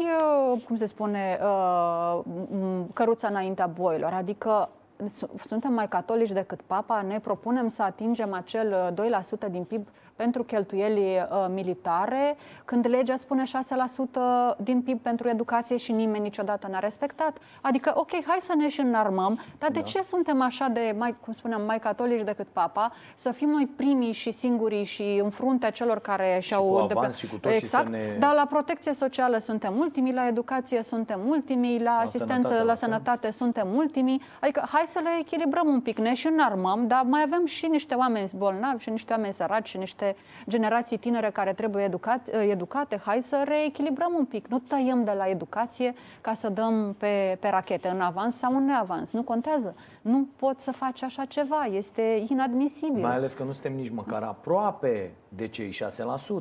uh, 0.52 0.62
cum 0.66 0.76
se 0.76 0.86
spune, 0.86 1.38
uh, 1.42 2.20
căruța 2.92 3.28
înaintea 3.28 3.66
boilor, 3.66 4.12
adică 4.12 4.68
suntem 5.44 5.72
mai 5.72 5.88
catolici 5.88 6.32
decât 6.32 6.60
papa, 6.60 7.02
ne 7.02 7.20
propunem 7.20 7.68
să 7.68 7.82
atingem 7.82 8.32
acel 8.32 8.94
2% 8.94 8.96
uh, 9.42 9.50
din 9.50 9.64
PIB 9.64 9.88
pentru 10.22 10.42
cheltuieli 10.42 11.00
uh, 11.00 11.46
militare, 11.54 12.36
când 12.64 12.86
legea 12.88 13.16
spune 13.16 13.42
6% 13.44 13.48
din 14.56 14.82
PIB 14.82 15.00
pentru 15.00 15.28
educație 15.28 15.76
și 15.76 15.92
nimeni 15.92 16.22
niciodată 16.22 16.68
n-a 16.70 16.78
respectat. 16.78 17.38
Adică, 17.60 17.92
ok, 17.94 18.10
hai 18.10 18.36
să 18.40 18.52
ne 18.56 18.68
și 18.68 18.80
înarmăm, 18.80 19.40
dar 19.58 19.70
de 19.70 19.78
da. 19.78 19.84
ce 19.84 20.02
suntem 20.02 20.42
așa 20.42 20.68
de, 20.68 20.94
mai, 20.98 21.16
cum 21.20 21.32
spuneam, 21.32 21.62
mai 21.62 21.78
catolici 21.78 22.20
decât 22.20 22.46
papa, 22.52 22.92
să 23.14 23.30
fim 23.32 23.48
noi 23.48 23.68
primii 23.76 24.12
și 24.12 24.30
singurii 24.30 24.84
și 24.84 25.20
în 25.22 25.30
fruntea 25.30 25.70
celor 25.70 25.98
care 25.98 26.38
și-au... 26.40 26.64
Și 26.64 26.94
cu 26.94 26.98
avans 26.98 27.16
și 27.16 27.26
cu 27.26 27.36
toți 27.36 27.54
exact, 27.54 27.86
și 27.86 27.92
să 27.92 27.96
ne... 27.96 28.16
dar 28.18 28.34
la 28.34 28.46
protecție 28.46 28.92
socială 28.92 29.38
suntem 29.38 29.78
ultimii, 29.78 30.12
la 30.12 30.26
educație 30.26 30.82
suntem 30.82 31.20
ultimii, 31.28 31.78
la, 31.78 31.94
la 31.94 31.98
asistență, 31.98 32.48
sănătate, 32.48 32.64
la 32.64 32.74
sănătate 32.74 33.30
suntem 33.30 33.74
ultimii. 33.74 34.22
Adică, 34.40 34.64
hai 34.72 34.82
să 34.84 35.00
le 35.02 35.10
echilibrăm 35.20 35.68
un 35.68 35.80
pic, 35.80 35.98
ne 35.98 36.14
și 36.14 36.26
înarmăm, 36.26 36.86
dar 36.86 37.02
mai 37.02 37.22
avem 37.26 37.46
și 37.46 37.66
niște 37.66 37.94
oameni 37.94 38.30
bolnavi 38.36 38.82
și 38.82 38.90
niște 38.90 39.12
oameni 39.12 39.32
săraci 39.32 39.68
și 39.68 39.76
niște 39.76 40.11
generații 40.48 40.96
tinere 40.96 41.30
care 41.30 41.52
trebuie 41.52 41.84
educat, 41.84 42.28
educate, 42.48 43.00
hai 43.04 43.20
să 43.20 43.42
reechilibrăm 43.46 44.12
un 44.18 44.24
pic. 44.24 44.46
Nu 44.46 44.58
tăiem 44.58 45.04
de 45.04 45.12
la 45.16 45.28
educație 45.28 45.94
ca 46.20 46.34
să 46.34 46.48
dăm 46.48 46.94
pe, 46.98 47.36
pe 47.40 47.48
rachete 47.48 47.88
în 47.88 48.00
avans 48.00 48.36
sau 48.36 48.56
în 48.56 48.64
neavans. 48.64 49.10
Nu 49.10 49.22
contează. 49.22 49.74
Nu 50.02 50.28
poți 50.36 50.64
să 50.64 50.72
faci 50.72 51.02
așa 51.02 51.24
ceva. 51.24 51.64
Este 51.64 52.24
inadmisibil. 52.28 53.02
Mai 53.02 53.14
ales 53.14 53.32
că 53.32 53.42
nu 53.42 53.52
suntem 53.52 53.74
nici 53.74 53.90
măcar 53.90 54.22
aproape 54.22 55.10
de 55.28 55.48
cei 55.48 55.70
6%. 55.70 55.74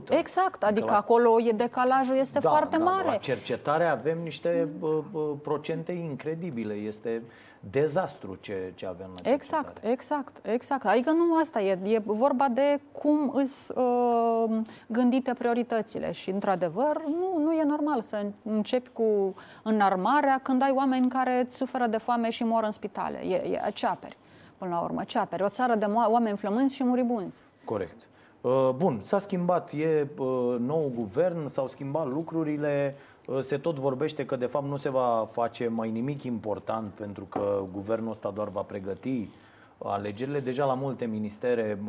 Exact. 0.10 0.64
Adică, 0.64 0.66
adică 0.66 0.86
la... 0.86 0.98
acolo 0.98 1.42
e 1.42 1.52
decalajul 1.52 2.16
este 2.16 2.40
da, 2.40 2.50
foarte 2.50 2.78
da, 2.78 2.84
mare. 2.84 3.08
La 3.08 3.16
cercetare 3.16 3.86
avem 3.86 4.18
niște 4.24 4.68
uh, 4.80 5.00
procente 5.42 5.92
incredibile. 5.92 6.74
Este 6.74 7.24
dezastru 7.70 8.38
ce, 8.40 8.72
ce 8.76 8.86
avem 8.86 9.10
la 9.24 9.32
Exact, 9.32 9.84
exact, 9.84 10.46
exact. 10.46 10.86
Adică 10.86 11.12
nu 11.12 11.38
asta 11.40 11.62
e, 11.62 11.80
e 11.84 12.02
vorba 12.06 12.48
de 12.48 12.80
cum 12.92 13.32
îți 13.34 13.78
uh, 13.78 14.58
gândite 14.88 15.34
prioritățile 15.34 16.12
și, 16.12 16.30
într-adevăr, 16.30 17.02
nu, 17.06 17.44
nu 17.44 17.54
e 17.54 17.64
normal 17.64 18.02
să 18.02 18.26
începi 18.44 18.90
cu 18.94 19.36
înarmarea 19.64 20.40
când 20.44 20.62
ai 20.62 20.74
oameni 20.76 21.10
care 21.10 21.40
îți 21.40 21.56
suferă 21.56 21.88
de 21.88 21.98
foame 21.98 22.30
și 22.30 22.44
mor 22.44 22.64
în 22.64 22.72
spitale. 22.72 23.18
E, 23.18 23.36
e 23.36 23.72
ce 23.74 23.86
aperi, 23.86 24.18
până 24.58 24.72
la 24.72 24.80
urmă, 24.80 25.04
ce 25.04 25.18
aperi? 25.18 25.44
O 25.44 25.50
țară 25.50 25.76
de 25.76 25.86
oameni 25.86 26.38
flămânți 26.38 26.76
și 26.76 26.84
muribunzi. 26.84 27.42
Corect. 27.66 28.08
Uh, 28.42 28.70
bun, 28.76 29.00
s-a 29.02 29.18
schimbat, 29.18 29.72
e 29.72 30.08
uh, 30.18 30.56
nou 30.60 30.92
guvern, 30.96 31.48
s-au 31.48 31.68
schimbat 31.68 32.08
lucrurile, 32.08 32.96
uh, 32.98 33.11
se 33.40 33.58
tot 33.58 33.80
vorbește 33.80 34.26
că 34.26 34.36
de 34.36 34.46
fapt 34.46 34.66
nu 34.66 34.78
se 34.78 34.90
va 34.90 35.30
face 35.32 35.68
mai 35.68 35.92
nimic 35.92 36.24
important 36.24 36.92
pentru 36.92 37.24
că 37.24 37.64
guvernul 37.72 38.10
ăsta 38.10 38.32
doar 38.32 38.50
va 38.50 38.62
pregăti 38.62 39.30
alegerile. 39.78 40.40
Deja 40.40 40.66
la 40.66 40.74
multe 40.74 41.06
ministere 41.06 41.80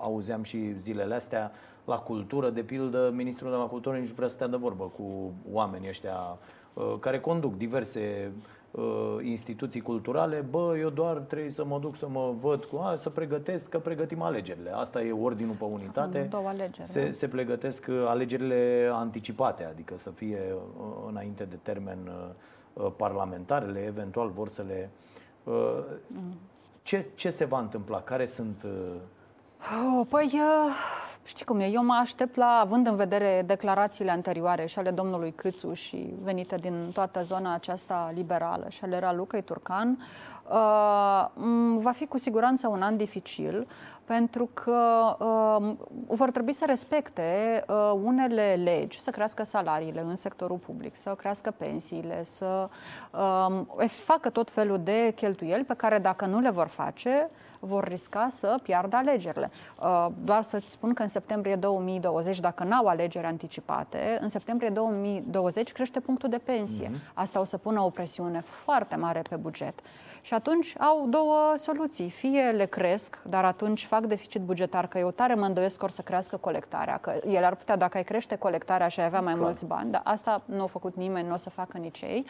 auzeam 0.00 0.42
și 0.42 0.78
zilele 0.78 1.14
astea 1.14 1.52
la 1.84 1.98
cultură, 1.98 2.50
de 2.50 2.62
pildă, 2.62 3.10
ministrul 3.14 3.50
de 3.50 3.56
la 3.56 3.64
cultură 3.64 3.96
nici 3.96 4.10
vrea 4.10 4.28
să 4.28 4.34
stea 4.34 4.46
de 4.46 4.56
vorbă 4.56 4.92
cu 4.96 5.32
oamenii 5.52 5.88
ăștia 5.88 6.38
care 7.00 7.20
conduc 7.20 7.56
diverse 7.56 8.32
uh, 8.34 8.42
instituții 9.22 9.80
culturale, 9.80 10.46
bă, 10.50 10.76
eu 10.78 10.88
doar 10.90 11.16
trebuie 11.16 11.50
să 11.50 11.64
mă 11.64 11.78
duc 11.78 11.96
să 11.96 12.08
mă 12.08 12.34
văd 12.40 12.64
cu, 12.64 12.76
a, 12.76 12.96
să 12.96 13.10
pregătesc, 13.10 13.68
că 13.68 13.78
pregătim 13.78 14.22
alegerile. 14.22 14.70
Asta 14.74 15.02
e 15.02 15.12
ordinul 15.12 15.54
pe 15.54 15.64
unitate. 15.64 16.26
Două 16.30 16.48
alegeri. 16.48 16.88
Se, 16.88 17.04
da. 17.04 17.10
se 17.10 17.28
pregătesc 17.28 17.86
uh, 17.90 18.04
alegerile 18.06 18.90
anticipate, 18.92 19.64
adică 19.64 19.98
să 19.98 20.10
fie 20.10 20.40
uh, 20.54 20.84
înainte 21.08 21.44
de 21.44 21.56
termen 21.62 21.98
uh, 22.72 22.92
parlamentarele, 22.96 23.78
eventual 23.78 24.28
vor 24.28 24.48
să 24.48 24.64
le... 24.66 24.90
Uh, 25.44 25.54
mm. 26.06 26.38
ce, 26.82 27.06
ce 27.14 27.30
se 27.30 27.44
va 27.44 27.58
întâmpla? 27.58 28.00
Care 28.00 28.24
sunt... 28.24 28.66
Uh... 29.64 29.98
Oh, 29.98 30.06
păi, 30.08 30.30
uh, 30.34 30.74
Știi 31.26 31.44
cum 31.44 31.60
e, 31.60 31.66
eu 31.66 31.84
mă 31.84 31.98
aștept 32.00 32.36
la, 32.36 32.58
având 32.60 32.86
în 32.86 32.96
vedere 32.96 33.42
declarațiile 33.46 34.10
anterioare 34.10 34.66
și 34.66 34.78
ale 34.78 34.90
domnului 34.90 35.32
Câțu 35.32 35.72
și 35.72 36.14
venite 36.22 36.56
din 36.56 36.90
toată 36.92 37.22
zona 37.22 37.54
aceasta 37.54 38.12
liberală 38.14 38.66
și 38.68 38.84
ale 38.84 38.98
Ralucăi 38.98 39.42
Turcan, 39.42 39.98
uh, 40.48 41.26
va 41.76 41.90
fi 41.92 42.06
cu 42.06 42.18
siguranță 42.18 42.68
un 42.68 42.82
an 42.82 42.96
dificil 42.96 43.66
pentru 44.04 44.48
că 44.54 45.16
uh, 45.18 45.72
vor 46.06 46.30
trebui 46.30 46.52
să 46.52 46.64
respecte 46.66 47.64
uh, 47.68 47.92
unele 48.02 48.60
legi, 48.64 49.00
să 49.00 49.10
crească 49.10 49.44
salariile 49.44 50.00
în 50.00 50.16
sectorul 50.16 50.56
public, 50.56 50.96
să 50.96 51.14
crească 51.14 51.50
pensiile, 51.50 52.24
să 52.24 52.68
uh, 53.10 53.88
facă 53.88 54.30
tot 54.30 54.50
felul 54.50 54.80
de 54.82 55.12
cheltuieli 55.16 55.64
pe 55.64 55.74
care 55.74 55.98
dacă 55.98 56.26
nu 56.26 56.40
le 56.40 56.50
vor 56.50 56.66
face, 56.66 57.30
vor 57.66 57.88
risca 57.88 58.28
să 58.30 58.54
piardă 58.62 58.96
alegerile. 58.96 59.50
Uh, 59.80 60.06
doar 60.24 60.42
să-ți 60.42 60.70
spun 60.70 60.94
că 60.94 61.02
în 61.02 61.08
septembrie 61.08 61.56
2020, 61.56 62.40
dacă 62.40 62.64
n-au 62.64 62.86
alegeri 62.86 63.26
anticipate, 63.26 64.18
în 64.20 64.28
septembrie 64.28 64.68
2020 64.68 65.72
crește 65.72 66.00
punctul 66.00 66.28
de 66.28 66.38
pensie. 66.38 66.90
Mm-hmm. 66.90 67.14
Asta 67.14 67.40
o 67.40 67.44
să 67.44 67.56
pună 67.56 67.80
o 67.80 67.90
presiune 67.90 68.40
foarte 68.40 68.96
mare 68.96 69.22
pe 69.28 69.36
buget. 69.36 69.80
Și 70.24 70.34
atunci 70.34 70.74
au 70.78 71.06
două 71.08 71.54
soluții. 71.56 72.10
Fie 72.10 72.50
le 72.56 72.64
cresc, 72.64 73.18
dar 73.22 73.44
atunci 73.44 73.84
fac 73.84 74.04
deficit 74.04 74.40
bugetar, 74.40 74.86
că 74.86 74.98
eu 74.98 75.10
tare 75.10 75.34
mă 75.34 75.46
îndoiesc 75.46 75.78
că 75.78 75.84
or 75.84 75.90
să 75.90 76.02
crească 76.02 76.36
colectarea, 76.36 76.96
că 76.96 77.20
el 77.28 77.44
ar 77.44 77.54
putea, 77.54 77.76
dacă 77.76 77.96
ai 77.96 78.04
crește 78.04 78.36
colectarea 78.36 78.88
și 78.88 79.00
ai 79.00 79.06
avea 79.06 79.20
mai 79.20 79.32
Clar. 79.32 79.44
mulți 79.44 79.64
bani, 79.64 79.90
dar 79.90 80.00
asta 80.04 80.42
nu 80.44 80.62
a 80.62 80.66
făcut 80.66 80.96
nimeni, 80.96 81.26
nu 81.26 81.32
o 81.32 81.36
să 81.36 81.50
facă 81.50 81.78
nici 81.78 82.00
ei. 82.00 82.24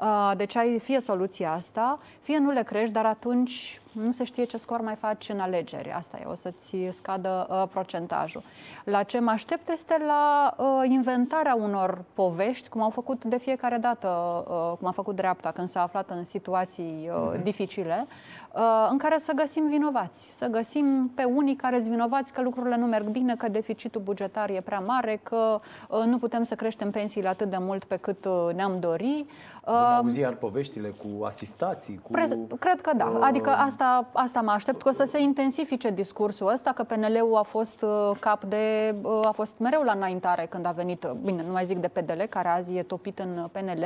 Uh, 0.00 0.32
deci 0.36 0.56
ai 0.56 0.78
fie 0.78 1.00
soluția 1.00 1.52
asta, 1.52 1.98
fie 2.20 2.38
nu 2.38 2.50
le 2.50 2.62
crești, 2.62 2.92
dar 2.92 3.06
atunci 3.06 3.80
nu 4.04 4.12
se 4.12 4.24
știe 4.24 4.44
ce 4.44 4.56
scor 4.56 4.80
mai 4.80 4.94
faci 4.94 5.28
în 5.28 5.40
alegeri. 5.40 5.92
Asta 5.92 6.18
e, 6.22 6.24
o 6.24 6.34
să-ți 6.34 6.76
scadă 6.90 7.46
uh, 7.50 7.68
procentajul. 7.70 8.42
La 8.84 9.02
ce 9.02 9.18
mă 9.18 9.30
aștept 9.30 9.68
este 9.68 10.02
la 10.06 10.54
uh, 10.56 10.66
inventarea 10.88 11.54
unor 11.54 12.04
povești, 12.14 12.68
cum 12.68 12.82
au 12.82 12.90
făcut 12.90 13.24
de 13.24 13.38
fiecare 13.38 13.76
dată, 13.76 14.08
uh, 14.48 14.78
cum 14.78 14.88
a 14.88 14.90
făcut 14.90 15.16
dreapta 15.16 15.50
când 15.50 15.68
s-a 15.68 15.82
aflat 15.82 16.10
în 16.10 16.24
situații 16.24 17.10
uh, 17.10 17.32
uh-huh. 17.32 17.42
dificile, 17.42 18.06
uh, 18.06 18.45
în 18.90 18.98
care 18.98 19.18
să 19.18 19.32
găsim 19.32 19.66
vinovați. 19.66 20.36
Să 20.36 20.46
găsim 20.46 21.10
pe 21.14 21.24
unii 21.24 21.56
care 21.56 21.76
sunt 21.76 21.90
vinovați 21.90 22.32
că 22.32 22.42
lucrurile 22.42 22.76
nu 22.76 22.86
merg 22.86 23.06
bine, 23.08 23.36
că 23.36 23.48
deficitul 23.48 24.00
bugetar 24.00 24.50
e 24.50 24.60
prea 24.60 24.80
mare, 24.80 25.20
că 25.22 25.60
uh, 25.88 26.04
nu 26.04 26.18
putem 26.18 26.42
să 26.42 26.54
creștem 26.54 26.90
pensiile 26.90 27.28
atât 27.28 27.50
de 27.50 27.56
mult 27.60 27.84
pe 27.84 27.96
cât 27.96 28.24
uh, 28.24 28.54
ne-am 28.54 28.80
dori. 28.80 29.26
Vom 29.64 29.74
auzi 29.74 30.20
iar 30.20 30.34
poveștile 30.34 30.88
cu 30.88 31.24
asistații? 31.24 32.00
Cu... 32.02 32.10
Cred 32.58 32.80
că 32.80 32.90
da. 32.96 33.18
Adică 33.20 33.50
asta, 33.50 34.06
asta 34.12 34.40
mă 34.40 34.50
aștept, 34.50 34.82
că 34.82 34.88
o 34.88 34.92
să 34.92 35.04
se 35.04 35.20
intensifice 35.20 35.90
discursul 35.90 36.48
ăsta, 36.52 36.72
că 36.72 36.82
PNL-ul 36.82 37.36
a 37.36 37.42
fost 37.42 37.82
uh, 37.82 38.16
cap 38.20 38.44
de... 38.44 38.94
Uh, 39.02 39.20
a 39.22 39.30
fost 39.30 39.54
mereu 39.58 39.82
la 39.82 39.92
înaintare 39.92 40.46
când 40.50 40.66
a 40.66 40.70
venit, 40.70 41.04
uh, 41.04 41.10
bine, 41.10 41.42
nu 41.46 41.52
mai 41.52 41.64
zic 41.64 41.78
de 41.78 41.88
PDL, 41.88 42.22
care 42.28 42.48
azi 42.48 42.76
e 42.76 42.82
topit 42.82 43.18
în 43.18 43.48
PNL, 43.52 43.84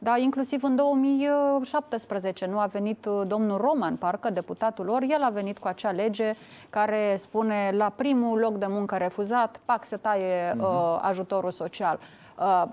dar 0.00 0.18
inclusiv 0.18 0.62
în 0.62 0.76
2017 0.76 2.46
nu 2.46 2.58
a 2.58 2.66
venit 2.66 3.08
domnul 3.26 3.58
Roman, 3.58 3.96
parcă 4.12 4.30
deputatul 4.30 4.84
lor, 4.84 5.02
el 5.08 5.22
a 5.22 5.28
venit 5.28 5.58
cu 5.58 5.68
acea 5.68 5.90
lege 5.90 6.34
care 6.70 7.16
spune 7.16 7.70
la 7.76 7.88
primul 7.88 8.38
loc 8.38 8.58
de 8.58 8.66
muncă 8.68 8.96
refuzat, 8.96 9.60
pac, 9.64 9.84
se 9.84 9.96
taie 9.96 10.50
uh-huh. 10.50 10.58
uh, 10.58 10.98
ajutorul 11.00 11.50
social. 11.50 11.98
Uh, 12.38 12.64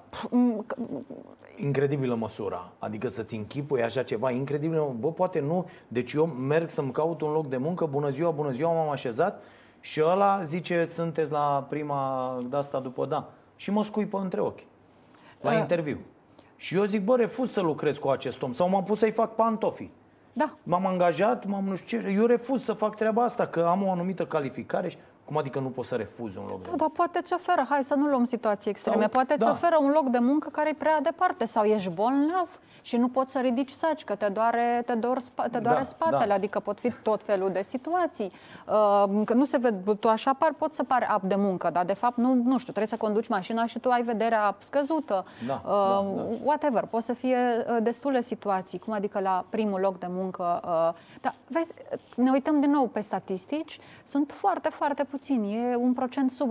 incredibilă 1.56 2.16
măsura. 2.16 2.72
Adică 2.80 3.08
să-ți 3.08 3.36
închipui 3.36 3.84
așa 3.84 4.04
ceva 4.04 4.32
incredibil. 4.32 4.96
Bă, 5.00 5.12
poate 5.12 5.40
nu. 5.40 5.70
Deci 5.88 6.14
eu 6.14 6.26
merg 6.26 6.70
să-mi 6.70 6.92
caut 6.92 7.22
un 7.22 7.32
loc 7.32 7.48
de 7.48 7.58
muncă, 7.58 7.86
bună 7.86 8.10
ziua, 8.10 8.32
bună 8.32 8.52
ziua, 8.52 8.74
m-am 8.74 8.90
așezat 8.90 9.44
și 9.80 10.02
ăla 10.04 10.42
zice, 10.42 10.86
sunteți 10.86 11.32
la 11.32 11.66
prima 11.70 12.38
de 12.46 12.56
asta 12.56 12.80
după 12.80 13.06
da. 13.06 13.30
Și 13.56 13.72
mă 13.72 13.84
scuipă 13.84 14.20
între 14.20 14.42
ochi. 14.42 14.64
La 15.42 15.50
A. 15.50 15.54
interviu. 15.54 16.00
Și 16.56 16.76
eu 16.76 16.84
zic, 16.84 17.04
bă, 17.04 17.16
refuz 17.16 17.52
să 17.52 17.62
lucrez 17.62 17.98
cu 17.98 18.10
acest 18.10 18.42
om. 18.42 18.52
Sau 18.52 18.70
m-am 18.70 18.84
pus 18.84 18.98
să-i 18.98 19.12
fac 19.12 19.36
pantofii. 19.36 19.92
Da. 20.40 20.54
M-am 20.64 20.86
angajat, 20.86 21.46
m-am 21.46 21.64
nu 21.64 21.76
știu 21.76 22.00
ce. 22.00 22.08
Eu 22.08 22.26
refuz 22.26 22.64
să 22.64 22.74
fac 22.74 22.96
treaba 22.96 23.24
asta, 23.24 23.46
că 23.46 23.66
am 23.70 23.84
o 23.84 23.92
anumită 23.92 24.26
calificare. 24.26 24.90
Și 24.90 24.98
Cum 25.30 25.38
adică 25.38 25.60
nu 25.60 25.68
poți 25.68 25.88
să 25.88 25.96
refuzi 25.96 26.38
un 26.38 26.44
loc 26.44 26.62
de 26.62 26.68
muncă? 26.70 26.70
Da, 26.70 26.76
dar 26.76 26.90
poate 26.90 27.22
ți 27.22 27.34
oferă, 27.34 27.66
hai 27.70 27.84
să 27.84 27.94
nu 27.96 28.08
luăm 28.08 28.26
situații 28.26 28.70
extreme, 28.72 29.02
sau, 29.02 29.10
poate 29.10 29.34
ți 29.34 29.46
da. 29.46 29.52
oferă 29.52 29.78
un 29.82 29.92
loc 29.92 30.08
de 30.08 30.18
muncă 30.18 30.50
care 30.50 30.70
e 30.70 30.74
prea 30.74 31.02
departe 31.02 31.46
sau 31.46 31.64
ești 31.64 31.90
bolnav 31.90 32.60
și 32.82 32.98
nu 32.98 33.08
poți 33.08 33.32
să 33.32 33.40
ridici 33.40 33.70
saci, 33.70 34.04
că 34.04 34.16
te 34.16 34.28
doare, 34.28 34.84
te 34.86 34.94
dor, 34.94 35.18
te 35.52 35.60
doare 35.60 35.78
da, 35.78 35.84
spatele, 35.84 36.26
da. 36.26 36.34
adică 36.34 36.60
pot 36.60 36.80
fi 36.80 36.92
tot 37.04 37.24
felul 37.24 37.52
de 37.52 37.62
situații. 37.62 38.32
Uh, 38.68 39.24
că 39.26 39.34
nu 39.34 39.46
se 39.46 39.58
vede, 39.58 39.94
tu 39.94 40.08
așa 40.08 40.34
par, 40.34 40.54
poți 40.58 40.76
să 40.76 40.84
pari 40.84 41.06
ap 41.06 41.22
de 41.22 41.36
muncă, 41.36 41.70
dar 41.70 41.86
de 41.86 41.94
fapt 41.94 42.18
nu, 42.18 42.34
nu 42.34 42.58
știu, 42.58 42.74
trebuie 42.74 42.86
să 42.86 42.98
conduci 42.98 43.28
mașina 43.28 43.66
și 43.66 43.80
tu 43.80 43.90
ai 43.90 44.04
vederea 44.04 44.56
scăzută. 44.60 45.26
Da, 45.48 45.62
uh, 45.66 45.72
da, 45.72 46.14
da. 46.16 46.26
Whatever, 46.44 46.86
poate 46.86 47.06
să 47.06 47.14
fie 47.14 47.38
uh, 47.38 47.78
destule 47.82 48.22
situații, 48.22 48.80
cum 48.80 48.94
adică 48.94 49.20
la 49.20 49.46
primul 49.50 49.80
loc 49.80 50.00
de 50.00 50.08
muncă. 50.10 50.60
Uh, 50.64 50.94
dar 51.22 51.36
vezi, 51.48 51.74
ne 52.16 52.32
uităm 52.32 52.60
din 52.60 52.70
nou 52.70 52.88
pe 52.88 53.00
statistici, 53.00 53.80
sunt 54.04 54.32
foarte, 54.32 54.70
foarte 54.70 55.04
puțini. 55.04 55.18
E 55.28 55.76
un 55.76 55.94
procent 55.94 56.32
sub 56.32 56.50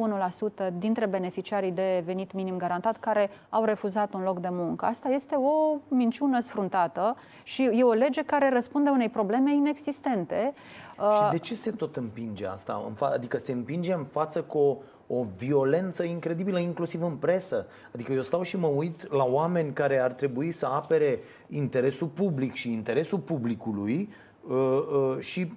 1% 0.69 0.73
dintre 0.79 1.07
beneficiarii 1.07 1.71
de 1.71 2.03
venit 2.05 2.33
minim 2.33 2.57
garantat 2.57 2.97
care 3.01 3.31
au 3.49 3.65
refuzat 3.65 4.15
un 4.15 4.23
loc 4.23 4.41
de 4.41 4.49
muncă. 4.51 4.85
Asta 4.85 5.09
este 5.09 5.35
o 5.35 5.77
minciună 5.89 6.41
sfruntată 6.41 7.17
și 7.43 7.63
e 7.73 7.83
o 7.83 7.93
lege 7.93 8.23
care 8.23 8.49
răspunde 8.49 8.91
unei 8.91 9.09
probleme 9.09 9.55
inexistente. 9.55 10.53
Și 10.93 11.23
uh, 11.23 11.29
de 11.31 11.39
ce 11.39 11.55
se 11.55 11.71
tot 11.71 11.97
împinge 11.97 12.47
asta? 12.47 12.93
Adică 13.01 13.39
se 13.39 13.53
împinge 13.53 13.93
în 13.93 14.05
față 14.05 14.43
cu 14.43 14.59
o, 14.59 14.77
o 15.07 15.27
violență 15.37 16.03
incredibilă, 16.03 16.59
inclusiv 16.59 17.03
în 17.03 17.17
presă. 17.17 17.67
Adică 17.95 18.13
eu 18.13 18.23
stau 18.23 18.43
și 18.43 18.57
mă 18.57 18.67
uit 18.67 19.13
la 19.13 19.25
oameni 19.25 19.73
care 19.73 19.99
ar 19.99 20.13
trebui 20.13 20.51
să 20.51 20.67
apere 20.67 21.21
interesul 21.49 22.07
public 22.07 22.55
și 22.55 22.73
interesul 22.73 23.19
publicului 23.19 24.09
uh, 24.49 24.57
uh, 24.57 25.19
și 25.19 25.53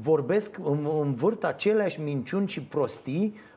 vorbesc, 0.00 0.58
învârt 1.00 1.44
aceleași 1.44 2.00
minciuni 2.00 2.48
și 2.48 2.62
prostii 2.62 3.34
Uh, 3.34 3.53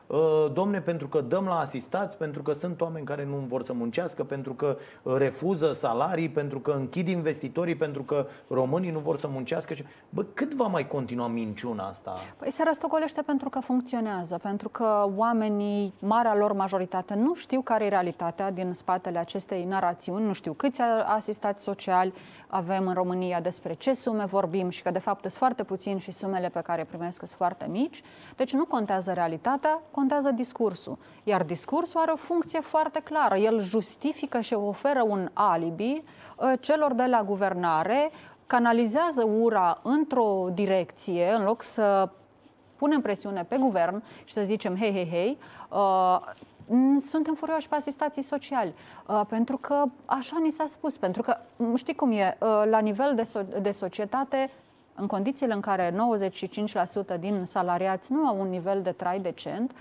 domne, 0.52 0.80
pentru 0.80 1.08
că 1.08 1.20
dăm 1.20 1.44
la 1.44 1.58
asistați, 1.58 2.16
pentru 2.16 2.42
că 2.42 2.52
sunt 2.52 2.80
oameni 2.80 3.06
care 3.06 3.24
nu 3.24 3.36
vor 3.48 3.62
să 3.62 3.72
muncească, 3.72 4.24
pentru 4.24 4.54
că 4.54 4.76
uh, 5.02 5.14
refuză 5.16 5.72
salarii, 5.72 6.28
pentru 6.28 6.60
că 6.60 6.70
închid 6.70 7.08
investitorii, 7.08 7.74
pentru 7.74 8.02
că 8.02 8.26
românii 8.48 8.90
nu 8.90 8.98
vor 8.98 9.16
să 9.16 9.28
muncească. 9.28 9.74
Bă, 10.10 10.22
cât 10.34 10.54
va 10.54 10.66
mai 10.66 10.86
continua 10.86 11.26
minciuna 11.26 11.88
asta? 11.88 12.14
Păi 12.38 12.52
se 12.52 12.62
răstogolește 12.66 13.22
pentru 13.22 13.48
că 13.48 13.60
funcționează, 13.60 14.38
pentru 14.42 14.68
că 14.68 15.10
oamenii, 15.16 15.94
marea 15.98 16.34
lor 16.34 16.52
majoritate, 16.52 17.14
nu 17.14 17.34
știu 17.34 17.60
care 17.60 17.84
e 17.84 17.88
realitatea 17.88 18.50
din 18.50 18.72
spatele 18.72 19.18
acestei 19.18 19.64
narațiuni, 19.64 20.26
nu 20.26 20.32
știu 20.32 20.52
câți 20.52 20.80
asistați 21.06 21.62
sociali 21.62 22.12
avem 22.48 22.86
în 22.86 22.94
România, 22.94 23.40
despre 23.40 23.74
ce 23.74 23.92
sume 23.92 24.24
vorbim 24.24 24.68
și 24.68 24.82
că 24.82 24.90
de 24.90 24.98
fapt 24.98 25.20
sunt 25.20 25.32
foarte 25.32 25.62
puțini 25.62 26.00
și 26.00 26.12
sumele 26.12 26.48
pe 26.48 26.60
care 26.60 26.84
primesc 26.84 27.18
sunt 27.18 27.30
foarte 27.30 27.66
mici. 27.70 28.02
Deci 28.36 28.52
nu 28.52 28.64
contează 28.64 29.12
realitatea, 29.12 29.80
contează 29.98 30.30
discursul. 30.30 30.98
Iar 31.24 31.42
discursul 31.42 32.00
are 32.00 32.10
o 32.12 32.16
funcție 32.16 32.60
foarte 32.60 33.00
clară. 33.00 33.36
El 33.36 33.60
justifică 33.60 34.40
și 34.40 34.54
oferă 34.54 35.02
un 35.02 35.28
alibi 35.32 36.02
uh, 36.36 36.52
celor 36.60 36.92
de 36.92 37.04
la 37.04 37.22
guvernare, 37.22 38.10
canalizează 38.46 39.24
ura 39.24 39.80
într-o 39.82 40.48
direcție, 40.54 41.30
în 41.30 41.44
loc 41.44 41.62
să 41.62 42.08
punem 42.76 43.00
presiune 43.00 43.44
pe 43.44 43.56
guvern 43.56 44.02
și 44.24 44.34
să 44.34 44.42
zicem, 44.42 44.76
hei, 44.76 44.92
hei, 44.92 45.08
hei, 45.10 45.38
uh, 45.68 46.20
suntem 47.06 47.34
furioși 47.34 47.68
pe 47.68 47.74
asistații 47.74 48.22
sociali, 48.22 48.74
uh, 49.06 49.20
pentru 49.28 49.56
că 49.56 49.84
așa 50.04 50.36
ni 50.42 50.50
s-a 50.50 50.66
spus, 50.66 50.96
pentru 50.96 51.22
că 51.22 51.36
știi 51.74 51.94
cum 51.94 52.12
e, 52.12 52.36
uh, 52.40 52.62
la 52.70 52.78
nivel 52.78 53.14
de, 53.14 53.22
so- 53.22 53.62
de 53.62 53.70
societate 53.70 54.50
în 54.98 55.06
condițiile 55.06 55.52
în 55.52 55.60
care 55.60 55.94
95% 57.16 57.20
din 57.20 57.44
salariați 57.46 58.12
nu 58.12 58.26
au 58.26 58.40
un 58.40 58.48
nivel 58.48 58.82
de 58.82 58.90
trai 58.90 59.18
decent, 59.18 59.72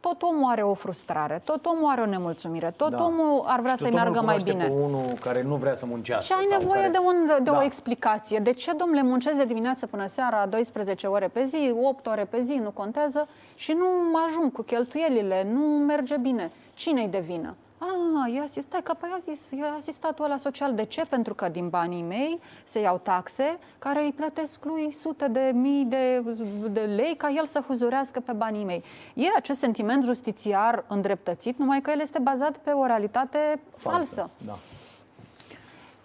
tot 0.00 0.22
omul 0.22 0.50
are 0.50 0.62
o 0.62 0.74
frustrare, 0.74 1.40
tot 1.44 1.66
omul 1.66 1.90
are 1.90 2.00
o 2.00 2.06
nemulțumire, 2.06 2.74
tot 2.76 2.90
da. 2.90 3.04
omul 3.04 3.42
ar 3.46 3.60
vrea 3.60 3.76
să-i 3.76 3.90
meargă 3.90 4.22
mai 4.22 4.36
bine. 4.44 4.64
Pe 4.64 4.72
unul 4.72 5.12
care 5.20 5.42
nu 5.42 5.54
vrea 5.54 5.74
să 5.74 5.86
muncească. 5.86 6.24
Și 6.24 6.40
ai 6.40 6.58
nevoie 6.58 6.80
care... 6.80 6.92
de, 6.92 6.98
un, 6.98 7.26
de 7.42 7.50
da. 7.50 7.56
o 7.56 7.62
explicație. 7.62 8.38
De 8.38 8.52
ce, 8.52 8.72
domnule, 8.72 9.02
muncesc 9.02 9.36
de 9.36 9.44
dimineață 9.44 9.86
până 9.86 10.06
seara 10.06 10.46
12 10.46 11.06
ore 11.06 11.28
pe 11.28 11.44
zi, 11.44 11.74
8 11.82 12.06
ore 12.06 12.24
pe 12.24 12.40
zi, 12.40 12.54
nu 12.54 12.70
contează, 12.70 13.28
și 13.54 13.72
nu 13.72 13.86
ajung 14.26 14.52
cu 14.52 14.62
cheltuielile, 14.62 15.46
nu 15.52 15.60
merge 15.60 16.16
bine. 16.16 16.50
Cine-i 16.74 17.08
de 17.08 17.18
vină? 17.18 17.54
Ah, 17.78 18.34
e 18.34 18.40
asistat, 18.40 18.82
că 18.82 18.94
păi 19.00 19.08
a 19.12 19.18
zis, 19.18 19.50
e 19.50 19.76
asistatul 19.76 20.24
ăla 20.24 20.36
social. 20.36 20.74
De 20.74 20.84
ce? 20.84 21.02
Pentru 21.10 21.34
că 21.34 21.48
din 21.48 21.68
banii 21.68 22.02
mei 22.02 22.40
se 22.64 22.80
iau 22.80 23.00
taxe 23.02 23.58
care 23.78 24.04
îi 24.04 24.12
plătesc 24.16 24.64
lui 24.64 24.92
sute 24.92 25.28
de 25.28 25.50
mii 25.54 25.84
de, 25.84 26.22
de 26.70 26.80
lei 26.80 27.14
ca 27.16 27.30
el 27.36 27.46
să 27.46 27.64
huzurească 27.66 28.20
pe 28.20 28.32
banii 28.32 28.64
mei. 28.64 28.82
E 29.14 29.26
acest 29.36 29.58
sentiment 29.58 30.04
justițiar 30.04 30.84
îndreptățit, 30.88 31.58
numai 31.58 31.80
că 31.80 31.90
el 31.90 32.00
este 32.00 32.18
bazat 32.18 32.56
pe 32.56 32.70
o 32.70 32.86
realitate 32.86 33.38
falsă. 33.76 34.14
falsă. 34.14 34.30
Da. 34.46 34.58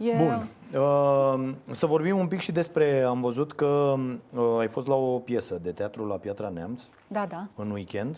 E... 0.06 0.16
Bun. 0.18 0.48
Uh, 0.82 1.54
să 1.72 1.86
vorbim 1.86 2.18
un 2.18 2.28
pic 2.28 2.40
și 2.40 2.52
despre, 2.52 3.02
am 3.02 3.22
văzut 3.22 3.54
că 3.54 3.96
uh, 4.36 4.56
ai 4.60 4.68
fost 4.68 4.88
la 4.88 4.96
o 4.96 5.20
piesă 5.20 5.60
de 5.62 5.72
teatru 5.72 6.06
la 6.06 6.16
Piatra 6.16 6.50
Neamț. 6.50 6.82
Da, 7.08 7.26
da. 7.30 7.48
În 7.56 7.72
weekend 7.72 8.18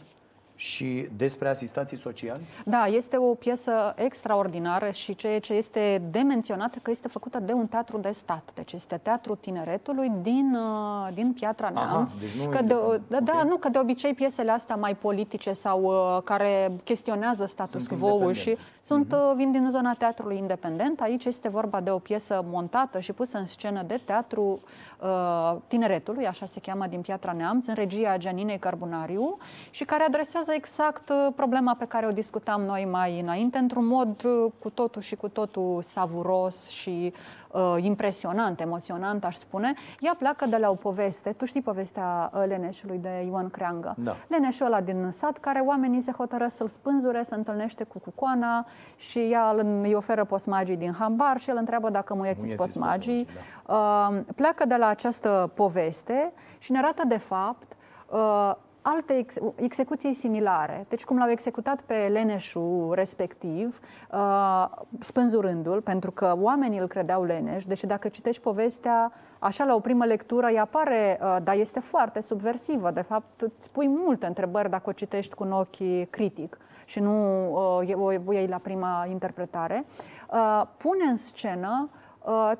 și 0.55 1.07
despre 1.15 1.49
asistații 1.49 1.97
sociali? 1.97 2.41
Da, 2.65 2.85
este 2.85 3.17
o 3.17 3.33
piesă 3.33 3.93
extraordinară 3.95 4.89
și 4.91 5.15
ceea 5.15 5.39
ce 5.39 5.53
este 5.53 6.01
de 6.11 6.19
menționat 6.19 6.77
că 6.81 6.91
este 6.91 7.07
făcută 7.07 7.39
de 7.39 7.53
un 7.53 7.67
teatru 7.67 7.97
de 7.97 8.11
stat. 8.11 8.51
Deci 8.53 8.73
este 8.73 8.99
Teatrul 9.03 9.35
Tineretului 9.35 10.11
din, 10.21 10.55
uh, 10.55 11.13
din 11.13 11.33
Piatra 11.33 11.69
Neamț. 11.69 12.11
Aha, 12.11 12.19
deci 12.19 12.31
nu 12.31 12.49
că 12.49 12.61
de, 12.61 12.73
da, 13.07 13.17
okay. 13.17 13.21
da, 13.23 13.43
nu, 13.43 13.57
că 13.57 13.69
de 13.69 13.79
obicei 13.79 14.13
piesele 14.13 14.51
astea 14.51 14.75
mai 14.75 14.95
politice 14.95 15.51
sau 15.51 15.83
uh, 15.83 16.21
care 16.23 16.71
chestionează 16.83 17.45
status 17.45 17.87
quo 17.87 18.31
și 18.31 18.57
sunt, 18.83 19.15
uh-huh. 19.15 19.35
vin 19.35 19.51
din 19.51 19.67
zona 19.71 19.93
teatrului 19.93 20.37
independent. 20.37 21.01
Aici 21.01 21.25
este 21.25 21.49
vorba 21.49 21.81
de 21.81 21.89
o 21.89 21.97
piesă 21.97 22.45
montată 22.47 22.99
și 22.99 23.13
pusă 23.13 23.37
în 23.37 23.45
scenă 23.45 23.83
de 23.87 23.99
Teatru 24.05 24.59
uh, 24.99 25.55
Tineretului, 25.67 26.27
așa 26.27 26.45
se 26.45 26.59
cheamă, 26.59 26.85
din 26.89 27.01
Piatra 27.01 27.31
Neamț, 27.31 27.67
în 27.67 27.73
regia 27.73 28.17
Gianinei 28.17 28.59
Carbonariu 28.59 29.37
și 29.69 29.83
care 29.83 30.03
adresează 30.03 30.44
adresează 30.45 30.53
exact 30.53 31.09
uh, 31.09 31.33
problema 31.35 31.75
pe 31.79 31.85
care 31.85 32.05
o 32.05 32.11
discutam 32.11 32.61
noi 32.61 32.87
mai 32.91 33.19
înainte, 33.19 33.57
într-un 33.57 33.85
mod 33.85 34.23
uh, 34.23 34.51
cu 34.59 34.69
totul 34.69 35.01
și 35.01 35.15
cu 35.15 35.27
totul 35.27 35.81
savuros 35.81 36.67
și 36.69 37.13
uh, 37.51 37.75
impresionant, 37.77 38.59
emoționant, 38.59 39.23
aș 39.23 39.35
spune. 39.35 39.73
Ea 39.99 40.15
pleacă 40.17 40.45
de 40.45 40.57
la 40.57 40.69
o 40.69 40.73
poveste, 40.75 41.31
tu 41.31 41.45
știi 41.45 41.61
povestea 41.61 42.31
uh, 42.33 42.43
Leneșului 42.47 42.97
de 42.97 43.25
Ioan 43.27 43.49
Creangă. 43.49 43.95
Da. 43.97 44.15
Leneșul 44.27 44.65
ăla 44.65 44.81
din 44.81 45.07
sat, 45.11 45.37
care 45.37 45.59
oamenii 45.59 46.01
se 46.01 46.11
hotărăsc 46.11 46.55
să-l 46.55 46.67
spânzure, 46.67 47.21
se 47.21 47.35
întâlnește 47.35 47.83
cu 47.83 47.99
cucoana 47.99 48.65
și 48.95 49.19
ea 49.19 49.55
îi 49.81 49.93
oferă 49.93 50.23
posmagii 50.23 50.77
din 50.77 50.93
hambar 50.93 51.37
și 51.37 51.49
el 51.49 51.57
întreabă 51.57 51.89
dacă 51.89 52.13
muieți 52.13 52.55
posmagii. 52.55 53.27
Da. 53.65 53.73
Uh, 53.75 54.19
pleacă 54.35 54.65
de 54.65 54.75
la 54.75 54.87
această 54.87 55.51
poveste 55.53 56.33
și 56.57 56.71
ne 56.71 56.77
arată 56.77 57.03
de 57.07 57.17
fapt 57.17 57.75
uh, 58.09 58.55
alte 58.87 59.17
ex- 59.17 59.37
execuții 59.55 60.13
similare. 60.13 60.85
Deci 60.89 61.03
cum 61.03 61.17
l-au 61.17 61.29
executat 61.29 61.81
pe 61.81 62.09
Leneșu 62.11 62.91
respectiv, 62.93 63.79
uh, 64.11 64.69
spânzurându-l, 64.99 65.81
pentru 65.81 66.11
că 66.11 66.35
oamenii 66.39 66.79
îl 66.79 66.87
credeau 66.87 67.23
Leneș, 67.23 67.65
deși 67.65 67.85
dacă 67.85 68.07
citești 68.07 68.41
povestea, 68.41 69.11
așa 69.39 69.63
la 69.63 69.75
o 69.75 69.79
primă 69.79 70.05
lectură 70.05 70.47
îi 70.47 70.59
apare, 70.59 71.19
uh, 71.21 71.37
dar 71.43 71.55
este 71.55 71.79
foarte 71.79 72.21
subversivă. 72.21 72.91
De 72.91 73.01
fapt, 73.01 73.41
îți 73.41 73.71
pui 73.71 73.87
multe 73.87 74.25
întrebări 74.25 74.69
dacă 74.69 74.89
o 74.89 74.91
citești 74.91 75.35
cu 75.35 75.43
un 75.43 75.51
ochi 75.51 76.09
critic 76.09 76.57
și 76.85 76.99
nu 76.99 77.45
uh, 77.81 78.25
o 78.25 78.31
iei 78.31 78.47
la 78.47 78.57
prima 78.57 79.05
interpretare. 79.09 79.85
Uh, 80.31 80.63
pune 80.77 81.03
în 81.09 81.15
scenă 81.15 81.89
uh, 81.91 82.04
Uh, 82.04 82.04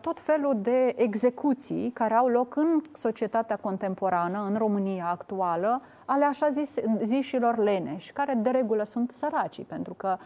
tot 0.02 0.20
felul 0.20 0.58
de 0.62 0.94
execuții 0.98 1.92
care 1.94 2.14
au 2.14 2.28
loc 2.28 2.56
în 2.56 2.82
societatea 2.94 3.56
contemporană, 3.56 4.46
în 4.50 4.58
România 4.58 5.08
actuală, 5.12 5.82
ale 6.06 6.26
așa 6.26 6.50
zis, 6.50 6.76
zișilor 7.02 7.58
leneși, 7.58 8.14
care 8.14 8.34
de 8.34 8.50
regulă 8.50 8.84
sunt 8.84 9.12
săraci, 9.12 9.64
pentru 9.64 9.94
că 9.94 10.18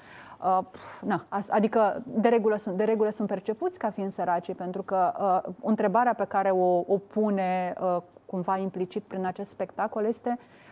Uh, 0.44 0.60
na, 1.02 1.26
adică 1.50 2.04
de 2.06 2.28
regulă, 2.28 2.58
sunt, 2.58 2.78
de 2.78 2.84
regulă 2.84 3.10
sunt 3.10 3.28
percepuți 3.28 3.80
ca 3.80 3.90
fiind 3.90 4.12
săraci, 4.12 4.54
pentru 4.54 4.82
că 4.82 5.14
uh, 5.46 5.54
întrebarea 5.62 6.14
pe 6.14 6.24
care 6.24 6.50
o, 6.50 6.84
o 6.88 6.98
pune 6.98 7.74
uh, 7.82 7.98
cumva 8.26 8.58
implicit 8.58 9.04
prin 9.04 9.26
acest 9.26 9.50
spectacol 9.50 10.06
este 10.06 10.40
Uh, 10.40 10.69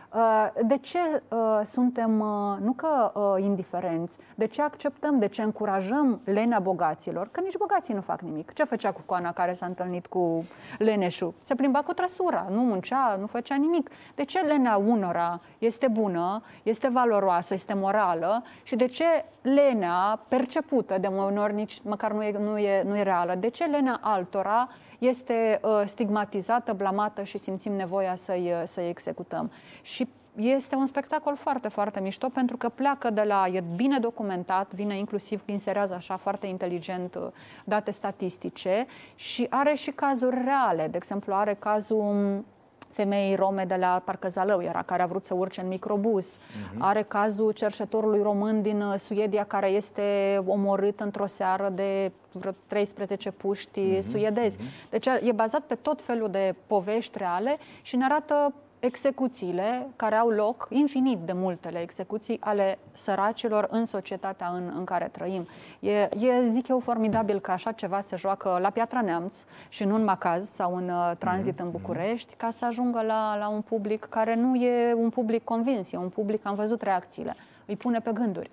de 0.66 0.78
ce 0.78 1.00
uh, 1.30 1.62
suntem, 1.64 2.20
uh, 2.20 2.58
nu 2.62 2.72
că 2.72 3.12
indiferenți, 3.38 4.18
de 4.36 4.46
ce 4.46 4.62
acceptăm, 4.62 5.20
de 5.20 5.28
ce 5.28 5.42
încurajăm 5.42 6.22
lenea 6.24 6.60
bogaților, 6.60 7.28
că 7.32 7.42
nici 7.42 7.58
bogații 7.58 7.94
nu 7.94 8.02
fac 8.02 8.22
nimic. 8.22 8.54
Ce 8.54 8.64
făcea 8.64 8.92
cu 8.92 9.02
coana 9.06 9.32
care 9.32 9.54
s-a 9.54 9.66
întâlnit 9.66 10.08
cu 10.08 10.46
leneșul? 10.78 11.34
Se 11.42 11.56
plimba 11.56 11.82
cu 11.82 11.94
trăsura, 11.94 12.48
nu 12.50 12.62
muncea, 12.62 13.18
nu 13.20 13.28
făcea 13.28 13.56
nimic. 13.56 13.90
De 14.16 14.24
ce 14.24 14.40
lenea 14.40 14.78
unora 14.78 15.42
este 15.58 15.88
bună, 15.88 16.42
este 16.64 16.88
valoroasă, 16.88 17.54
este 17.54 17.74
morală 17.74 18.44
și 18.64 18.76
de 18.76 18.86
ce 18.86 19.26
lenea 19.42 20.20
percepută, 20.28 20.98
de 20.98 21.08
ori 21.38 21.54
nici 21.54 21.82
măcar 21.84 22.12
nu 22.12 22.24
e, 22.24 22.38
nu 22.40 22.58
e, 22.58 22.84
nu 22.84 22.98
e 22.98 23.04
reală, 23.04 23.36
de 23.36 23.50
ce 23.50 23.66
lenea 23.66 24.00
altora 24.02 24.70
este 24.98 25.60
uh, 25.64 25.84
stigmatizată, 25.86 26.74
blamată 26.74 27.24
și 27.24 27.38
simțim 27.38 27.74
nevoia 27.74 28.16
să-i, 28.16 28.52
uh, 28.52 28.64
să-i 28.66 28.90
executăm. 28.90 29.52
Și 29.82 30.08
este 30.36 30.76
un 30.76 30.86
spectacol 30.86 31.36
foarte, 31.36 31.68
foarte 31.68 32.00
mișto 32.00 32.30
pentru 32.30 32.58
că 32.58 32.70
pleacă 32.70 33.10
de 33.10 33.22
la, 33.22 33.48
e 33.48 33.64
bine 33.76 34.00
documentat, 34.00 34.74
vine 34.74 34.98
inclusiv, 34.98 35.44
inserează 35.46 35.94
așa 35.94 36.18
foarte 36.18 36.48
inteligent 36.48 37.16
uh, 37.16 37.28
date 37.66 37.92
statistice 37.92 38.86
și 39.16 39.48
are 39.50 39.74
și 39.74 39.92
cazuri 39.92 40.44
reale. 40.44 40.88
De 40.88 40.98
exemplu, 40.98 41.34
are 41.34 41.54
cazul 41.54 42.44
femeii 42.92 43.36
rome 43.36 43.66
de 43.66 43.76
la 43.76 44.02
Parcă 44.06 44.28
Zalău, 44.28 44.62
era 44.62 44.82
care 44.82 45.02
a 45.02 45.06
vrut 45.06 45.24
să 45.24 45.34
urce 45.34 45.62
în 45.62 45.68
microbus. 45.68 46.38
Uh-huh. 46.38 46.78
Are 46.78 47.04
cazul 47.04 47.52
cerșetorului 47.52 48.22
român 48.22 48.62
din 48.62 48.82
uh, 48.82 48.98
Suedia 48.98 49.44
care 49.44 49.70
este 49.70 50.42
omorât 50.46 51.00
într-o 51.00 51.26
seară 51.26 51.70
de 51.70 52.12
vreo 52.32 52.52
13 52.68 53.32
puști 53.32 53.96
uh-huh. 53.96 54.00
suedezi. 54.00 54.58
Uh-huh. 54.58 54.90
Deci 54.90 55.06
e 55.06 55.32
bazat 55.32 55.62
pe 55.62 55.76
tot 55.76 56.02
felul 56.02 56.30
de 56.30 56.56
povești 56.68 57.18
reale 57.18 57.58
și 57.82 57.96
ne 57.96 58.04
arată 58.04 58.54
execuțiile 58.88 59.88
care 59.96 60.16
au 60.16 60.30
loc, 60.30 60.68
infinit 60.70 61.18
de 61.18 61.32
multele 61.34 61.82
execuții 61.82 62.38
ale 62.40 62.78
săracilor 62.94 63.68
în 63.72 63.86
societatea 63.86 64.48
în, 64.48 64.74
în 64.78 64.84
care 64.84 65.10
trăim. 65.12 65.48
E, 65.80 65.92
e, 65.92 66.48
zic 66.48 66.68
eu, 66.68 66.80
formidabil 66.80 67.40
că 67.40 67.52
așa 67.52 67.72
ceva 67.72 68.02
se 68.02 68.16
joacă 68.16 68.58
la 68.62 68.70
Piatra 68.70 69.02
Neamț 69.02 69.38
și 69.70 69.84
nu 69.84 69.96
în 69.96 70.04
Macaz 70.04 70.50
sau 70.50 70.76
în 70.76 70.90
uh, 70.90 71.12
tranzit 71.18 71.54
mm-hmm. 71.54 71.64
în 71.64 71.72
București, 71.72 72.34
ca 72.36 72.50
să 72.50 72.66
ajungă 72.66 73.02
la, 73.02 73.38
la 73.38 73.48
un 73.48 73.62
public 73.62 74.06
care 74.10 74.36
nu 74.36 74.56
e 74.56 74.94
un 74.94 75.10
public 75.10 75.44
convins, 75.44 75.92
e 75.92 75.98
un 75.98 76.10
public, 76.10 76.46
am 76.46 76.56
văzut 76.56 76.82
reacțiile, 76.82 77.36
îi 77.66 77.76
pune 77.76 78.00
pe 78.00 78.12
gânduri. 78.14 78.50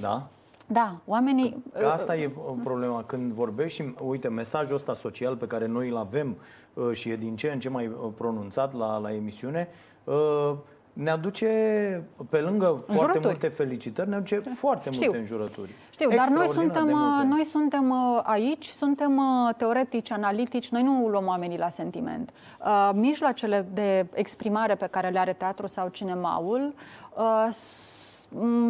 Da? 0.00 0.26
Da, 0.70 0.96
oamenii... 1.06 1.62
Că 1.78 1.86
asta 1.86 2.16
e 2.16 2.30
problema 2.64 3.04
când 3.04 3.32
vorbești 3.32 3.82
și, 3.82 3.94
uite, 4.04 4.28
mesajul 4.28 4.74
ăsta 4.74 4.94
social 4.94 5.36
pe 5.36 5.46
care 5.46 5.66
noi 5.66 5.88
îl 5.88 5.96
avem 5.96 6.28
uh, 6.30 6.36
și 6.92 7.10
e 7.10 7.16
din 7.16 7.36
ce 7.36 7.50
în 7.52 7.60
ce 7.60 7.68
mai 7.68 7.86
uh, 7.86 8.10
pronunțat 8.16 8.74
la, 8.74 8.98
la 8.98 9.14
emisiune, 9.14 9.68
uh, 10.04 10.52
ne 10.92 11.10
aduce, 11.10 11.46
pe 12.30 12.38
lângă 12.38 12.84
foarte 12.86 13.18
multe 13.18 13.48
felicitări, 13.48 14.08
ne 14.08 14.14
aduce 14.14 14.42
foarte 14.54 14.90
Știu. 14.90 15.04
multe 15.04 15.18
înjurături. 15.18 15.70
Știu, 15.90 16.10
dar 16.10 16.28
noi 16.28 16.48
suntem, 16.48 16.86
noi 17.28 17.44
suntem 17.44 17.92
aici, 18.22 18.66
suntem 18.66 19.20
teoretici, 19.56 20.10
analitici, 20.10 20.68
noi 20.68 20.82
nu 20.82 21.08
luăm 21.08 21.26
oamenii 21.26 21.58
la 21.58 21.68
sentiment. 21.68 22.32
Mijloacele 22.92 23.66
de 23.72 24.06
exprimare 24.12 24.74
pe 24.74 24.86
care 24.86 25.08
le 25.08 25.18
are 25.18 25.32
teatru 25.32 25.66
sau 25.66 25.88
cinemaul 25.88 26.74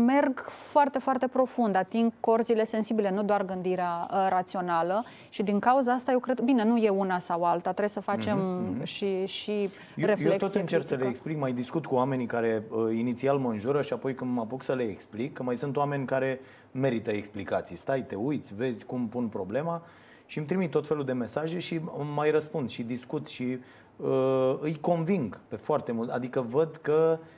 merg 0.07 0.45
foarte, 0.49 0.99
foarte 0.99 1.27
profund, 1.27 1.75
ating 1.77 2.13
corzile 2.21 2.65
sensibile, 2.65 3.11
nu 3.11 3.23
doar 3.23 3.45
gândirea 3.45 4.09
uh, 4.11 4.27
rațională 4.29 5.05
și 5.29 5.43
din 5.43 5.59
cauza 5.59 5.93
asta 5.93 6.13
eu 6.13 6.19
cred, 6.19 6.41
bine, 6.41 6.65
nu 6.65 6.77
e 6.77 6.89
una 6.89 7.19
sau 7.19 7.45
alta, 7.45 7.61
trebuie 7.61 7.89
să 7.89 8.01
facem 8.01 8.39
mm-hmm. 8.39 8.83
și, 8.83 9.27
și 9.27 9.53
eu, 9.61 9.69
reflexie. 10.07 10.31
Eu 10.31 10.37
tot 10.37 10.55
încerc 10.55 10.83
critică. 10.83 10.97
să 10.97 10.97
le 11.03 11.09
explic, 11.09 11.39
mai 11.39 11.53
discut 11.53 11.87
cu 11.87 11.95
oamenii 11.95 12.27
care 12.27 12.63
uh, 12.71 12.97
inițial 12.97 13.39
mă 13.39 13.51
înjură 13.51 13.83
și 13.83 13.93
apoi 13.93 14.15
când 14.15 14.35
mă 14.35 14.41
apuc 14.41 14.63
să 14.63 14.75
le 14.75 14.83
explic, 14.83 15.33
că 15.33 15.43
mai 15.43 15.57
sunt 15.57 15.77
oameni 15.77 16.07
care 16.07 16.41
merită 16.71 17.11
explicații. 17.11 17.77
Stai, 17.77 18.03
te 18.03 18.15
uiți, 18.15 18.55
vezi 18.55 18.85
cum 18.85 19.09
pun 19.09 19.27
problema 19.27 19.83
și 20.27 20.39
îmi 20.39 20.47
trimit 20.47 20.71
tot 20.71 20.87
felul 20.87 21.05
de 21.05 21.13
mesaje 21.13 21.59
și 21.59 21.81
mai 22.15 22.31
răspund 22.31 22.71
și 22.71 22.83
discut 22.83 23.27
și 23.27 23.59
uh, 23.97 24.57
îi 24.61 24.79
conving 24.81 25.41
pe 25.49 25.57
foarte 25.57 25.93
mult. 25.93 26.11
Adică 26.11 26.41
văd 26.41 26.79
că 26.83 27.19
uh, 27.21 27.27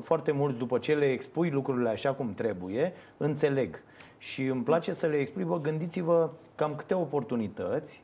foarte 0.00 0.32
mulți, 0.32 0.58
după 0.58 0.78
ce 0.78 0.94
le 0.94 1.04
expui 1.04 1.50
lucrurile 1.50 1.88
așa 1.88 2.12
cum 2.12 2.34
trebuie, 2.34 2.92
înțeleg. 3.16 3.82
Și 4.18 4.44
îmi 4.44 4.62
place 4.62 4.92
să 4.92 5.06
le 5.06 5.16
explic, 5.16 5.46
bă, 5.46 5.60
gândiți-vă 5.60 6.30
cam 6.54 6.74
câte 6.74 6.94
oportunități 6.94 8.02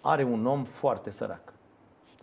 are 0.00 0.22
un 0.22 0.46
om 0.46 0.64
foarte 0.64 1.10
sărac 1.10 1.54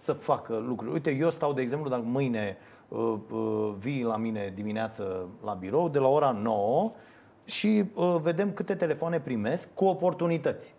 să 0.02 0.14
facă 0.14 0.64
lucruri. 0.68 0.93
Uite, 0.93 1.12
eu 1.12 1.30
stau, 1.30 1.54
de 1.54 1.62
exemplu, 1.62 1.89
dacă 1.89 2.02
mâine 2.06 2.58
uh, 2.88 3.16
uh, 3.32 3.74
vii 3.78 4.04
la 4.04 4.18
mine 4.18 4.52
dimineață 4.56 5.28
la 5.43 5.54
birou, 5.54 5.89
de 5.89 5.99
la 5.99 6.08
ora 6.08 6.32
9 6.32 6.91
și 7.45 7.86
uh, 7.93 8.16
vedem 8.22 8.52
câte 8.52 8.76
telefoane 8.76 9.20
primesc 9.20 9.74
cu 9.74 9.86
oportunități. 9.86 10.74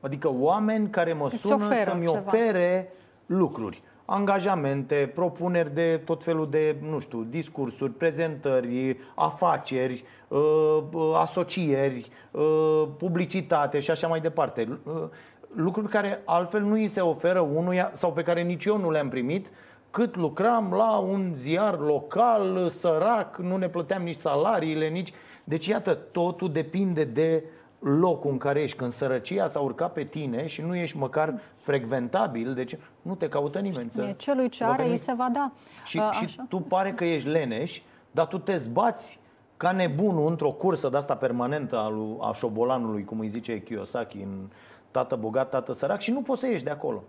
Adică 0.00 0.30
oameni 0.32 0.90
care 0.90 1.12
mă 1.12 1.28
sună 1.28 1.82
să-mi 1.82 2.06
ceva. 2.06 2.18
ofere 2.18 2.92
lucruri 3.26 3.82
angajamente, 4.10 5.10
propuneri 5.14 5.74
de 5.74 6.00
tot 6.04 6.24
felul 6.24 6.50
de, 6.50 6.76
nu 6.90 6.98
știu, 6.98 7.22
discursuri, 7.22 7.92
prezentări, 7.92 8.98
afaceri, 9.14 10.04
uh, 10.28 10.38
uh, 10.92 11.12
asocieri, 11.14 12.10
uh, 12.30 12.88
publicitate 12.98 13.78
și 13.80 13.90
așa 13.90 14.06
mai 14.06 14.20
departe. 14.20 14.78
Lucruri 15.54 15.88
care 15.88 16.22
altfel 16.24 16.62
nu 16.62 16.72
îi 16.72 16.86
se 16.86 17.00
oferă 17.00 17.40
unuia 17.40 17.90
sau 17.92 18.12
pe 18.12 18.22
care 18.22 18.42
nici 18.42 18.64
eu 18.64 18.78
nu 18.78 18.90
le-am 18.90 19.08
primit 19.08 19.52
cât 19.90 20.16
lucram 20.16 20.72
la 20.72 20.96
un 20.96 21.32
ziar 21.36 21.78
local, 21.78 22.68
sărac, 22.68 23.36
nu 23.36 23.56
ne 23.56 23.68
plăteam 23.68 24.02
nici 24.02 24.16
salariile, 24.16 24.88
nici... 24.88 25.12
Deci, 25.44 25.66
iată, 25.66 25.94
totul 25.94 26.52
depinde 26.52 27.04
de 27.04 27.42
uh, 27.44 27.57
locul 27.78 28.30
în 28.30 28.38
care 28.38 28.62
ești, 28.62 28.76
când 28.76 28.92
sărăcia 28.92 29.46
s-a 29.46 29.60
urcat 29.60 29.92
pe 29.92 30.04
tine 30.04 30.46
și 30.46 30.60
nu 30.60 30.76
ești 30.76 30.96
măcar 30.96 31.40
frecventabil, 31.56 32.54
deci 32.54 32.76
nu 33.02 33.14
te 33.14 33.28
caută 33.28 33.58
nimeni 33.58 33.90
să... 33.90 34.14
Celui 34.16 34.48
ce 34.48 34.64
are 34.64 34.88
îi 34.88 34.96
se 34.96 35.12
va 35.12 35.28
da. 35.32 35.52
Și, 35.84 35.98
A, 35.98 36.10
și 36.10 36.40
tu 36.48 36.60
pare 36.60 36.92
că 36.92 37.04
ești 37.04 37.28
leneș, 37.28 37.80
dar 38.10 38.26
tu 38.26 38.38
te 38.38 38.56
zbați 38.56 39.20
ca 39.56 39.72
nebunul 39.72 40.28
într-o 40.28 40.50
cursă 40.50 40.88
de 40.88 40.96
asta 40.96 41.16
permanentă 41.16 41.78
a, 41.78 41.88
lui, 41.88 42.16
a 42.20 42.32
șobolanului, 42.32 43.04
cum 43.04 43.18
îi 43.18 43.28
zice 43.28 43.62
Kiyosaki, 43.62 44.16
în 44.16 44.48
tată 44.90 45.16
bogat, 45.16 45.48
tată 45.48 45.72
sărac 45.72 46.00
și 46.00 46.10
nu 46.10 46.22
poți 46.22 46.40
să 46.40 46.46
ieși 46.46 46.64
de 46.64 46.70
acolo 46.70 47.02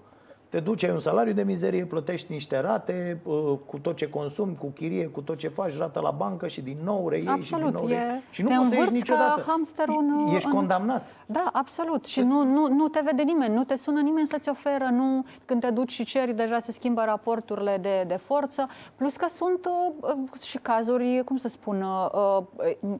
te 0.49 0.59
duci, 0.59 0.83
ai 0.83 0.91
un 0.91 0.99
salariu 0.99 1.33
de 1.33 1.43
mizerie, 1.43 1.85
plătești 1.85 2.31
niște 2.31 2.59
rate 2.59 3.21
uh, 3.23 3.57
cu 3.65 3.77
tot 3.77 3.95
ce 3.95 4.09
consumi, 4.09 4.55
cu 4.55 4.67
chirie, 4.67 5.07
cu 5.07 5.21
tot 5.21 5.37
ce 5.37 5.47
faci, 5.47 5.77
rată 5.77 5.99
la 5.99 6.11
bancă 6.11 6.47
și 6.47 6.61
din 6.61 6.77
nou 6.83 7.09
reiei 7.09 7.27
absolut, 7.27 7.65
și 7.65 7.71
din 7.71 7.79
nou 7.79 7.87
reiei. 7.87 8.23
Și 8.29 8.41
nu 8.41 8.49
poți 8.49 8.69
să 8.69 8.75
ieși 8.75 8.91
niciodată. 8.91 9.43
Hamsterul 9.47 9.97
în, 9.99 10.35
Ești 10.35 10.49
condamnat. 10.49 11.15
Da, 11.25 11.49
absolut. 11.53 12.05
Și 12.05 12.21
nu, 12.21 12.43
nu, 12.43 12.67
nu 12.67 12.87
te 12.87 13.01
vede 13.03 13.21
nimeni, 13.21 13.53
nu 13.53 13.63
te 13.63 13.75
sună 13.75 14.01
nimeni 14.01 14.27
să-ți 14.27 14.49
oferă, 14.49 14.89
nu 14.91 15.25
când 15.45 15.61
te 15.61 15.69
duci 15.69 15.91
și 15.91 16.03
ceri, 16.03 16.33
deja 16.33 16.59
se 16.59 16.71
schimbă 16.71 17.01
raporturile 17.05 17.77
de, 17.81 18.03
de 18.07 18.15
forță. 18.15 18.67
Plus 18.95 19.15
că 19.15 19.25
sunt 19.29 19.65
uh, 19.65 20.11
uh 20.15 20.41
și 20.41 20.57
cazuri, 20.57 21.21
cum 21.25 21.37
să 21.37 21.47
spun, 21.47 21.81
uh, 21.81 22.43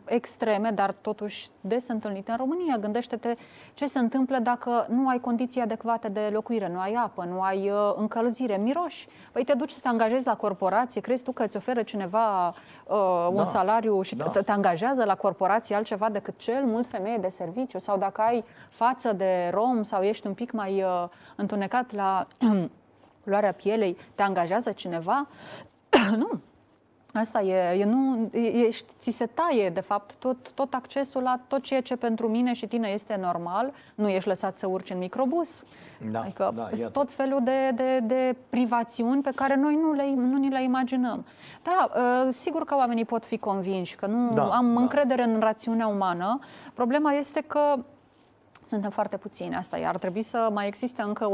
extreme, 0.05 0.71
dar 0.75 0.93
totuși 0.93 1.49
des 1.61 1.87
întâlnite 1.87 2.31
în 2.31 2.37
România. 2.37 2.77
Gândește-te 2.77 3.35
ce 3.73 3.85
se 3.85 3.99
întâmplă 3.99 4.37
dacă 4.39 4.87
nu 4.89 5.07
ai 5.07 5.19
condiții 5.19 5.61
adecvate 5.61 6.07
de 6.07 6.29
locuire, 6.31 6.69
nu 6.73 6.79
ai 6.79 6.93
apă, 6.93 7.27
nu 7.29 7.38
ai 7.41 7.69
uh, 7.69 7.93
încălzire, 7.95 8.57
miroși. 8.57 9.07
Păi 9.31 9.43
te 9.43 9.53
duci 9.53 9.71
să 9.71 9.79
te 9.81 9.87
angajezi 9.87 10.25
la 10.25 10.35
corporație, 10.35 11.01
crezi 11.01 11.23
tu 11.23 11.31
că 11.31 11.43
îți 11.43 11.57
oferă 11.57 11.83
cineva 11.83 12.47
uh, 12.47 13.27
un 13.29 13.35
da. 13.35 13.43
salariu 13.43 14.01
și 14.01 14.15
da. 14.15 14.25
te, 14.25 14.41
te 14.41 14.51
angajează 14.51 15.03
la 15.03 15.15
corporație 15.15 15.75
altceva 15.75 16.09
decât 16.09 16.37
cel 16.37 16.63
mult 16.65 16.87
femeie 16.87 17.17
de 17.17 17.29
serviciu? 17.29 17.79
Sau 17.79 17.97
dacă 17.97 18.21
ai 18.21 18.43
față 18.69 19.13
de 19.13 19.49
rom 19.53 19.83
sau 19.83 20.01
ești 20.01 20.27
un 20.27 20.33
pic 20.33 20.51
mai 20.51 20.83
uh, 20.83 21.03
întunecat 21.35 21.93
la 21.93 22.27
luarea 23.29 23.53
pielei, 23.53 23.97
te 24.15 24.21
angajează 24.21 24.71
cineva? 24.71 25.27
nu. 26.17 26.41
Asta 27.13 27.41
e, 27.41 27.79
e 27.79 27.85
nu, 27.85 28.29
e, 28.33 28.69
ți 28.97 29.11
se 29.11 29.25
taie, 29.25 29.69
de 29.69 29.79
fapt, 29.79 30.15
tot, 30.15 30.51
tot 30.51 30.73
accesul 30.73 31.21
la 31.21 31.39
tot 31.47 31.61
ceea 31.61 31.81
ce 31.81 31.95
pentru 31.95 32.27
mine 32.27 32.53
și 32.53 32.67
tine 32.67 32.87
este 32.87 33.17
normal. 33.21 33.73
Nu 33.95 34.09
ești 34.09 34.27
lăsat 34.27 34.57
să 34.57 34.67
urci 34.67 34.89
în 34.89 34.97
microbus. 34.97 35.63
Da, 36.11 36.19
adică 36.19 36.51
da, 36.55 36.69
sunt 36.75 36.91
tot 36.91 37.11
felul 37.11 37.39
de, 37.43 37.71
de, 37.75 37.99
de 37.99 38.35
privațiuni 38.49 39.21
pe 39.21 39.31
care 39.35 39.55
noi 39.55 39.75
nu, 39.75 39.91
le, 39.91 40.13
nu 40.15 40.37
ni 40.37 40.49
le 40.49 40.63
imaginăm. 40.63 41.25
Da, 41.63 41.89
ă, 42.27 42.31
sigur 42.31 42.65
că 42.65 42.75
oamenii 42.75 43.05
pot 43.05 43.25
fi 43.25 43.37
convinși, 43.37 43.95
că 43.95 44.05
nu 44.05 44.33
da, 44.33 44.43
am 44.43 44.73
da. 44.73 44.79
încredere 44.79 45.23
în 45.23 45.39
rațiunea 45.39 45.87
umană. 45.87 46.39
Problema 46.73 47.11
este 47.11 47.41
că 47.41 47.75
suntem 48.69 48.89
foarte 48.89 49.17
puțini, 49.17 49.55
asta 49.55 49.77
e. 49.77 49.87
Ar 49.87 49.97
trebui 49.97 50.21
să 50.21 50.49
mai 50.53 50.67
existe 50.67 51.01
încă 51.01 51.29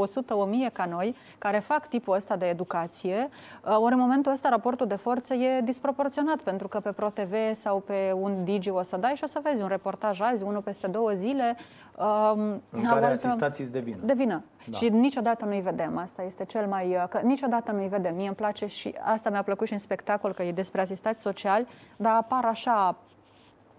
100-1000 0.68 0.72
ca 0.72 0.84
noi 0.84 1.16
care 1.38 1.58
fac 1.58 1.88
tipul 1.88 2.14
ăsta 2.14 2.36
de 2.36 2.46
educație. 2.46 3.28
Uh, 3.64 3.76
ori 3.78 3.92
în 3.92 4.00
momentul 4.00 4.32
ăsta 4.32 4.48
raportul 4.48 4.86
de 4.86 4.94
forță 4.94 5.34
e 5.34 5.60
disproporționat, 5.60 6.36
pentru 6.36 6.68
că 6.68 6.80
pe 6.80 6.92
ProTV 6.92 7.34
sau 7.52 7.80
pe 7.80 8.12
un 8.20 8.44
Digi 8.44 8.70
o 8.70 8.82
să 8.82 8.96
dai 8.96 9.14
și 9.14 9.24
o 9.24 9.26
să 9.26 9.40
vezi 9.42 9.62
un 9.62 9.68
reportaj 9.68 10.20
azi, 10.20 10.44
unul 10.44 10.60
peste 10.60 10.86
două 10.86 11.10
zile. 11.12 11.56
Um, 11.96 12.62
în 12.70 12.84
care 12.84 13.06
asistați 13.06 13.72
de 13.72 13.78
vină. 13.78 13.98
De 14.02 14.12
vină. 14.12 14.42
Da. 14.66 14.76
Și 14.76 14.88
niciodată 14.88 15.44
nu-i 15.44 15.60
vedem. 15.60 15.98
Asta 15.98 16.22
este 16.22 16.44
cel 16.44 16.66
mai... 16.66 16.86
Uh, 16.86 17.04
că 17.08 17.20
niciodată 17.22 17.72
nu-i 17.72 17.88
vedem. 17.88 18.14
Mie 18.14 18.26
îmi 18.26 18.36
place 18.36 18.66
și 18.66 18.94
asta 19.00 19.30
mi-a 19.30 19.42
plăcut 19.42 19.66
și 19.66 19.72
în 19.72 19.78
spectacol, 19.78 20.32
că 20.32 20.42
e 20.42 20.52
despre 20.52 20.80
asistați 20.80 21.22
sociali, 21.22 21.66
dar 21.96 22.14
apar 22.14 22.44
așa 22.44 22.96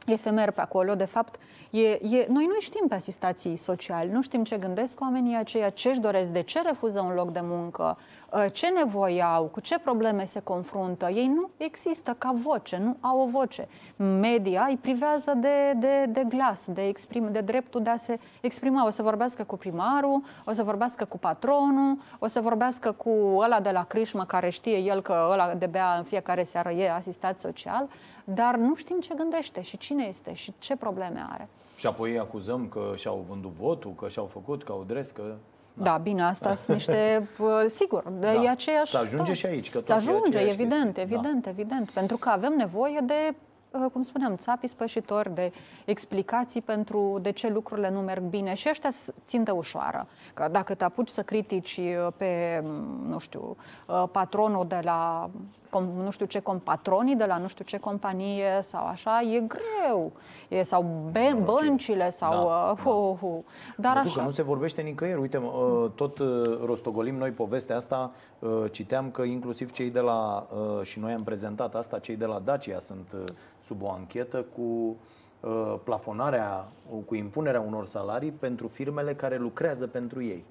efemer 0.07 0.51
pe 0.51 0.61
acolo. 0.61 0.95
De 0.95 1.05
fapt, 1.05 1.39
e, 1.69 1.89
e, 1.89 2.25
noi 2.29 2.45
nu 2.45 2.59
știm 2.59 2.87
pe 2.87 2.95
asistații 2.95 3.55
sociali, 3.55 4.11
nu 4.11 4.21
știm 4.21 4.43
ce 4.43 4.57
gândesc 4.57 5.01
oamenii 5.01 5.35
aceia, 5.35 5.69
ce 5.69 5.89
își 5.89 5.99
doresc, 5.99 6.27
de 6.27 6.41
ce 6.41 6.61
refuză 6.61 7.01
un 7.01 7.13
loc 7.13 7.31
de 7.31 7.41
muncă, 7.43 7.97
Uh, 8.31 8.45
ce 8.51 8.67
nevoi 8.67 9.23
au, 9.23 9.43
cu 9.43 9.59
ce 9.59 9.79
probleme 9.79 10.23
se 10.23 10.39
confruntă. 10.39 11.09
Ei 11.09 11.27
nu 11.27 11.49
există 11.57 12.15
ca 12.17 12.31
voce, 12.35 12.77
nu 12.77 12.97
au 12.99 13.19
o 13.19 13.25
voce. 13.25 13.67
Media 13.95 14.65
îi 14.69 14.77
privează 14.77 15.33
de, 15.33 15.73
de, 15.75 16.05
de 16.09 16.23
glas, 16.29 16.65
de, 16.67 16.87
exprim, 16.87 17.31
de 17.31 17.39
dreptul 17.39 17.83
de 17.83 17.89
a 17.89 17.95
se 17.95 18.19
exprima. 18.41 18.85
O 18.85 18.89
să 18.89 19.01
vorbească 19.01 19.43
cu 19.43 19.57
primarul, 19.57 20.23
o 20.45 20.51
să 20.51 20.63
vorbească 20.63 21.05
cu 21.05 21.17
patronul, 21.17 21.97
o 22.19 22.27
să 22.27 22.41
vorbească 22.41 22.91
cu 22.91 23.09
ăla 23.37 23.59
de 23.59 23.71
la 23.71 23.83
Crișmă 23.83 24.25
care 24.25 24.49
știe 24.49 24.77
el 24.77 25.01
că 25.01 25.27
ăla 25.31 25.53
de 25.53 25.65
bea 25.65 25.95
în 25.97 26.03
fiecare 26.03 26.43
seară 26.43 26.71
e 26.71 26.91
asistat 26.91 27.39
social, 27.39 27.89
dar 28.33 28.55
nu 28.55 28.75
știm 28.75 28.99
ce 28.99 29.13
gândește 29.17 29.61
și 29.61 29.77
cine 29.77 30.05
este 30.07 30.33
și 30.33 30.53
ce 30.59 30.75
probleme 30.75 31.25
are. 31.29 31.47
Și 31.75 31.87
apoi 31.87 32.19
acuzăm 32.19 32.67
că 32.67 32.93
și-au 32.95 33.25
vândut 33.29 33.51
votul, 33.51 33.93
că 33.97 34.07
și-au 34.07 34.25
făcut, 34.25 34.63
că 34.63 34.71
au 34.71 34.83
dres, 34.87 35.11
că... 35.11 35.35
Da, 35.73 35.83
da 35.83 35.97
bine, 35.97 36.23
asta 36.23 36.53
sunt 36.55 36.75
niște, 36.77 37.27
sigur, 37.67 38.03
da. 38.19 38.33
e 38.33 38.49
aceeași... 38.49 38.91
Să 38.91 38.97
ajunge 38.97 39.33
și 39.33 39.45
aici. 39.45 39.69
Că 39.69 39.79
să 39.83 39.93
ajunge, 39.93 40.37
evident, 40.37 40.93
chestii. 40.93 41.01
evident, 41.01 41.43
da. 41.43 41.49
evident, 41.49 41.89
pentru 41.89 42.17
că 42.17 42.29
avem 42.29 42.53
nevoie 42.53 42.99
de 43.03 43.35
uh, 43.71 43.91
cum 43.91 44.01
spuneam, 44.01 44.35
țapii 44.35 44.67
spășitori, 44.67 45.33
de 45.33 45.51
explicații 45.85 46.61
pentru 46.61 47.19
de 47.21 47.31
ce 47.31 47.49
lucrurile 47.49 47.89
nu 47.89 47.99
merg 47.99 48.23
bine 48.23 48.53
și 48.53 48.67
ăștia 48.69 48.89
țintă 49.25 49.51
ușoară. 49.51 50.07
Că 50.33 50.47
dacă 50.51 50.75
te 50.75 50.83
apuci 50.83 51.09
să 51.09 51.21
critici 51.21 51.77
uh, 51.77 52.07
pe, 52.17 52.63
nu 53.07 53.19
știu, 53.19 53.55
uh, 53.87 54.03
patronul 54.11 54.67
de 54.67 54.79
la 54.83 55.29
nu 56.03 56.11
știu 56.11 56.25
ce 56.25 56.39
compatronii 56.39 57.15
de 57.15 57.25
la 57.25 57.37
nu 57.37 57.47
știu 57.47 57.65
ce 57.65 57.77
companie 57.77 58.59
sau 58.61 58.85
așa, 58.85 59.21
e 59.21 59.39
greu. 59.39 60.11
E, 60.47 60.61
sau 60.63 61.09
be, 61.11 61.37
băncile 61.43 62.09
sau... 62.09 62.47
Da, 62.47 62.75
uh, 62.89 62.93
uh, 62.93 63.17
uh. 63.21 63.39
Dar 63.77 63.93
Văzut 63.93 64.09
așa. 64.09 64.19
că 64.19 64.25
nu 64.25 64.31
se 64.31 64.43
vorbește 64.43 64.81
nicăieri. 64.81 65.19
Uite, 65.19 65.37
uh, 65.37 65.89
tot 65.95 66.19
uh, 66.19 66.59
rostogolim 66.65 67.15
noi 67.15 67.29
povestea 67.29 67.75
asta. 67.75 68.11
Uh, 68.39 68.63
citeam 68.71 69.11
că 69.11 69.21
inclusiv 69.21 69.71
cei 69.71 69.89
de 69.89 69.99
la... 69.99 70.47
Uh, 70.51 70.85
și 70.85 70.99
noi 70.99 71.11
am 71.13 71.23
prezentat 71.23 71.75
asta, 71.75 71.99
cei 71.99 72.15
de 72.15 72.25
la 72.25 72.39
Dacia 72.39 72.79
sunt 72.79 73.11
uh, 73.13 73.23
sub 73.63 73.81
o 73.81 73.91
anchetă 73.91 74.45
cu 74.55 74.61
uh, 75.39 75.75
plafonarea, 75.83 76.67
cu 77.05 77.15
impunerea 77.15 77.61
unor 77.61 77.85
salarii 77.85 78.31
pentru 78.31 78.67
firmele 78.67 79.15
care 79.15 79.37
lucrează 79.37 79.87
pentru 79.87 80.23
ei. 80.23 80.45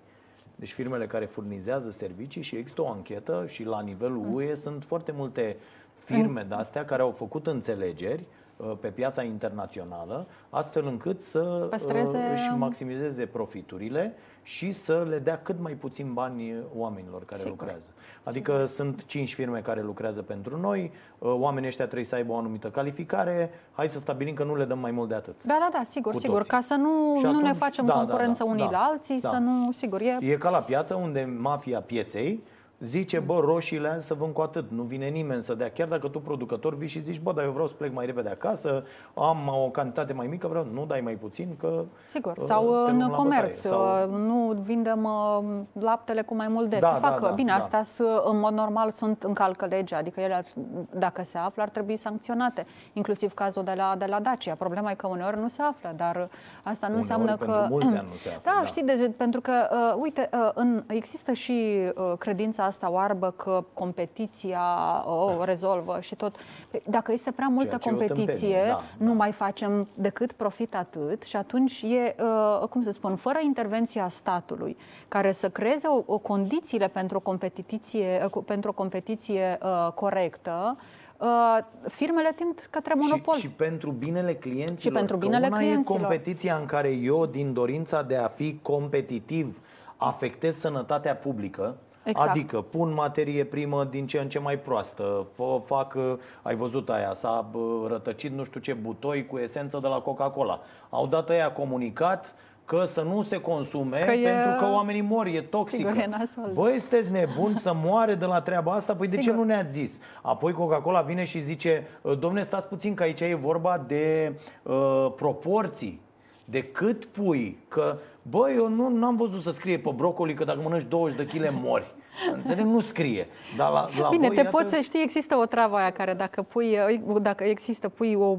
Deci 0.57 0.73
firmele 0.73 1.07
care 1.07 1.25
furnizează 1.25 1.91
servicii 1.91 2.43
și 2.43 2.57
există 2.57 2.83
o 2.83 2.89
anchetă 2.89 3.45
și 3.49 3.65
la 3.65 3.81
nivelul 3.81 4.23
mm. 4.23 4.35
UE 4.35 4.55
sunt 4.55 4.85
foarte 4.85 5.13
multe 5.13 5.57
firme 5.95 6.43
mm. 6.43 6.49
de-astea 6.49 6.85
care 6.85 7.03
au 7.03 7.11
făcut 7.11 7.47
înțelegeri 7.47 8.25
uh, 8.57 8.73
pe 8.81 8.89
piața 8.89 9.23
internațională, 9.23 10.27
astfel 10.51 10.87
încât 10.87 11.21
să 11.21 11.67
Păstreze... 11.71 12.17
Uh, 12.17 12.33
își 12.33 12.49
maximizeze 12.57 13.27
profiturile 13.27 14.15
și 14.47 14.73
să 14.73 15.07
le 15.09 15.19
dea 15.19 15.41
cât 15.43 15.61
mai 15.61 15.73
puțin 15.73 16.13
bani 16.13 16.55
oamenilor 16.77 17.25
care 17.25 17.41
Sigur. 17.41 17.57
lucrează. 17.59 17.87
Adică 18.23 18.53
Sigur. 18.53 18.67
sunt 18.67 19.05
cinci 19.05 19.35
firme 19.35 19.61
care 19.61 19.83
lucrează 19.83 20.23
pentru 20.23 20.61
noi, 20.61 20.93
uh, 21.19 21.35
oamenii 21.39 21.69
ăștia 21.69 21.85
trebuie 21.85 22.07
să 22.07 22.15
aibă 22.15 22.33
o 22.33 22.37
anumită 22.37 22.69
calificare, 22.69 23.51
hai 23.73 23.89
să 23.89 23.99
stabilim 23.99 24.35
că 24.35 24.45
nu 24.45 24.57
le 24.57 24.65
dăm 24.65 24.79
mai 24.79 24.91
mult 24.91 25.09
de 25.09 25.15
atât. 25.15 25.35
Da, 25.43 25.57
da, 25.61 25.69
da, 25.73 25.83
sigur, 25.83 26.15
sigur, 26.15 26.43
ca 26.43 26.61
să 26.61 26.75
nu, 26.75 27.17
atunci, 27.17 27.33
nu 27.33 27.41
ne 27.41 27.53
facem 27.53 27.87
da, 27.87 27.93
concurență 27.93 28.43
da, 28.43 28.49
da, 28.49 28.55
unii 28.55 28.65
da, 28.65 28.71
la 28.71 28.79
alții, 28.79 29.21
da. 29.21 29.29
să 29.29 29.37
nu, 29.37 29.73
sigur, 29.73 30.01
e... 30.01 30.19
E 30.21 30.37
ca 30.37 30.51
la 30.51 30.61
piață 30.61 30.95
unde 30.95 31.37
mafia 31.39 31.81
pieței 31.81 32.43
zice, 32.79 33.19
bă, 33.19 33.41
roșiile 33.41 33.89
azi 33.89 34.07
să 34.07 34.15
vând 34.15 34.33
cu 34.33 34.41
atât, 34.41 34.71
nu 34.71 34.83
vine 34.83 35.07
nimeni 35.07 35.43
să 35.43 35.55
dea. 35.55 35.71
Chiar 35.71 35.89
dacă 35.89 36.09
tu 36.09 36.21
producător 36.21 36.77
vii 36.77 36.89
și 36.89 37.01
zici, 37.01 37.21
bă, 37.21 37.33
dar 37.33 37.45
eu 37.45 37.51
vreau 37.51 37.67
să 37.67 37.75
plec 37.75 37.93
mai 37.93 38.07
repede 38.07 38.29
acasă, 38.29 38.85
am 39.15 39.49
o 39.65 39.69
cantitate 39.71 40.13
mai 40.13 40.27
mică, 40.27 40.49
vreau, 40.49 40.67
nu 40.73 40.85
dai 40.87 41.01
mai 41.01 41.15
puțin, 41.15 41.57
că... 41.59 41.85
Sigur, 42.07 42.37
uh, 42.37 42.45
sau 42.45 42.85
în 42.85 43.11
comerț, 43.11 43.59
sau... 43.59 43.81
Uh, 43.81 44.19
nu 44.19 44.57
vindem 44.63 45.05
uh, 45.05 45.83
laptele 45.83 46.23
cu 46.23 46.35
mai 46.35 46.49
mult 46.49 46.71
de 46.71 46.79
da, 46.79 46.87
să 46.87 47.01
da, 47.01 47.09
facă. 47.09 47.27
Da, 47.27 47.31
Bine, 47.33 47.51
da. 47.51 47.57
astea 47.57 47.85
în 48.25 48.39
mod 48.39 48.53
normal 48.53 48.91
sunt 48.91 49.23
încalcă 49.23 49.67
legea, 49.67 49.97
adică 49.97 50.21
ele, 50.21 50.45
dacă 50.91 51.23
se 51.23 51.39
află, 51.39 51.63
ar 51.63 51.69
trebui 51.69 51.97
sancționate, 51.97 52.67
inclusiv 52.93 53.35
cazul 53.35 53.65
de 53.65 53.73
la, 53.77 53.95
de 53.99 54.05
la 54.05 54.21
Dacia. 54.21 54.55
Problema 54.55 54.91
e 54.91 54.95
că 54.95 55.07
uneori 55.07 55.41
nu 55.41 55.49
se 55.49 55.63
află, 55.63 55.93
dar 55.97 56.29
asta 56.63 56.87
nu 56.89 56.95
uneori, 56.95 56.97
înseamnă 56.97 57.37
că... 57.37 57.67
mulți 57.71 57.95
ani 57.99 58.07
nu 58.11 58.17
se 58.17 58.29
află, 58.29 58.41
da, 58.45 58.57
da. 58.59 58.65
știi, 58.65 58.83
de, 58.83 59.13
pentru 59.17 59.41
că, 59.41 59.69
uh, 59.73 60.03
uite, 60.03 60.29
uh, 60.33 60.51
în, 60.55 60.85
există 60.87 61.33
și 61.33 61.77
uh, 61.95 62.13
credința 62.19 62.66
asta 62.67 62.91
oarbă 62.91 63.35
că 63.37 63.65
competiția 63.73 64.63
o 65.07 65.45
rezolvă 65.45 66.01
și 66.01 66.15
tot. 66.15 66.37
Păi, 66.71 66.83
dacă 66.87 67.13
este 67.13 67.31
prea 67.31 67.49
multă 67.49 67.79
competiție, 67.79 68.63
da, 68.67 68.83
nu 68.97 69.09
da. 69.09 69.13
mai 69.13 69.33
facem 69.33 69.89
decât 69.95 70.33
profit 70.33 70.75
atât 70.75 71.23
și 71.23 71.37
atunci 71.37 71.83
e, 71.83 72.15
uh, 72.21 72.69
cum 72.69 72.83
să 72.83 72.91
spun, 72.91 73.17
fără 73.17 73.39
intervenția 73.45 74.09
statului, 74.09 74.77
care 75.09 75.33
să 75.33 75.49
creeze 75.49 75.87
o, 75.87 76.03
o 76.07 76.19
condițiile 76.19 76.89
pentru 76.89 77.17
o 77.17 77.21
competiție, 77.21 78.29
uh, 78.35 78.43
pentru 78.47 78.71
o 78.71 78.73
competiție 78.73 79.59
uh, 79.63 79.93
corectă, 79.93 80.77
Uh, 81.19 81.59
firmele 81.89 82.33
tind 82.37 82.69
către 82.71 82.95
monopol. 82.95 83.35
Și, 83.35 83.41
și 83.41 83.49
pentru 83.49 83.91
binele 83.91 84.35
clienților. 84.35 84.79
Și 84.79 84.91
pentru 84.91 85.17
binele 85.17 85.47
una 85.47 85.57
clienților. 85.57 86.01
e 86.01 86.03
competiția 86.03 86.57
în 86.57 86.67
care 86.67 86.89
eu, 86.89 87.27
din 87.27 87.53
dorința 87.53 88.03
de 88.03 88.17
a 88.17 88.27
fi 88.27 88.59
competitiv, 88.63 89.61
afectez 89.97 90.57
sănătatea 90.57 91.17
publică, 91.17 91.77
Exact. 92.07 92.31
Adică 92.31 92.61
pun 92.61 92.93
materie 92.93 93.45
primă 93.45 93.85
din 93.85 94.07
ce 94.07 94.19
în 94.19 94.29
ce 94.29 94.39
mai 94.39 94.59
proastă, 94.59 95.27
fac, 95.65 95.97
ai 96.43 96.55
văzut 96.55 96.89
aia, 96.89 97.15
s-a 97.15 97.51
rătăcit 97.89 98.33
nu 98.33 98.45
știu 98.45 98.61
ce 98.61 98.73
butoi 98.73 99.27
cu 99.27 99.39
esență 99.39 99.79
de 99.83 99.89
la 99.89 99.99
Coca-Cola. 99.99 100.61
Au 100.91 101.07
dat 101.07 101.29
aia 101.29 101.53
comunicat 101.53 102.35
că 102.65 102.85
să 102.85 103.03
nu 103.03 103.23
se 103.23 103.41
consume 103.41 103.99
că 103.99 104.05
pentru 104.05 104.51
e... 104.51 104.57
că 104.59 104.65
oamenii 104.73 105.01
mor, 105.01 105.27
e 105.27 105.41
toxică. 105.41 105.93
Sigur, 105.93 106.03
e 106.03 106.51
Băi, 106.53 106.79
sunteți 106.79 107.11
nebuni 107.11 107.55
să 107.55 107.73
moare 107.75 108.15
de 108.15 108.25
la 108.25 108.41
treaba 108.41 108.73
asta? 108.73 108.95
Păi 108.95 109.07
Sigur. 109.07 109.25
de 109.25 109.31
ce 109.31 109.37
nu 109.37 109.45
ne-ați 109.45 109.73
zis? 109.73 110.01
Apoi 110.23 110.53
Coca-Cola 110.53 111.01
vine 111.01 111.25
și 111.25 111.41
zice, 111.41 111.87
domne, 112.19 112.43
stați 112.43 112.69
puțin 112.69 112.95
că 112.95 113.03
aici 113.03 113.21
e 113.21 113.35
vorba 113.35 113.85
de 113.87 114.33
uh, 114.63 115.13
proporții 115.17 116.01
de 116.45 116.63
cât 116.63 117.05
pui, 117.05 117.59
că 117.69 117.99
bă, 118.31 118.51
eu 118.51 118.69
nu 118.69 119.07
am 119.07 119.17
văzut 119.17 119.43
să 119.43 119.51
scrie 119.51 119.79
pe 119.79 119.91
brocoli 119.95 120.35
că 120.35 120.45
dacă 120.45 120.61
mănânci 120.63 120.89
20 120.89 121.17
de 121.17 121.27
kg 121.27 121.49
mori. 121.63 121.95
Înțeleg, 122.33 122.65
nu 122.65 122.81
scrie. 122.81 123.27
Dar 123.57 123.71
la, 123.71 123.89
la 124.01 124.09
Bine, 124.09 124.27
voi, 124.27 124.37
te 124.37 124.43
iată... 124.43 124.57
poți 124.57 124.75
să 124.75 124.81
știi, 124.81 125.03
există 125.03 125.37
o 125.37 125.47
travă 125.47 125.77
aia 125.77 125.91
care 125.91 126.15
dacă 126.15 126.43
pui, 126.43 126.79
dacă 127.21 127.45
există, 127.45 127.89
pui 127.89 128.15
o 128.15 128.37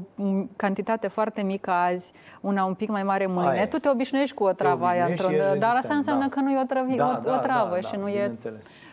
cantitate 0.56 1.08
foarte 1.08 1.42
mică 1.42 1.70
azi, 1.70 2.12
una 2.40 2.64
un 2.64 2.74
pic 2.74 2.88
mai 2.88 3.02
mare 3.02 3.26
mâine, 3.26 3.50
aia. 3.50 3.68
tu 3.68 3.78
te 3.78 3.88
obișnuiești 3.88 4.34
cu 4.34 4.44
o 4.44 4.52
travă 4.52 4.86
aia 4.86 5.04
într-un... 5.04 5.34
Dar 5.58 5.76
asta 5.76 5.94
înseamnă 5.94 6.22
da. 6.22 6.28
că 6.28 6.40
nu 6.40 6.50
e 6.50 6.60
o, 6.60 6.64
trăvi, 6.64 6.96
da, 6.96 7.18
o, 7.18 7.28
da, 7.28 7.34
o 7.34 7.38
travă 7.38 7.78
da, 7.80 7.88
și 7.88 7.92
da, 7.92 7.98
nu 7.98 8.08
e 8.08 8.36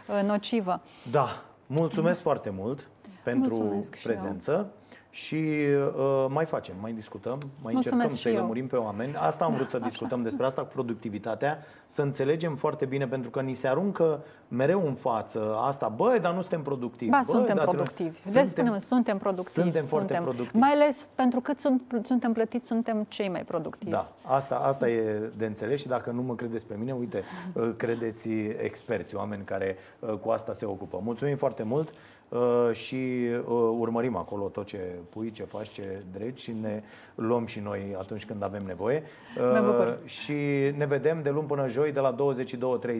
uh, 0.08 0.24
nocivă. 0.28 0.82
Da, 1.12 1.28
mulțumesc 1.68 2.18
mm. 2.18 2.24
foarte 2.24 2.54
mult 2.58 2.88
pentru 3.24 3.56
Mulțumesc 3.56 4.02
prezență. 4.04 4.68
Și 5.16 5.61
eu 5.61 5.88
și 5.88 5.97
uh, 5.97 6.26
mai 6.30 6.45
facem, 6.45 6.76
mai 6.82 6.91
discutăm, 6.91 7.38
mai 7.61 7.74
Mulțumesc 7.74 7.91
încercăm 7.91 8.16
să-i 8.18 8.34
lămurim 8.34 8.68
pe 8.68 8.76
oameni. 8.76 9.16
Asta 9.16 9.45
am 9.45 9.53
vrut 9.53 9.70
să 9.70 9.80
discutăm 9.89 10.24
despre 10.24 10.45
asta 10.45 10.61
cu 10.61 10.68
productivitatea, 10.74 11.57
să 11.86 12.01
înțelegem 12.01 12.55
foarte 12.55 12.86
bine, 12.86 13.07
pentru 13.07 13.30
că 13.30 13.41
ni 13.41 13.53
se 13.53 13.68
aruncă 13.68 14.24
mereu 14.47 14.88
în 14.88 14.93
față 14.93 15.55
asta, 15.59 15.88
băi, 15.88 16.20
dar 16.20 16.34
nu 16.34 16.41
suntem 16.41 16.61
productivi. 16.61 17.11
Ba, 17.11 17.22
bă, 17.26 17.32
suntem 17.32 17.57
productivi. 17.57 18.22
Suntem, 18.22 18.45
spune 18.45 18.80
suntem 18.80 19.18
productivi. 19.18 19.61
Suntem 19.61 19.84
foarte 19.84 20.13
suntem. 20.13 20.24
productivi. 20.24 20.63
Mai 20.63 20.72
ales 20.72 21.05
pentru 21.16 21.39
că 21.39 21.53
sunt, 21.57 21.82
suntem 22.03 22.34
plătiți, 22.34 22.68
suntem 22.68 23.05
cei 23.07 23.30
mai 23.30 23.41
productivi. 23.41 23.91
Da, 23.91 24.11
asta, 24.22 24.55
asta 24.55 24.89
e 24.89 25.32
de 25.38 25.45
înțeles 25.45 25.80
și 25.80 25.88
dacă 25.88 26.11
nu 26.11 26.22
mă 26.22 26.36
credeți 26.36 26.68
pe 26.68 26.76
mine, 26.80 26.91
uite, 26.93 27.24
uh, 27.53 27.74
credeți 27.78 28.30
experți, 28.61 29.16
oameni 29.16 29.43
care 29.43 29.78
uh, 29.99 30.13
cu 30.13 30.30
asta 30.30 30.53
se 30.53 30.66
ocupă. 30.66 30.99
Mulțumim 31.03 31.36
foarte 31.36 31.63
mult! 31.63 31.93
Uh, 32.30 32.70
și 32.72 32.96
uh, 32.96 33.76
urmărim 33.80 34.16
acolo 34.16 34.48
tot 34.48 34.66
ce 34.66 34.80
pui, 35.10 35.32
ce 35.32 35.44
faci, 35.44 35.70
ce 35.70 36.04
dregi 36.12 36.44
și 36.44 36.52
ne 36.62 36.82
luăm 37.16 37.46
și 37.46 37.60
noi 37.60 37.96
atunci 37.98 38.26
când 38.26 38.44
avem 38.44 38.64
nevoie. 38.64 39.04
Uh, 39.38 39.94
și 40.06 40.34
ne 40.78 40.86
vedem 40.86 41.22
de 41.22 41.30
luni 41.30 41.48
până 41.48 41.68
joi 41.68 41.92
de 41.92 42.00
la 42.00 42.16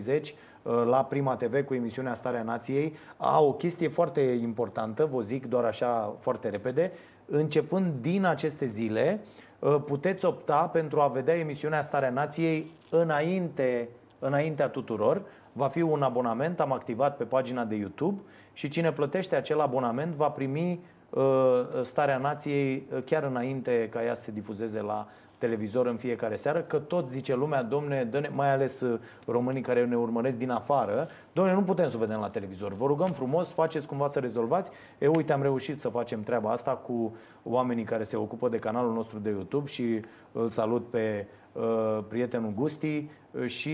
22.30 0.06 0.22
la 0.86 1.04
Prima 1.04 1.36
TV 1.36 1.66
cu 1.66 1.74
emisiunea 1.74 2.14
Starea 2.14 2.44
Nației. 2.44 2.96
A, 3.18 3.42
o 3.42 3.54
chestie 3.54 3.88
foarte 3.88 4.22
importantă, 4.22 5.10
vă 5.12 5.22
zic 5.22 5.46
doar 5.46 5.64
așa 5.64 6.16
foarte 6.20 6.50
repede, 6.50 6.92
începând 7.26 7.94
din 8.02 8.26
aceste 8.26 8.66
zile, 8.66 9.20
puteți 9.86 10.26
opta 10.26 10.62
pentru 10.62 11.00
a 11.00 11.08
vedea 11.08 11.36
emisiunea 11.36 11.82
Starea 11.82 12.10
Nației 12.10 12.72
înainte, 12.90 13.90
înaintea 14.20 14.68
tuturor. 14.68 15.22
Va 15.52 15.68
fi 15.68 15.82
un 15.82 16.02
abonament, 16.02 16.60
am 16.60 16.72
activat 16.72 17.18
pe 17.18 17.24
pagina 17.24 17.64
de 17.64 17.76
YouTube 17.76 18.22
și 18.56 18.68
cine 18.68 18.92
plătește 18.92 19.36
acel 19.36 19.60
abonament 19.60 20.14
va 20.14 20.30
primi 20.30 20.80
uh, 21.10 21.24
starea 21.82 22.18
nației 22.18 22.88
uh, 22.94 23.04
chiar 23.06 23.24
înainte 23.24 23.90
ca 23.92 24.04
ea 24.04 24.14
să 24.14 24.22
se 24.22 24.32
difuzeze 24.32 24.82
la 24.82 25.08
televizor 25.38 25.86
în 25.86 25.96
fiecare 25.96 26.36
seară, 26.36 26.62
că 26.62 26.78
tot 26.78 27.10
zice 27.10 27.36
lumea, 27.36 27.64
domne, 27.64 28.04
dă 28.04 28.30
mai 28.34 28.52
ales 28.52 28.82
uh, 28.82 29.00
românii 29.28 29.62
care 29.62 29.86
ne 29.86 29.98
urmăresc 29.98 30.38
din 30.38 30.50
afară, 30.50 31.08
domne, 31.34 31.54
nu 31.54 31.62
putem 31.62 31.90
să 31.90 31.96
o 31.96 32.00
vedem 32.00 32.20
la 32.20 32.30
televizor. 32.30 32.74
Vă 32.74 32.86
rugăm 32.86 33.08
frumos, 33.12 33.52
faceți 33.52 33.88
cumva 33.88 34.08
să 34.08 34.20
rezolvați. 34.20 34.72
E, 34.98 35.08
uite, 35.08 35.34
am 35.34 35.42
reușit 35.42 35.80
să 35.80 35.90
facem 35.90 36.24
treaba 36.24 36.52
asta 36.52 36.72
cu 36.72 37.16
oamenii 37.44 37.84
care 37.84 38.04
se 38.04 38.16
ocupă 38.16 38.50
de 38.50 38.60
canalul 38.60 38.94
nostru 38.94 39.20
de 39.20 39.30
YouTube 39.30 39.68
și 39.68 40.02
îl 40.32 40.48
salut 40.48 40.90
pe 40.90 41.28
uh, 41.28 41.45
prietenul 42.08 42.54
Gusti 42.56 43.10
uh, 43.32 43.46
și 43.46 43.70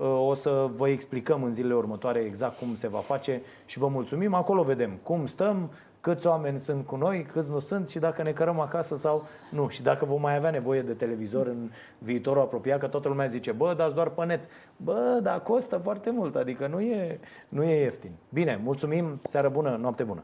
uh, 0.00 0.28
o 0.28 0.34
să 0.34 0.70
vă 0.76 0.88
explicăm 0.88 1.42
în 1.42 1.52
zilele 1.52 1.74
următoare 1.74 2.18
exact 2.18 2.58
cum 2.58 2.74
se 2.74 2.88
va 2.88 2.98
face 2.98 3.42
și 3.66 3.78
vă 3.78 3.88
mulțumim. 3.88 4.34
Acolo 4.34 4.62
vedem 4.62 4.98
cum 5.02 5.26
stăm, 5.26 5.70
câți 6.00 6.26
oameni 6.26 6.60
sunt 6.60 6.86
cu 6.86 6.96
noi, 6.96 7.26
câți 7.32 7.50
nu 7.50 7.58
sunt 7.58 7.88
și 7.88 7.98
dacă 7.98 8.22
ne 8.22 8.30
cărăm 8.30 8.60
acasă 8.60 8.96
sau 8.96 9.26
nu. 9.50 9.68
Și 9.68 9.82
dacă 9.82 10.04
vom 10.04 10.20
mai 10.20 10.36
avea 10.36 10.50
nevoie 10.50 10.82
de 10.82 10.92
televizor 10.92 11.46
în 11.46 11.70
viitorul 11.98 12.42
apropiat, 12.42 12.78
că 12.80 12.86
toată 12.86 13.08
lumea 13.08 13.26
zice, 13.26 13.52
bă, 13.52 13.74
dați 13.76 13.94
doar 13.94 14.08
pe 14.08 14.24
net. 14.24 14.48
Bă, 14.76 15.18
dar 15.22 15.42
costă 15.42 15.76
foarte 15.76 16.10
mult, 16.10 16.36
adică 16.36 16.66
nu 16.66 16.80
e, 16.80 17.20
nu 17.48 17.62
e 17.62 17.80
ieftin. 17.82 18.10
Bine, 18.28 18.60
mulțumim, 18.64 19.20
seară 19.24 19.48
bună, 19.48 19.76
noapte 19.80 20.02
bună. 20.02 20.22